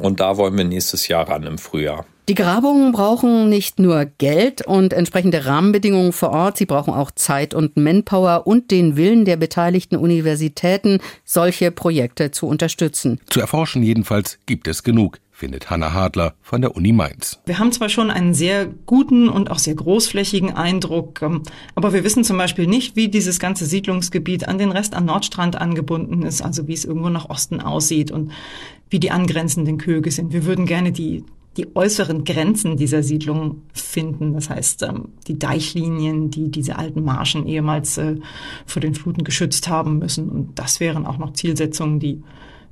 Und 0.00 0.20
da 0.20 0.36
wollen 0.36 0.56
wir 0.56 0.64
nächstes 0.64 1.08
Jahr 1.08 1.28
ran 1.28 1.44
im 1.44 1.58
Frühjahr. 1.58 2.04
Die 2.28 2.34
Grabungen 2.34 2.92
brauchen 2.92 3.48
nicht 3.48 3.78
nur 3.78 4.04
Geld 4.04 4.66
und 4.66 4.92
entsprechende 4.92 5.46
Rahmenbedingungen 5.46 6.12
vor 6.12 6.28
Ort, 6.28 6.58
sie 6.58 6.66
brauchen 6.66 6.92
auch 6.92 7.10
Zeit 7.10 7.54
und 7.54 7.78
Manpower 7.78 8.46
und 8.46 8.70
den 8.70 8.98
Willen 8.98 9.24
der 9.24 9.38
beteiligten 9.38 9.96
Universitäten, 9.96 10.98
solche 11.24 11.70
Projekte 11.70 12.30
zu 12.30 12.46
unterstützen. 12.46 13.18
Zu 13.30 13.40
erforschen 13.40 13.82
jedenfalls 13.82 14.38
gibt 14.44 14.68
es 14.68 14.82
genug 14.82 15.18
findet 15.38 15.70
Hanna 15.70 15.92
Hadler 15.92 16.34
von 16.42 16.60
der 16.60 16.74
Uni 16.74 16.92
Mainz. 16.92 17.40
Wir 17.46 17.60
haben 17.60 17.70
zwar 17.70 17.88
schon 17.88 18.10
einen 18.10 18.34
sehr 18.34 18.66
guten 18.66 19.28
und 19.28 19.52
auch 19.52 19.60
sehr 19.60 19.76
großflächigen 19.76 20.52
Eindruck, 20.52 21.22
ähm, 21.22 21.44
aber 21.76 21.92
wir 21.92 22.02
wissen 22.02 22.24
zum 22.24 22.36
Beispiel 22.36 22.66
nicht, 22.66 22.96
wie 22.96 23.08
dieses 23.08 23.38
ganze 23.38 23.64
Siedlungsgebiet 23.64 24.48
an 24.48 24.58
den 24.58 24.72
Rest 24.72 24.94
am 24.94 25.04
Nordstrand 25.04 25.54
angebunden 25.54 26.24
ist, 26.24 26.42
also 26.42 26.66
wie 26.66 26.72
es 26.72 26.84
irgendwo 26.84 27.08
nach 27.08 27.30
Osten 27.30 27.60
aussieht 27.60 28.10
und 28.10 28.32
wie 28.90 28.98
die 28.98 29.12
angrenzenden 29.12 29.78
Köge 29.78 30.10
sind. 30.10 30.32
Wir 30.32 30.44
würden 30.44 30.66
gerne 30.66 30.90
die 30.90 31.24
die 31.58 31.74
äußeren 31.76 32.24
Grenzen 32.24 32.76
dieser 32.76 33.02
Siedlung 33.02 33.62
finden. 33.74 34.32
Das 34.32 34.48
heißt, 34.48 34.84
ähm, 34.84 35.08
die 35.26 35.38
Deichlinien, 35.38 36.30
die 36.30 36.50
diese 36.50 36.76
alten 36.76 37.04
Marschen 37.04 37.46
ehemals 37.46 37.98
äh, 37.98 38.16
vor 38.64 38.80
den 38.80 38.94
Fluten 38.94 39.24
geschützt 39.24 39.68
haben 39.68 39.98
müssen. 39.98 40.28
Und 40.30 40.58
das 40.58 40.78
wären 40.78 41.04
auch 41.04 41.18
noch 41.18 41.32
Zielsetzungen, 41.32 41.98
die 41.98 42.22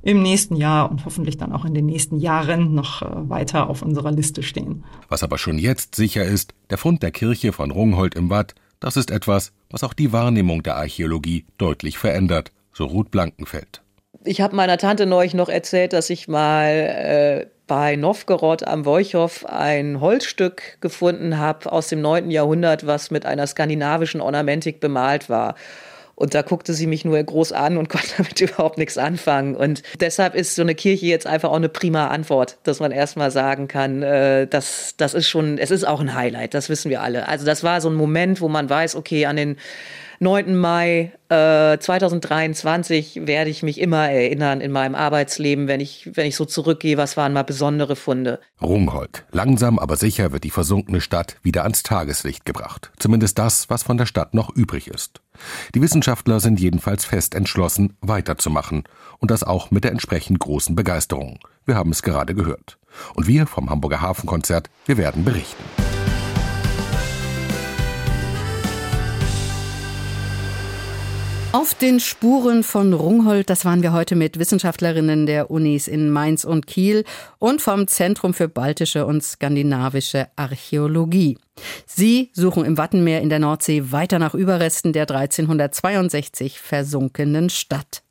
im 0.03 0.21
nächsten 0.21 0.55
Jahr 0.55 0.89
und 0.89 1.03
hoffentlich 1.03 1.37
dann 1.37 1.51
auch 1.51 1.65
in 1.65 1.73
den 1.73 1.85
nächsten 1.85 2.17
Jahren 2.17 2.73
noch 2.73 3.01
äh, 3.01 3.29
weiter 3.29 3.69
auf 3.69 3.81
unserer 3.81 4.11
Liste 4.11 4.41
stehen. 4.41 4.85
Was 5.09 5.21
aber 5.21 5.37
schon 5.37 5.59
jetzt 5.59 5.95
sicher 5.95 6.23
ist, 6.23 6.53
der 6.69 6.77
Fund 6.77 7.03
der 7.03 7.11
Kirche 7.11 7.51
von 7.51 7.71
Rungholt 7.71 8.15
im 8.15 8.29
Watt, 8.29 8.55
das 8.79 8.95
ist 8.95 9.11
etwas, 9.11 9.51
was 9.69 9.83
auch 9.83 9.93
die 9.93 10.13
Wahrnehmung 10.13 10.63
der 10.63 10.77
Archäologie 10.77 11.45
deutlich 11.57 11.97
verändert, 11.97 12.53
so 12.71 12.85
Ruth 12.85 13.11
Blankenfeld. 13.11 13.81
Ich 14.23 14.39
habe 14.39 14.55
meiner 14.55 14.77
Tante 14.77 15.05
neulich 15.05 15.33
noch 15.33 15.49
erzählt, 15.49 15.93
dass 15.93 16.09
ich 16.09 16.27
mal 16.27 16.69
äh, 16.69 17.56
bei 17.67 17.95
Novgorod 17.95 18.65
am 18.65 18.85
Wolchow 18.85 19.45
ein 19.45 20.01
Holzstück 20.01 20.77
gefunden 20.81 21.37
habe 21.37 21.71
aus 21.71 21.89
dem 21.89 22.01
9. 22.01 22.31
Jahrhundert, 22.31 22.87
was 22.87 23.11
mit 23.11 23.25
einer 23.25 23.45
skandinavischen 23.45 24.21
Ornamentik 24.21 24.79
bemalt 24.79 25.29
war. 25.29 25.55
Und 26.15 26.33
da 26.33 26.41
guckte 26.41 26.73
sie 26.73 26.87
mich 26.87 27.05
nur 27.05 27.21
groß 27.21 27.51
an 27.51 27.77
und 27.77 27.89
konnte 27.89 28.07
damit 28.17 28.41
überhaupt 28.41 28.79
nichts 28.79 28.97
anfangen. 28.97 29.55
Und 29.55 29.83
deshalb 29.99 30.33
ist 30.33 30.55
so 30.55 30.63
eine 30.63 30.73
Kirche 30.73 31.05
jetzt 31.05 31.27
einfach 31.27 31.49
auch 31.49 31.57
eine 31.57 31.69
prima 31.69 32.07
Antwort, 32.07 32.57
dass 32.63 32.79
man 32.79 32.91
erstmal 32.91 33.29
sagen 33.29 33.67
kann, 33.67 34.01
äh, 34.01 34.47
das, 34.47 34.95
das 34.97 35.13
ist 35.13 35.29
schon, 35.29 35.59
es 35.59 35.69
ist 35.69 35.85
auch 35.85 35.99
ein 35.99 36.15
Highlight, 36.15 36.55
das 36.55 36.69
wissen 36.69 36.89
wir 36.89 37.03
alle. 37.03 37.27
Also 37.27 37.45
das 37.45 37.63
war 37.63 37.81
so 37.81 37.89
ein 37.89 37.95
Moment, 37.95 38.41
wo 38.41 38.47
man 38.47 38.67
weiß, 38.67 38.95
okay, 38.95 39.27
an 39.27 39.35
den 39.35 39.57
9. 40.19 40.55
Mai 40.55 41.11
äh, 41.29 41.77
2023 41.77 43.27
werde 43.27 43.49
ich 43.49 43.63
mich 43.63 43.79
immer 43.79 44.09
erinnern 44.09 44.61
in 44.61 44.71
meinem 44.71 44.95
Arbeitsleben, 44.95 45.67
wenn 45.67 45.79
ich, 45.79 46.09
wenn 46.13 46.25
ich 46.25 46.35
so 46.35 46.45
zurückgehe, 46.45 46.97
was 46.97 47.17
waren 47.17 47.33
mal 47.33 47.43
besondere 47.43 47.95
Funde. 47.95 48.39
Rungholt. 48.61 49.25
Langsam 49.31 49.79
aber 49.79 49.95
sicher 49.97 50.31
wird 50.31 50.43
die 50.43 50.49
versunkene 50.49 51.01
Stadt 51.01 51.37
wieder 51.43 51.63
ans 51.63 51.83
Tageslicht 51.83 52.45
gebracht. 52.45 52.91
Zumindest 52.97 53.37
das, 53.37 53.69
was 53.69 53.83
von 53.83 53.97
der 53.97 54.05
Stadt 54.05 54.33
noch 54.33 54.55
übrig 54.55 54.87
ist. 54.87 55.21
Die 55.75 55.81
Wissenschaftler 55.81 56.39
sind 56.39 56.59
jedenfalls 56.59 57.05
fest 57.05 57.35
entschlossen, 57.35 57.93
weiterzumachen. 58.01 58.83
Und 59.19 59.31
das 59.31 59.43
auch 59.43 59.71
mit 59.71 59.83
der 59.83 59.91
entsprechend 59.91 60.39
großen 60.39 60.75
Begeisterung. 60.75 61.39
Wir 61.65 61.75
haben 61.75 61.91
es 61.91 62.01
gerade 62.01 62.33
gehört. 62.33 62.77
Und 63.13 63.27
wir 63.27 63.45
vom 63.45 63.69
Hamburger 63.69 64.01
Hafenkonzert, 64.01 64.69
wir 64.85 64.97
werden 64.97 65.23
berichten. 65.23 65.63
Auf 71.57 71.73
den 71.73 71.99
Spuren 71.99 72.61
von 72.61 72.93
Rungholt, 72.93 73.49
das 73.49 73.65
waren 73.65 73.81
wir 73.81 73.91
heute 73.91 74.15
mit 74.15 74.37
Wissenschaftlerinnen 74.37 75.25
der 75.25 75.49
Unis 75.49 75.87
in 75.87 76.11
Mainz 76.11 76.43
und 76.43 76.67
Kiel 76.67 77.03
und 77.39 77.63
vom 77.63 77.87
Zentrum 77.87 78.35
für 78.35 78.47
baltische 78.47 79.07
und 79.07 79.23
skandinavische 79.23 80.27
Archäologie. 80.35 81.39
Sie 81.87 82.29
suchen 82.33 82.63
im 82.63 82.77
Wattenmeer 82.77 83.21
in 83.21 83.29
der 83.29 83.39
Nordsee 83.39 83.91
weiter 83.91 84.19
nach 84.19 84.35
Überresten 84.35 84.93
der 84.93 85.09
1362 85.09 86.59
versunkenen 86.59 87.49
Stadt. 87.49 88.03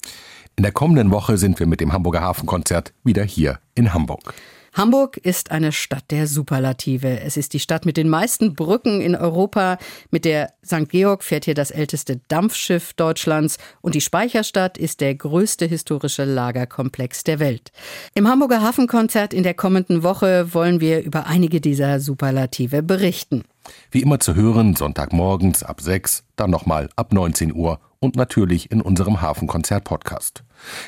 In 0.57 0.65
der 0.65 0.73
kommenden 0.73 1.13
Woche 1.13 1.39
sind 1.39 1.61
wir 1.61 1.69
mit 1.69 1.81
dem 1.81 1.93
Hamburger 1.93 2.23
Hafenkonzert 2.23 2.95
wieder 3.05 3.23
hier 3.23 3.61
in 3.77 3.95
Hamburg. 3.95 4.35
Hamburg 4.77 5.17
ist 5.17 5.53
eine 5.53 5.73
Stadt 5.73 6.11
der 6.11 6.27
Superlative. 6.27 7.21
Es 7.21 7.39
ist 7.39 7.55
die 7.55 7.61
Stadt 7.61 7.87
mit 7.87 7.97
den 7.97 8.11
meisten 8.11 8.55
Brücken 8.55 9.01
in 9.01 9.17
Europa. 9.17 9.79
Mit 10.11 10.27
der 10.27 10.53
St. 10.63 10.91
Georg 10.91 11.25
fährt 11.25 11.47
hier 11.47 11.55
das 11.55 11.71
älteste 11.71 12.21
Dampfschiff 12.29 12.93
Deutschlands 12.93 13.57
und 13.81 13.95
die 13.95 14.03
Speicherstadt 14.03 14.77
ist 14.77 15.01
der 15.01 15.15
größte 15.15 15.65
historische 15.65 16.25
Lagerkomplex 16.25 17.25
der 17.25 17.39
Welt. 17.39 17.73
Im 18.15 18.29
Hamburger 18.29 18.61
Hafenkonzert 18.61 19.33
in 19.33 19.45
der 19.45 19.55
kommenden 19.55 20.03
Woche 20.03 20.53
wollen 20.53 20.79
wir 20.79 21.03
über 21.03 21.27
einige 21.27 21.63
dieser 21.63 21.99
Superlative 21.99 22.83
berichten. 22.83 23.45
Wie 23.91 24.03
immer 24.03 24.21
zu 24.21 24.35
hören, 24.35 24.77
Sonntagmorgens 24.77 25.63
ab 25.63 25.81
6, 25.81 26.23
dann 26.37 26.51
nochmal 26.51 26.91
ab 26.97 27.15
19 27.15 27.55
Uhr 27.55 27.81
und 27.99 28.15
natürlich 28.15 28.71
in 28.71 28.83
unserem 28.83 29.23
Hafenkonzert-Podcast. 29.23 30.45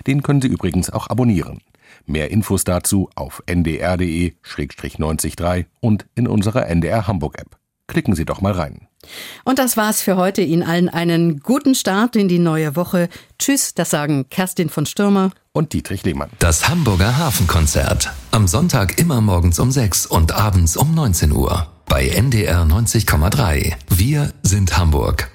Den 0.07 0.23
können 0.23 0.43
Sie 0.43 0.49
übrigens 0.49 0.91
auch 0.91 1.07
abonnieren. 1.07 1.63
Mehr 2.09 2.31
Infos 2.31 2.65
dazu 2.65 3.11
auf 3.15 3.43
ndr.de-903 3.47 5.67
und 5.81 6.07
in 6.15 6.27
unserer 6.27 6.67
NDR 6.67 7.07
Hamburg 7.07 7.39
App. 7.39 7.59
Klicken 7.87 8.15
Sie 8.15 8.25
doch 8.25 8.41
mal 8.41 8.53
rein. 8.53 8.89
Und 9.45 9.59
das 9.59 9.77
war's 9.77 10.01
für 10.01 10.17
heute. 10.17 10.43
Ihnen 10.43 10.63
allen 10.63 10.89
einen 10.89 11.41
guten 11.41 11.75
Start 11.75 12.17
in 12.17 12.29
die 12.29 12.39
neue 12.39 12.77
Woche. 12.77 13.09
Tschüss, 13.39 13.75
das 13.75 13.91
sagen 13.91 14.29
Kerstin 14.29 14.69
von 14.69 14.87
Stürmer 14.87 15.31
und 15.53 15.73
Dietrich 15.73 16.05
Lehmann. 16.05 16.31
Das 16.39 16.69
Hamburger 16.69 17.17
Hafenkonzert. 17.17 18.13
Am 18.31 18.49
Sonntag 18.49 18.99
immer 18.99 19.21
morgens 19.21 19.59
um 19.59 19.71
6 19.71 20.07
und 20.07 20.33
abends 20.33 20.77
um 20.77 20.95
19 20.95 21.33
Uhr. 21.33 21.69
Bei 21.87 22.09
NDR 22.09 22.63
90,3. 22.63 23.75
Wir 23.89 24.33
sind 24.43 24.77
Hamburg. 24.77 25.31